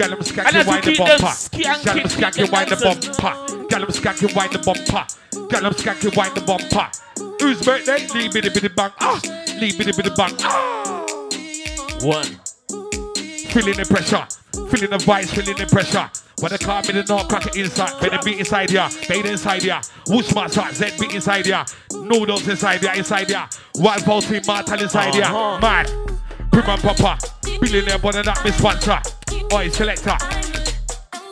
Them 0.00 0.12
And 0.14 0.22
skanky, 0.22 0.66
wind 0.66 0.84
the 0.84 0.94
bumper. 0.96 1.34
Get 1.52 1.84
them 1.84 1.94
keep 1.94 2.06
skanky, 2.06 2.50
wind 2.50 2.70
the 2.70 2.76
bumper. 2.76 3.68
Get 3.68 3.80
them 3.80 3.90
skanky, 3.90 4.34
wind 4.34 4.52
the 4.52 4.58
bumper. 4.58 5.06
Get 5.50 5.62
them 5.62 5.72
skanky, 5.74 6.16
wind 6.16 6.34
the 6.34 6.40
bumper. 6.40 6.90
Whose 7.38 7.62
birthday? 7.62 8.06
Lee 8.14 8.28
bitty 8.28 8.48
bitty 8.48 8.68
bang. 8.68 8.92
Ah, 8.98 9.20
Lee 9.60 9.76
bitty 9.76 9.92
bitty 9.92 10.10
bang. 10.16 10.34
Ah. 10.40 11.04
One. 12.00 12.39
Feeling 13.50 13.76
the 13.76 13.84
pressure, 13.84 14.26
feeling 14.70 14.90
the 14.90 14.98
vibes, 14.98 15.30
feeling 15.34 15.56
the 15.56 15.66
pressure. 15.66 16.08
When 16.38 16.52
the 16.52 16.58
car 16.58 16.82
me 16.82 16.92
the 16.92 17.02
knock 17.02 17.28
crack 17.28 17.46
it 17.46 17.56
inside, 17.56 18.00
when 18.00 18.12
the 18.12 18.18
beat 18.24 18.38
inside 18.38 18.70
ya, 18.70 18.88
beat 19.08 19.26
inside 19.26 19.64
ya. 19.64 19.82
Whoosh 20.06 20.32
my 20.34 20.46
shot, 20.46 20.72
Z 20.72 20.92
beat 21.00 21.12
inside 21.12 21.46
ya. 21.46 21.64
Noodles 21.92 22.46
inside 22.46 22.80
ya, 22.80 22.94
inside 22.94 23.28
ya. 23.28 23.48
Wild 23.74 24.02
Volty, 24.04 24.40
Martel 24.46 24.82
inside 24.82 25.16
ya. 25.16 25.26
Uh-huh. 25.26 25.60
Man, 25.60 25.84
Prim 26.52 26.64
and 26.68 26.80
Papa, 26.80 27.18
billionaire 27.60 27.98
but 27.98 28.24
not 28.24 28.44
me 28.44 28.52
sponsor. 28.52 29.00
Oi, 29.52 29.68
selector. 29.68 30.16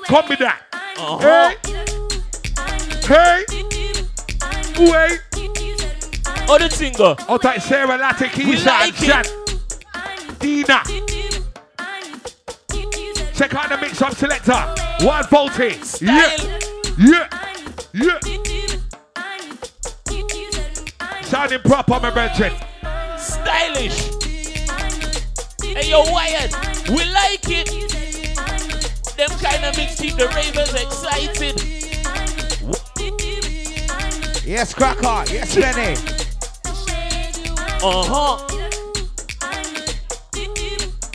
Come 0.07 0.29
with 0.29 0.41
that. 0.41 0.61
Uh-huh. 0.99 1.55
Hey, 3.07 3.45
hey, 3.47 3.47
wait. 4.91 5.21
Other 6.51 6.69
singer. 6.69 7.15
Out 7.29 7.45
like 7.45 7.61
Sarah 7.63 7.97
Latte, 7.97 8.27
Keisha, 8.27 8.67
like. 9.07 9.27
Dina. 10.41 10.83
Check 13.39 13.55
out 13.55 13.69
the 13.69 13.79
mix 13.79 14.03
up 14.03 14.15
selector. 14.17 14.75
One 15.07 15.25
voltage. 15.29 16.03
Yeah. 16.03 16.35
Style. 16.35 16.59
Yeah. 16.99 17.29
Yeah. 17.95 18.19
Sounding 21.23 21.61
proper, 21.61 22.01
my 22.01 22.11
brethren. 22.11 22.53
Stylish. 23.17 24.11
Hey, 25.63 25.89
yo, 25.89 26.03
wired. 26.11 26.53
We 26.89 27.05
like 27.13 27.45
it. 27.45 27.69
Them 29.17 29.31
kind 29.39 29.65
of 29.67 29.77
mix 29.77 30.01
keep 30.01 30.17
the 30.17 30.27
ravers 30.35 30.75
excited. 30.75 31.63
Yes, 34.45 34.75
Cracker. 34.75 35.33
Yes, 35.33 35.55
Benny. 35.55 35.95
Uh-huh. 37.85 38.39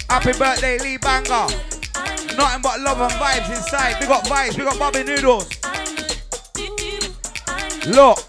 Happy 0.09 0.32
birthday, 0.39 0.78
Lee 0.80 0.95
Banger. 0.95 1.72
Nothing 2.38 2.62
but 2.62 2.80
love 2.82 3.00
and 3.02 3.12
vibes 3.14 3.50
inside. 3.50 3.98
We 4.00 4.08
got 4.08 4.26
vibes. 4.26 4.58
We 4.58 4.64
got 4.64 4.80
Bobby 4.80 5.04
Noodles. 5.04 5.50
Look. 7.86 8.20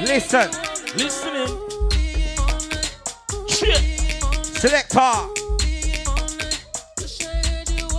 Listen. 0.00 0.50
Listening. 0.96 1.48
Shit. 3.48 3.80
Selector. 4.56 5.40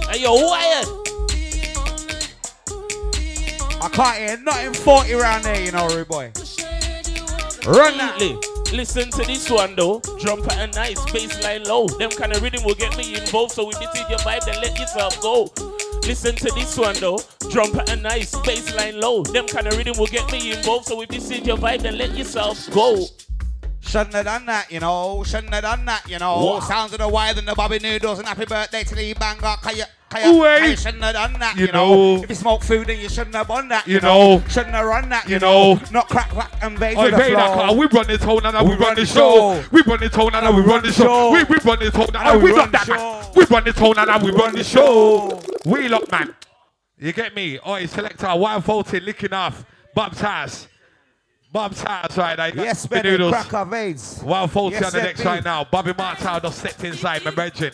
Hey, 0.10 0.22
yo, 0.22 0.34
wired. 0.34 0.88
I 3.84 3.90
can't 3.92 4.18
hear 4.18 4.38
nothing 4.38 4.74
40 4.74 5.14
around 5.14 5.44
there, 5.44 5.64
you 5.64 5.72
know, 5.72 5.88
rude 5.88 6.08
boy. 6.08 6.32
Run 7.66 7.98
that. 7.98 8.51
Listen 8.72 9.10
to 9.12 9.24
this 9.26 9.50
one 9.50 9.76
though. 9.76 10.00
Drum 10.20 10.42
pattern 10.44 10.72
nice, 10.72 11.00
bass 11.12 11.44
line 11.44 11.64
low. 11.66 11.88
Them 11.88 12.10
kind 12.10 12.34
of 12.34 12.42
rhythm 12.42 12.64
will 12.64 12.76
get 12.76 12.98
me 12.98 13.16
involved. 13.16 13.52
So 13.54 13.70
if 13.70 13.80
this 13.80 13.94
is 14.02 14.10
your 14.10 14.20
vibe, 14.20 14.46
then 14.46 14.62
let 14.62 14.80
yourself 14.80 15.22
go. 15.22 15.52
Listen 16.08 16.36
to 16.36 16.52
this 16.56 16.78
one 16.78 16.96
though. 16.96 17.20
Drum 17.50 17.72
pattern 17.72 18.02
nice, 18.02 18.34
baseline 18.36 19.02
low. 19.02 19.24
Them 19.24 19.46
kind 19.48 19.68
of 19.68 19.78
rhythm 19.78 19.98
will 19.98 20.08
get 20.08 20.32
me 20.32 20.54
involved. 20.54 20.86
So 20.86 21.02
if 21.02 21.10
this 21.10 21.30
is 21.30 21.46
your 21.46 21.58
vibe, 21.58 21.82
then 21.82 21.98
let 21.98 22.18
yourself 22.18 22.70
go. 22.72 23.06
Shouldn't 23.82 24.14
have 24.14 24.26
done 24.26 24.46
that, 24.46 24.72
you 24.72 24.80
know. 24.80 25.24
Shouldn't 25.26 25.54
have 25.54 25.64
done 25.64 25.86
that, 25.86 26.10
you 26.10 26.20
know. 26.20 26.60
Sounds 26.62 26.94
of 26.94 27.00
the 27.00 27.08
wild 27.10 27.38
than 27.38 27.46
the 27.46 27.56
Bobby 27.56 27.80
Noodles 27.80 28.20
and 28.20 28.28
happy 28.28 28.46
birthday 28.46 28.84
to 28.84 28.96
the 28.96 29.14
banger. 29.16 29.58
Kaya, 30.12 30.26
kaya, 30.26 30.34
Ooh, 30.34 30.44
hey. 30.44 30.60
kaya 30.60 30.78
shouldn't 30.78 31.04
have 31.04 31.14
done 31.14 31.34
that, 31.40 31.56
You 31.56 31.66
you, 31.68 31.72
know. 31.72 32.16
know. 32.18 32.24
If 32.24 32.30
you 32.30 32.36
smoke 32.36 32.64
food, 32.64 32.88
then 32.88 33.00
you 33.00 33.08
shouldn't 33.08 33.34
have 33.36 33.48
done 33.48 33.70
that, 33.70 33.88
You 33.88 33.96
you, 33.96 34.02
know. 34.02 34.38
know. 34.40 34.44
Shouldn't 34.50 34.76
have 34.76 34.86
run 34.86 35.08
that, 35.10 35.26
you, 35.28 35.36
You 35.36 35.40
know. 35.40 35.74
know. 35.76 35.82
Not 35.92 36.10
crack, 36.10 36.30
crack, 36.30 36.52
and 36.62 36.76
Oi, 36.82 36.94
to 36.96 37.12
the 37.12 37.18
floor. 37.24 37.56
car, 37.56 37.74
we 37.74 37.86
run 37.88 38.08
this 38.08 38.24
whole 38.24 38.46
and 38.46 38.70
we, 38.70 38.76
run 38.76 38.96
the 38.96 39.06
show. 39.06 39.62
show. 39.62 39.64
We 39.72 39.82
run 39.84 40.00
this 40.02 40.14
whole 40.14 40.36
and 40.36 40.56
we 40.56 40.62
run 40.64 40.84
the 40.84 40.92
show. 40.92 41.32
We, 41.32 41.44
we 41.46 41.58
run 41.64 41.80
this 41.80 41.96
whole 41.96 42.10
and 42.14 42.44
we 42.44 42.52
run 42.52 42.72
that 42.72 42.88
man. 42.88 43.26
We 43.36 43.46
run 43.46 43.64
the 43.64 43.74
town 43.74 43.98
and 43.98 44.24
we 44.24 44.32
run 44.32 44.54
the 44.54 44.64
show. 44.64 45.40
Wheel 45.66 45.96
up, 45.96 46.12
man. 46.12 46.36
You 46.98 47.14
get 47.14 47.34
me? 47.36 47.58
Oh, 47.66 47.72
Oi, 47.74 47.86
selector, 47.86 48.36
wild 48.36 48.64
voting, 48.64 49.04
licking 49.06 49.34
off. 49.34 49.66
Bob's 49.96 50.20
house. 50.20 50.68
Bob's 51.52 51.82
house 51.82 52.18
right 52.18 52.38
now. 52.38 52.50
Got 52.50 52.64
Yes, 52.66 52.90
noodles. 52.90 53.32
cracker 53.34 53.66
veins. 53.66 54.22
Wild 54.24 54.52
voting 54.52 54.80
Yes, 54.82 54.94
on 54.94 55.00
the 55.00 55.06
next 55.06 55.26
right 55.26 55.44
now. 55.44 55.64
Bobby 55.64 55.94
Martel 55.98 56.40
just 56.42 56.60
stepped 56.60 56.84
inside, 56.84 57.26
my 57.26 57.32
brethren. 57.32 57.74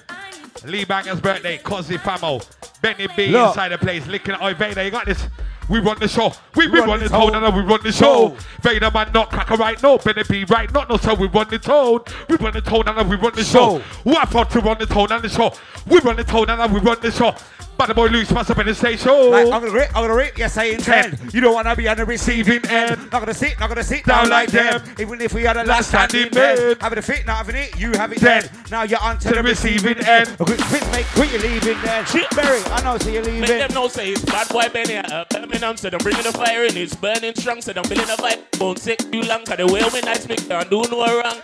Lee 0.66 0.86
Banger's 0.86 1.22
birthday, 1.22 1.58
Cosy 1.58 1.97
Famo. 1.97 2.45
Benny 2.82 3.08
B 3.16 3.28
Look. 3.28 3.49
inside 3.49 3.70
the 3.70 3.78
place, 3.78 4.05
licking 4.08 4.36
Oi, 4.36 4.51
oh, 4.51 4.53
Vader, 4.53 4.84
you 4.84 4.91
got 4.91 5.05
this. 5.05 5.28
We 5.70 5.80
run 5.80 5.99
the 5.99 6.08
show. 6.08 6.32
We, 6.55 6.68
we 6.68 6.80
Run 6.80 6.89
run 6.89 6.99
the 7.01 7.10
town 7.10 7.34
town. 7.34 7.43
and 7.43 7.55
we 7.55 7.62
run 7.62 7.80
the 7.84 7.91
show. 7.91 8.30
Show. 8.30 8.38
Vader 8.62 8.89
man 8.89 9.12
not 9.14 9.30
cracker 9.30 9.55
right 9.55 9.82
no. 9.84 9.97
Benny 9.97 10.24
B 10.30 10.45
right 10.45 10.72
not 10.74 10.89
no. 10.89 10.95
So 10.95 11.14
we 11.14 11.28
run 11.28 11.49
the 11.49 11.60
town. 11.60 11.99
We 12.30 12.38
run 12.38 12.53
the 12.53 12.62
town 12.62 12.88
and 12.88 13.10
we 13.10 13.18
run 13.18 13.34
the 13.36 13.43
show. 13.43 13.80
Show. 13.80 13.84
What 14.03 14.30
for 14.30 14.45
to 14.45 14.60
run 14.62 14.78
the 14.78 14.86
town 14.86 15.12
and 15.12 15.24
the 15.24 15.30
show? 15.30 15.53
We 15.86 15.99
run 15.99 16.16
the 16.16 16.24
town 16.24 16.49
and 16.49 16.74
we 16.74 16.80
run 16.80 16.97
the 17.01 17.12
show. 17.12 17.36
But 17.78 17.88
the 17.88 17.93
boy 17.93 18.07
loose 18.07 18.32
must 18.32 18.47
have 18.47 18.57
been 18.57 18.65
the 18.67 18.73
stage 18.75 19.01
show. 19.01 19.30
Like, 19.30 19.45
I'm 19.45 19.61
gonna 19.61 19.71
rip, 19.71 19.89
I'm 19.95 20.03
gonna 20.03 20.15
rip, 20.15 20.38
yes 20.38 20.57
I 20.57 20.63
intend. 20.65 21.17
You 21.34 21.41
don't 21.41 21.53
wanna 21.53 21.75
be 21.75 21.88
on 21.88 21.97
the 21.97 22.05
receiving 22.05 22.65
end. 22.67 22.99
Not 23.11 23.19
gonna 23.19 23.34
sit, 23.34 23.59
not 23.59 23.69
gonna 23.69 23.84
sit 23.84 24.03
Down 24.03 24.23
down, 24.23 24.30
like 24.32 24.51
like 24.53 24.71
them. 24.71 24.84
them. 24.84 24.95
Even 24.99 25.21
if 25.21 25.34
we 25.34 25.43
had 25.43 25.57
a 25.57 25.59
Last 25.63 25.67
last 25.67 25.89
standing 25.89 26.32
standing 26.32 26.57
bed. 26.57 26.78
Having 26.82 26.97
a 26.99 27.01
fit, 27.01 27.25
not 27.28 27.38
having 27.38 27.55
it, 27.55 27.80
you 27.80 27.91
have 27.93 28.11
it 28.11 28.19
Then. 28.19 28.41
then. 28.43 28.51
Now 28.71 28.84
you're 28.84 28.99
on 29.01 29.17
to 29.19 29.30
To 29.30 29.36
the 29.36 29.43
receiving 29.43 29.93
receiving 29.95 30.07
end. 30.07 30.28
end. 30.30 30.41
A 30.41 30.45
quick 30.45 30.59
fit, 30.61 30.91
mate, 30.91 31.05
quick 31.13 31.32
you're 31.32 31.41
leaving 31.41 31.82
then. 31.84 32.05
Shit. 32.05 32.30
Barry, 32.36 32.61
I 32.71 32.82
know, 32.84 32.97
so 32.97 33.09
you're 33.09 33.23
leaving. 33.23 33.41
Make 33.41 33.49
them 33.59 33.73
know 33.73 33.88
say 33.88 34.11
it's 34.11 34.25
bad 34.25 34.47
boy 34.49 34.67
Benny 34.73 34.95
at 34.95 35.11
uh, 35.11 35.25
Birmingham 35.30 35.78
Said 35.78 35.93
I'm 35.93 35.99
bringing 35.99 36.23
the 36.23 36.32
fire 36.32 36.63
in 36.65 36.75
It's 36.78 36.95
burning 36.95 37.36
strong 37.36 37.61
Said 37.61 37.78
I'm 37.78 37.84
feeling 37.86 38.03
a 38.09 38.17
vibe 38.17 38.59
Won't 38.59 38.82
take 38.84 38.99
too 39.11 39.21
long 39.21 39.43
Cause 39.45 39.57
the 39.57 39.65
way 39.67 39.82
we 39.93 40.01
nice 40.01 40.28
make 40.28 40.47
can 40.47 40.67
do 40.69 40.84
no 40.89 41.21
wrong 41.21 41.38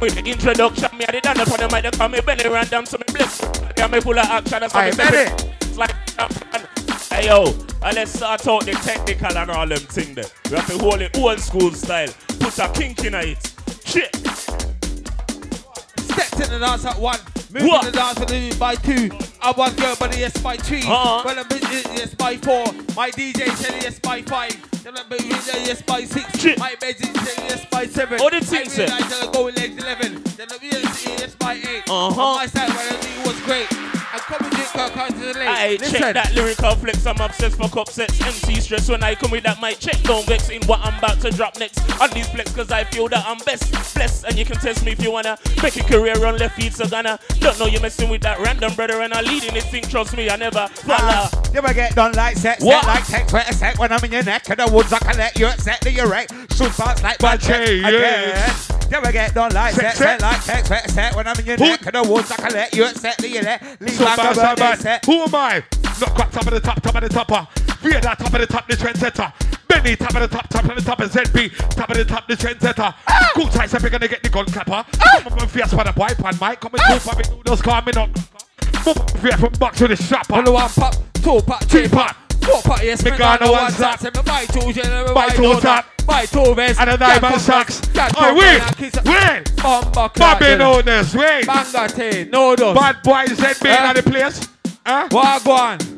With 0.00 0.14
the 0.14 0.22
introduction 0.24 0.88
Me 0.96 1.04
I 1.06 1.12
did 1.12 1.22
done 1.24 1.40
up 1.40 1.50
on 1.50 1.58
the 1.58 1.68
mic 1.72 1.82
They 1.82 1.90
call 1.96 2.08
me 2.08 2.20
Benny 2.20 2.48
Random 2.48 2.86
So 2.86 2.98
me 2.98 3.04
bless 3.12 3.40
Yeah 3.76 3.88
me 3.88 4.00
full 4.00 4.18
of 4.18 4.24
action 4.26 4.60
That's 4.60 4.72
why 4.74 4.86
Aye, 4.86 4.90
me 4.90 4.92
say 4.92 5.26
Benny. 5.36 5.53
Hey 7.10 7.26
yo, 7.26 7.44
and 7.82 7.94
let's 7.96 8.12
start 8.12 8.46
out 8.46 8.64
the 8.64 8.72
technical 8.72 9.36
and 9.36 9.50
all 9.50 9.66
them 9.66 9.78
thing 9.78 10.14
there. 10.14 10.24
We 10.50 10.56
have 10.56 10.66
to 10.68 10.78
hold 10.78 11.00
it 11.00 11.16
old 11.18 11.40
school 11.40 11.70
style. 11.72 12.08
Put 12.40 12.58
a 12.58 12.68
kink 12.72 13.04
in 13.04 13.14
it. 13.14 13.52
Shit. 13.84 14.14
Stepped 16.00 16.40
in 16.40 16.50
the 16.50 16.58
dance 16.60 16.84
at 16.84 16.98
one. 16.98 17.18
Moving 17.52 17.68
What? 17.68 17.84
the 17.84 17.92
dance 17.92 18.18
for 18.18 18.24
the 18.24 18.56
by 18.58 18.74
two. 18.74 19.10
I 19.40 19.52
one 19.52 19.74
girl, 19.76 19.94
but 19.98 20.16
yes 20.18 20.36
by 20.38 20.56
three. 20.56 20.80
Uh-huh. 20.80 21.22
Well, 21.24 21.38
I'm 21.38 21.46
yes 21.96 22.14
by 22.14 22.36
four. 22.36 22.64
My 22.96 23.10
DJ 23.10 23.48
said 23.56 23.82
yes 23.82 23.98
by 24.00 24.22
five. 24.22 24.56
Then 24.82 24.96
I'm 24.98 25.06
yes 25.10 25.82
by 25.82 26.04
six. 26.04 26.40
Shit. 26.40 26.58
My 26.58 26.72
Benji 26.80 27.06
said 27.24 27.44
yes 27.48 27.64
by 27.70 27.86
seven. 27.86 28.20
All 28.20 28.30
the 28.30 28.40
things, 28.40 28.78
I 28.78 28.84
realized 28.84 29.10
that 29.10 29.28
I 29.28 29.32
go 29.32 29.44
with 29.46 29.56
legs 29.56 29.82
11. 29.82 30.22
Then 30.36 30.48
I'm 30.50 30.58
yes, 30.62 31.06
yes 31.06 31.34
by 31.36 31.54
eight. 31.54 31.84
Uh-huh. 31.88 32.20
On 32.20 32.36
my 32.36 32.46
side, 32.46 32.68
when 32.68 32.78
I 32.78 32.96
think 32.98 33.18
it 33.20 33.26
was 33.26 33.40
great. 33.42 34.03
I 34.14 34.18
come 34.18 34.46
and 34.46 34.54
drink 34.54 34.68
her 34.70 34.88
come 34.90 35.08
to 35.08 35.18
the 35.32 35.38
lake. 35.40 35.48
I 35.48 35.76
Listen. 35.80 35.98
check 35.98 36.14
that 36.14 36.34
lyrical 36.34 36.76
flex. 36.76 37.04
I'm 37.04 37.20
obsessed 37.20 37.56
for 37.56 37.68
cup 37.68 37.88
sets. 37.88 38.20
MC 38.22 38.60
stress 38.60 38.88
when 38.88 39.02
I 39.02 39.16
come 39.16 39.32
with 39.32 39.42
that 39.42 39.60
mic. 39.60 39.80
Check 39.80 40.00
don't 40.02 40.24
vex 40.26 40.50
in 40.50 40.62
what 40.66 40.78
I'm 40.84 40.96
about 40.98 41.20
to 41.22 41.30
drop 41.30 41.58
next. 41.58 41.80
On 42.00 42.08
these 42.10 42.28
flex 42.28 42.52
cause 42.52 42.70
I 42.70 42.84
feel 42.84 43.08
that 43.08 43.24
I'm 43.26 43.38
best. 43.38 43.72
Blessed 43.94 44.24
and 44.24 44.36
you 44.38 44.44
can 44.44 44.56
test 44.56 44.84
me 44.84 44.92
if 44.92 45.02
you 45.02 45.10
wanna 45.10 45.36
make 45.62 45.76
a 45.76 45.82
career 45.82 46.14
on 46.24 46.36
left 46.38 46.54
feet. 46.54 46.74
So 46.74 46.86
gonna 46.88 47.18
don't 47.40 47.58
know 47.58 47.66
you 47.66 47.80
messing 47.80 48.08
with 48.08 48.22
that 48.22 48.38
random 48.38 48.72
brother 48.74 49.00
and 49.02 49.12
I 49.12 49.20
leading 49.20 49.52
this 49.54 49.66
thing. 49.66 49.82
Trust 49.82 50.16
me, 50.16 50.30
I 50.30 50.36
never 50.36 50.68
Nah, 50.86 51.26
follow. 51.26 51.42
never 51.52 51.74
get 51.74 51.96
done 51.96 52.12
like 52.12 52.36
set, 52.36 52.60
set 52.60 52.66
What? 52.66 52.86
like 52.86 53.04
text, 53.06 53.32
wet 53.34 53.50
a 53.50 53.52
set 53.52 53.78
when 53.80 53.90
I'm 53.92 54.04
in 54.04 54.12
your 54.12 54.22
neck 54.22 54.48
in 54.48 54.58
the 54.58 54.70
woods. 54.70 54.92
I 54.92 54.98
can 54.98 55.16
let 55.16 55.36
you 55.38 55.50
set 55.58 55.80
to 55.82 55.90
your 55.90 56.06
right. 56.06 56.30
Shoot 56.54 56.70
fast 56.70 57.02
like 57.02 57.18
Bad 57.18 57.40
bad 57.40 57.40
check 57.40 58.73
Yes. 58.94 59.02
Never 59.02 59.12
get 59.12 59.34
done 59.34 59.52
like 59.52 59.74
Set, 59.74 59.96
set, 59.96 59.96
set. 59.96 60.20
set 60.20 60.22
like 60.22 60.44
text, 60.44 60.70
wet 60.70 60.86
a 60.86 60.88
set 60.92 61.16
when 61.16 61.26
I'm 61.26 61.38
in 61.40 61.46
your 61.46 61.56
Who- 61.56 61.64
neck 61.66 61.86
in 61.86 61.92
the 61.92 62.02
woods. 62.08 62.30
I 62.30 62.36
can 62.36 62.52
let 62.52 62.74
you 62.76 62.86
set 62.88 63.18
to 63.18 63.28
your 63.28 63.42
left. 63.42 63.80
Leave 63.80 63.94
So 63.94 64.04
back 64.04 64.34
so 64.34 64.54
bad. 64.56 64.78
set. 64.78 65.04
Who 65.04 65.22
am 65.22 65.34
I? 65.34 65.64
Not 66.00 66.14
quite 66.14 66.32
top 66.32 66.46
of 66.46 66.52
the 66.52 66.60
top, 66.60 66.80
top 66.82 66.94
of 66.94 67.02
the 67.02 67.08
topper. 67.08 67.46
Vader, 67.80 68.00
top 68.00 68.20
of 68.20 68.32
the 68.32 68.46
top, 68.46 68.68
the 68.68 68.76
trendsetter. 68.76 69.32
Benny, 69.68 69.96
top 69.96 70.14
of 70.14 70.20
the 70.22 70.28
top, 70.28 70.48
top 70.48 70.64
of 70.64 70.74
the 70.76 70.82
top, 70.82 71.00
and 71.00 71.10
ZB, 71.10 71.74
top 71.74 71.90
of 71.90 71.96
the 71.96 72.04
top, 72.04 72.26
the 72.28 72.34
trendsetter. 72.34 72.94
Ah! 73.08 73.30
Cool 73.34 73.48
tight, 73.48 73.70
so 73.70 73.78
we're 73.82 73.90
gonna 73.90 74.08
get 74.08 74.22
the 74.22 74.28
gun 74.28 74.46
clapper. 74.46 74.84
Ah! 75.00 75.20
Come 75.22 75.38
on, 75.40 75.48
fierce 75.48 75.70
for 75.72 75.84
the 75.84 75.92
boy, 75.92 76.08
pan 76.08 76.34
mic. 76.40 76.60
Come 76.60 76.72
and 76.74 76.82
two 76.82 76.94
ah! 76.94 76.98
for 76.98 77.16
me 77.16 77.36
noodles, 77.36 77.62
call 77.62 77.82
me 77.82 77.92
not. 77.94 78.08
Move 78.86 79.20
fierce 79.20 79.40
from 79.40 79.52
box 79.54 79.78
to 79.78 79.88
the 79.88 79.96
shopper. 79.96 80.34
One 80.34 80.52
one 80.52 80.70
pop, 80.70 80.94
two 81.22 81.40
pop, 81.42 81.64
three 81.64 81.88
pop, 81.88 82.16
four 82.42 82.62
pop. 82.62 82.82
Yes, 82.82 83.04
Me 83.04 83.10
gonna 83.10 83.50
one 83.50 83.62
one 83.64 83.72
zap. 83.72 83.98
zap. 84.00 84.14
Say 84.14 84.20
me 84.20 84.24
buy 84.24 84.44
two, 84.46 84.72
general, 84.72 85.14
Buy 85.14 85.28
two 85.30 85.60
zap. 85.60 85.93
Buy 86.06 86.26
two 86.26 86.54
vest, 86.54 86.80
And 86.80 86.90
a 86.90 86.96
diamond 86.96 87.40
socks. 87.40 87.80
back, 87.88 88.14
girl 88.14 88.22
Oi, 88.24 88.26
come 88.28 88.36
wait, 88.38 88.58
back 88.58 88.68
and 88.68 88.76
kiss 88.76 89.04
wait. 89.04 89.56
Bumper 89.62 89.92
clock, 89.92 90.14
Bobby 90.16 90.46
you 90.46 90.56
know. 90.58 90.76
Noodles, 90.80 91.14
wait. 91.14 91.44
Bangate, 91.46 92.30
noodles. 92.30 92.78
Bad 92.78 93.02
boy 93.02 93.24
ZB 93.26 93.68
Huh? 93.68 93.88
in 93.90 93.96
the 94.04 94.10
place. 94.10 94.48
Huh? 94.86 95.08
Wagwan. 95.10 95.90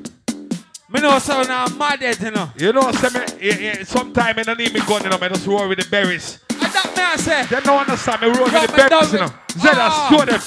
Me 0.88 1.00
know 1.00 1.18
so 1.18 1.42
now 1.42 1.64
I'm 1.64 1.76
mad 1.76 2.00
at 2.02 2.20
you 2.20 2.30
know. 2.30 2.50
You 2.57 2.72
know, 2.72 2.92
say 2.92 3.09
me, 3.18 3.26
yeah, 3.40 3.54
yeah, 3.59 3.82
sometime 3.84 4.38
I 4.38 4.42
don't 4.44 4.59
need 4.59 4.72
me 4.72 4.80
gun, 4.86 5.02
you 5.02 5.11
know, 5.11 5.18
I 5.20 5.28
just 5.28 5.46
roll 5.46 5.68
with 5.68 5.78
the 5.80 5.88
berries. 5.90 6.38
And 6.50 6.61
that 6.72 6.96
me 6.96 7.02
I 7.02 7.16
say. 7.16 7.44
They 7.46 7.61
don't 7.61 7.80
understand 7.80 8.22
me 8.22 8.28
roll 8.28 8.44
with 8.44 8.52
the 8.66 8.72
berries, 8.88 9.12
you 9.12 9.18
know. 9.18 9.26
Zed, 9.59 9.74
Ah. 9.78 10.09
show 10.11 10.24
them. 10.24 10.40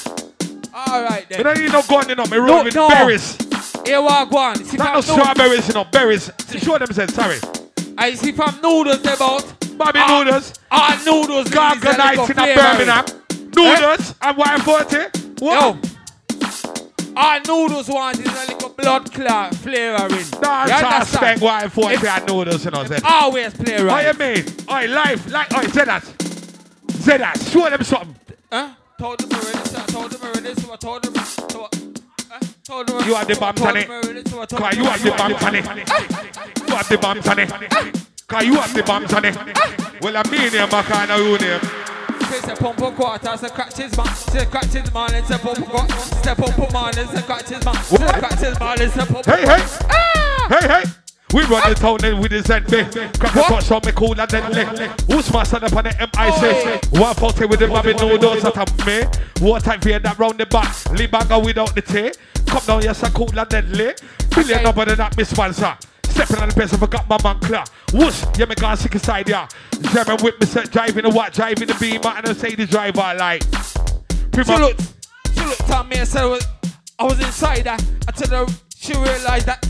All 0.74 1.04
right 1.04 1.30
Me 1.30 1.36
then. 1.36 1.44
don't 1.46 1.60
need 1.60 1.72
no 1.74 1.82
gun, 1.82 2.08
you 2.08 2.16
know, 2.16 2.26
me 2.28 2.38
roll 2.38 2.48
No, 2.48 2.64
with 2.64 2.76
no. 2.76 2.88
berries. 2.88 3.36
Here 3.86 3.98
Wagwan. 4.00 4.66
See 4.66 4.78
Not 4.78 4.94
no 4.94 5.02
strawberries, 5.02 5.68
you 5.68 5.74
know, 5.74 5.84
berries. 5.84 6.32
Show 6.58 6.78
them, 6.78 6.92
Zed, 6.94 7.12
sorry. 7.12 7.38
I 8.02 8.16
see 8.16 8.32
from 8.32 8.56
noodles 8.62 9.06
about. 9.06 9.46
Bobby 9.78 10.00
Ah, 10.02 10.24
noodles, 10.24 10.54
Ah, 10.72 11.02
noodles. 11.06 11.50
Gargle 11.50 11.94
night 11.98 12.18
in 12.30 12.40
a 12.40 12.56
Birmingham. 12.56 13.06
Noodles 13.56 14.16
and 14.22 14.38
Y40. 14.38 15.42
What? 15.42 15.78
Yo. 15.78 17.14
Our 17.16 17.40
noodles 17.48 17.88
want 17.90 18.20
is 18.20 18.28
a 18.28 18.54
little 18.54 18.70
blood 18.70 19.12
clot 19.14 19.56
flavoring. 19.56 20.10
No, 20.42 20.50
you 20.66 20.74
I'm 20.74 21.06
spend 21.06 21.42
understand? 21.42 21.42
Y40 21.42 21.94
If- 21.94 22.04
and 22.06 22.28
noodles, 22.28 22.66
you 22.66 22.72
know, 22.72 22.86
Zed. 22.86 23.02
Always 23.06 23.54
play 23.54 23.84
What 23.84 24.06
you 24.06 24.14
mean? 24.14 24.46
Oi, 24.72 24.88
life, 24.88 25.30
like, 25.32 25.54
oi, 25.58 25.68
say 25.68 25.86
that. 25.86 26.04
Say 27.00 27.18
that. 27.18 27.38
Show 27.52 27.70
them 27.70 27.84
something. 27.84 28.16
Huh? 28.52 28.70
Told 29.00 29.20
them 29.20 29.32
already, 29.40 29.60
I 29.76 29.86
told 29.88 30.12
them 30.12 30.22
already, 30.30 30.54
so 30.62 30.74
I 30.74 30.76
told 30.78 31.04
them. 31.04 31.24
So 31.50 31.68
I. 31.72 31.89
You 32.70 33.16
have 33.16 33.28
the 33.28 33.36
bomb, 33.40 33.56
Tony. 33.56 33.82
them 33.82 33.92
already, 33.92 34.30
so 34.30 34.42
I 34.42 34.46
told 34.46 34.62
Cause 34.62 34.78
you 34.78 34.84
have 34.84 35.02
the 35.04 35.12
bomb. 35.12 35.34
Tony. 35.34 35.58
You 35.58 36.76
have 36.76 36.90
the 36.90 36.98
bomb, 37.00 37.22
Tony. 37.22 37.46
Cause 38.28 38.46
you 38.46 38.54
have 38.54 38.74
the 38.76 38.84
bomb, 38.84 39.06
Tony. 39.08 39.32
Well, 40.02 40.16
I 40.18 40.24
mean 40.30 40.52
him, 40.52 40.70
I 40.72 40.84
can't 40.84 41.10
know 41.10 41.18
your 41.18 41.40
name. 41.40 41.60
Say 42.30 42.40
say 42.42 42.56
pump 42.56 42.80
a 42.80 42.92
quarter, 42.92 43.38
say 43.38 43.50
crack 43.50 43.74
his 43.74 43.98
man, 43.98 44.06
say 44.14 44.46
crack 44.46 44.66
his 44.66 44.94
man, 44.94 45.16
and 45.16 45.26
say 45.26 45.38
pump 45.40 45.58
a 45.58 45.62
quarter, 45.64 45.96
say 45.98 46.36
pump 46.36 46.58
a 46.60 46.72
man, 46.72 47.00
and 47.00 47.10
say 47.10 47.22
crack 47.24 47.48
his 47.48 47.66
man, 47.66 47.76
say 47.76 47.98
crack 47.98 48.40
his 48.40 48.60
man, 48.60 48.82
and 48.82 48.92
say 48.92 49.06
pump 49.06 49.28
a 49.28 49.36
Hey, 49.36 49.42
hey. 49.42 49.64
Ah! 49.90 50.48
Hey, 50.50 50.68
hey. 50.68 50.99
We 51.34 51.44
run 51.46 51.70
the 51.70 51.76
town 51.76 51.98
then 52.00 52.20
with 52.20 52.32
the 52.32 52.40
ZB. 52.40 53.20
Crack 53.20 53.36
a 53.36 53.42
touch 53.42 53.72
on 53.72 53.82
me 53.86 53.92
cool 53.92 54.20
and 54.20 54.30
deadly. 54.30 54.66
Who's 55.12 55.32
my 55.32 55.44
son 55.44 55.64
up 55.64 55.76
on 55.76 55.84
the 55.84 55.94
MIC? 56.00 57.00
One 57.00 57.14
forty 57.14 57.46
with 57.46 57.60
the 57.60 57.68
Bobby 57.68 57.94
noodles 57.94 58.44
at 58.44 58.58
a 58.58 58.86
me. 58.86 59.04
What 59.40 59.64
type 59.64 59.82
for 59.82 60.00
that 60.00 60.18
round 60.18 60.40
the 60.40 60.48
back? 60.48 60.74
Libaga 60.96 61.44
without 61.44 61.76
the 61.76 61.82
tea. 61.82 62.12
Come 62.48 62.64
down, 62.66 62.82
yes, 62.82 63.04
I 63.04 63.10
cool 63.10 63.30
and 63.38 63.48
deadly. 63.50 63.94
Billion 64.34 64.64
number 64.64 64.86
than 64.86 64.98
that, 64.98 65.16
Miss 65.18 65.30
Sponsor. 65.30 65.78
Stepping 66.06 66.38
on 66.38 66.50
the 66.50 66.56
place, 66.56 66.74
I 66.74 66.78
forgot 66.78 67.08
my 67.08 67.18
man 67.24 67.40
clear. 67.40 67.64
Whoosh, 67.94 68.24
yeah, 68.38 68.46
me 68.46 68.56
gone 68.56 68.76
sick 68.76 68.96
aside, 68.96 69.30
yeah. 69.30 69.48
German 69.94 70.18
whip 70.24 70.40
me 70.42 70.48
set 70.48 70.72
driving 70.72 71.04
the 71.04 71.10
what, 71.12 71.32
driving 71.32 71.68
the 71.68 71.76
beamer, 71.76 72.14
and 72.18 72.28
I 72.28 72.34
say 72.34 72.56
the 72.56 72.66
driver 72.66 73.14
like. 73.18 73.44
She 73.44 74.44
Prima- 74.44 74.58
looked, 74.58 74.82
she 75.34 75.46
looked 75.46 75.70
at 75.70 75.88
me 75.88 75.98
and 75.98 76.08
said, 76.08 76.24
I 76.98 77.04
was, 77.04 77.20
inside 77.20 77.68
her. 77.68 77.78
I 78.08 78.12
told 78.12 78.50
her, 78.50 78.54
she 78.76 78.94
realized 78.94 79.46
that 79.46 79.66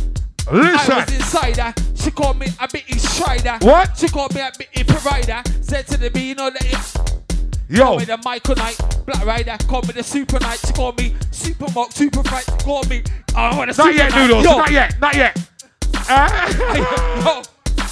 I 0.51 1.05
was 1.05 1.13
inside 1.13 1.57
her. 1.57 1.73
She 1.95 2.11
called 2.11 2.39
me 2.39 2.47
a 2.59 2.67
bitty 2.67 2.97
strider. 2.97 3.57
What? 3.61 3.97
She 3.97 4.07
called 4.07 4.33
me 4.33 4.41
a 4.41 4.51
bitty 4.57 4.83
provider. 4.83 5.41
Said 5.61 5.87
to 5.87 5.97
the 5.97 6.09
B, 6.09 6.29
you 6.29 6.35
know 6.35 6.49
that 6.49 6.65
it's 6.65 6.97
Yo, 7.71 7.97
with 7.97 8.07
the 8.07 8.17
Michael 8.25 8.55
Knight, 8.55 8.77
Black 9.05 9.23
Rider, 9.25 9.55
called 9.67 9.87
me 9.87 9.93
the 9.93 10.01
Super 10.03 10.39
Knight. 10.39 10.59
She 10.65 10.73
called 10.73 10.97
me 10.99 11.13
Super 11.29 11.67
Mock, 11.75 11.91
Super 11.91 12.23
Fight. 12.23 12.45
She 12.45 12.65
called 12.65 12.89
me, 12.89 13.03
I 13.35 13.55
want 13.55 13.69
a 13.69 13.73
not 13.77 13.85
Super 13.85 13.91
yet, 13.91 14.09
Knight. 14.11 14.21
noodles. 14.27 14.43
Yo, 14.45 14.57
Not 14.57 14.71
yet, 14.71 14.99
not 14.99 15.15
yet. 15.15 15.37
Ah. 16.11 17.43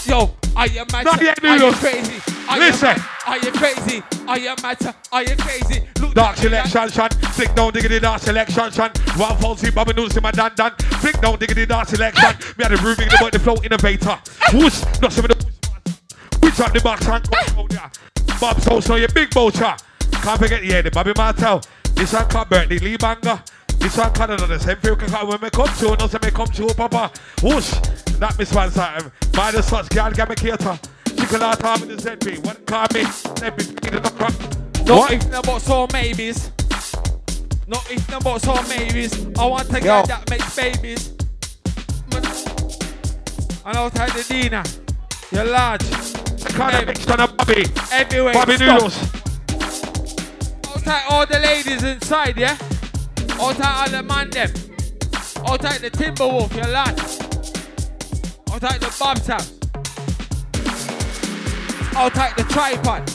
yo, 0.07 0.17
yo, 0.19 0.31
I 0.55 0.65
am 0.65 0.87
mad. 0.91 1.05
Not 1.05 1.21
yet, 1.21 1.43
Are 1.43 1.47
you 1.47 1.53
noodles. 1.53 1.75
crazy? 1.79 2.21
Are 2.49 2.59
Listen. 2.59 2.95
You? 2.95 3.03
Are 3.27 3.37
you 3.39 3.51
crazy? 3.51 4.03
Are 4.27 4.39
you 4.39 4.53
mad? 4.61 4.95
Are 5.11 5.23
you 5.23 5.35
crazy? 5.35 5.87
Look 5.99 6.13
Dark 6.13 6.37
selection, 6.37 6.89
shun. 6.89 7.09
Flick 7.09 7.53
down, 7.55 7.73
diggity, 7.73 7.99
dark 7.99 8.21
selection, 8.21 8.71
shun. 8.71 8.91
One 9.17 9.35
falsy, 9.37 9.73
Bobby 9.73 9.93
Noodles 9.93 10.15
in 10.15 10.23
my 10.23 10.31
dan 10.31 10.51
dan. 10.55 10.71
Flick 11.01 11.19
down, 11.19 11.37
diggity, 11.37 11.65
dark 11.65 11.89
selection. 11.89 12.37
Me 12.57 12.63
had 12.63 12.71
the 12.71 12.77
roofing, 12.77 13.09
the 13.09 13.17
boy, 13.19 13.29
the 13.29 13.39
flow 13.39 13.55
innovator. 13.63 14.17
Whoosh, 14.53 14.81
not 15.01 15.11
some 15.11 15.25
of 15.25 15.31
the 15.31 15.45
Which 16.41 16.59
up 16.59 16.71
the 16.71 16.79
box 16.79 17.05
and 17.07 17.29
go 17.29 17.37
down 17.47 17.67
there. 17.67 17.91
Oh, 18.29 18.37
Bob 18.39 18.61
Sosa, 18.61 18.97
your 18.97 19.09
big 19.09 19.33
vulture. 19.33 19.75
Can't 20.11 20.39
forget, 20.39 20.61
the 20.61 20.67
yeah, 20.67 20.81
the 20.81 20.91
Bobby 20.91 21.11
Martel. 21.17 21.61
This 21.95 22.13
one 22.13 22.27
cut 22.29 22.49
Bertie 22.49 22.79
Lee 22.79 22.95
Banger. 22.95 23.43
This 23.79 23.97
one 23.97 24.13
cut 24.13 24.31
another 24.31 24.57
same 24.57 24.77
feel 24.77 24.95
can 24.95 25.09
cut 25.09 25.27
when 25.27 25.41
me 25.41 25.49
come 25.49 25.67
to, 25.67 25.95
no 25.97 26.07
say 26.07 26.17
me 26.23 26.31
come 26.31 26.47
to, 26.47 26.67
Papa. 26.73 27.11
Whoosh, 27.43 27.71
that 28.19 28.35
Miss 28.39 28.53
One. 28.53 28.71
By 29.33 29.51
the 29.51 29.61
such 29.61 29.89
girl, 29.89 30.11
get 30.11 30.29
me 30.29 30.35
cater. 30.35 30.79
Chocolate 31.27 31.63
arm 31.65 31.83
in 31.83 31.89
the 31.89 31.95
ZB. 31.95 32.45
One 32.45 32.55
call 32.65 32.87
me, 32.93 33.01
ZB, 33.03 33.85
in 33.85 34.01
the 34.01 34.93
What? 34.93 35.11
if 35.11 35.29
no 35.29 35.41
buts 35.41 35.69
or 35.69 35.85
maybes. 35.91 36.51
No 37.67 38.19
buts 38.21 38.47
or 38.47 38.63
maybes. 38.69 39.37
I 39.37 39.45
want 39.45 39.69
a 39.75 39.81
girl 39.81 40.05
that 40.05 40.29
makes 40.29 40.55
babies. 40.55 41.09
And 43.65 43.77
I'll 43.77 43.89
the 43.89 44.25
Dina. 44.29 44.63
You're 45.29 45.43
large. 45.43 45.81
Kind 46.53 46.77
of 46.77 46.87
mixed 46.87 47.11
on 47.11 47.19
a 47.19 47.27
Bobby. 47.27 47.65
Everywhere. 47.91 48.33
Bobby 48.33 48.57
Noodles. 48.57 48.97
I'll 50.87 51.11
all 51.11 51.25
the 51.25 51.39
ladies 51.39 51.83
inside, 51.83 52.37
yeah? 52.37 52.57
I'll 53.31 53.53
all 53.61 53.89
the 53.89 54.01
man 54.01 54.29
them. 54.29 54.51
I'll 55.45 55.57
the 55.57 55.91
Timberwolf, 55.91 56.55
you're 56.55 56.71
large. 56.71 56.97
I'll 58.49 58.59
the 58.79 58.95
Bob's 58.97 59.27
house. 59.27 59.56
I'll 61.99 62.11
take 62.11 62.35
the 62.35 62.43
tripod. 62.43 63.09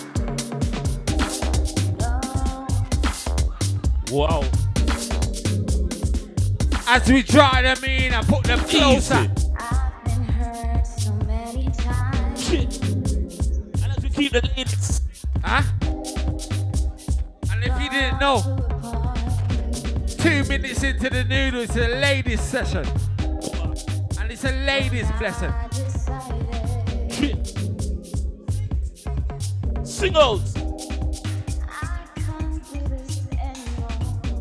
Wow. 4.10 4.42
As 6.88 7.08
we 7.08 7.22
draw 7.22 7.62
them 7.62 7.84
in 7.84 8.12
and 8.12 8.26
put 8.26 8.42
them 8.42 8.58
closer. 8.58 9.14
I've 9.14 10.04
been 10.04 10.24
hurt 10.24 10.84
so 10.84 11.12
many 11.12 11.70
times. 11.70 12.44
Shit. 12.44 12.82
And 12.82 13.96
as 13.96 14.02
we 14.02 14.10
keep 14.10 14.32
the 14.32 14.50
ladies. 14.56 15.00
Huh? 15.44 15.62
And 17.52 17.62
if 17.62 17.80
you 17.80 17.88
didn't 17.88 18.18
know, 18.18 18.42
two 20.08 20.42
minutes 20.48 20.82
into 20.82 21.08
the 21.08 21.22
noodle, 21.22 21.60
it's 21.60 21.76
a 21.76 21.86
ladies 21.86 22.40
session. 22.40 22.84
And 24.18 24.32
it's 24.32 24.42
a 24.42 24.50
ladies 24.66 25.08
blessing. 25.20 25.54
Uh 30.04 30.38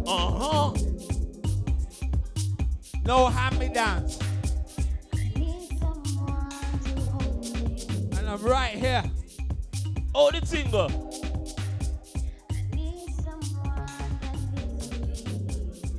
huh. 0.07 0.73
No 3.05 3.27
hold 3.27 3.59
me. 3.59 3.67
And 8.17 8.27
I'm 8.27 8.41
right 8.41 8.73
here. 8.73 9.03
Oh, 10.15 10.31
the 10.31 10.41
tingle. 10.41 10.89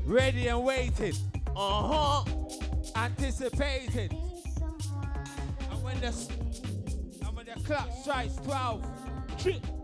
Ready 0.05 0.49
and 0.49 0.65
waiting. 0.65 1.15
Uh 1.57 2.25
huh. 2.25 2.25
Anticipating. 2.97 4.11
And 5.71 5.83
when 5.85 6.01
the, 6.01 6.13
and 7.25 7.37
when 7.37 7.47
the 7.47 7.53
clock 7.65 7.89
strikes 8.03 8.35
12, 8.39 9.02
Shit. 9.43 9.82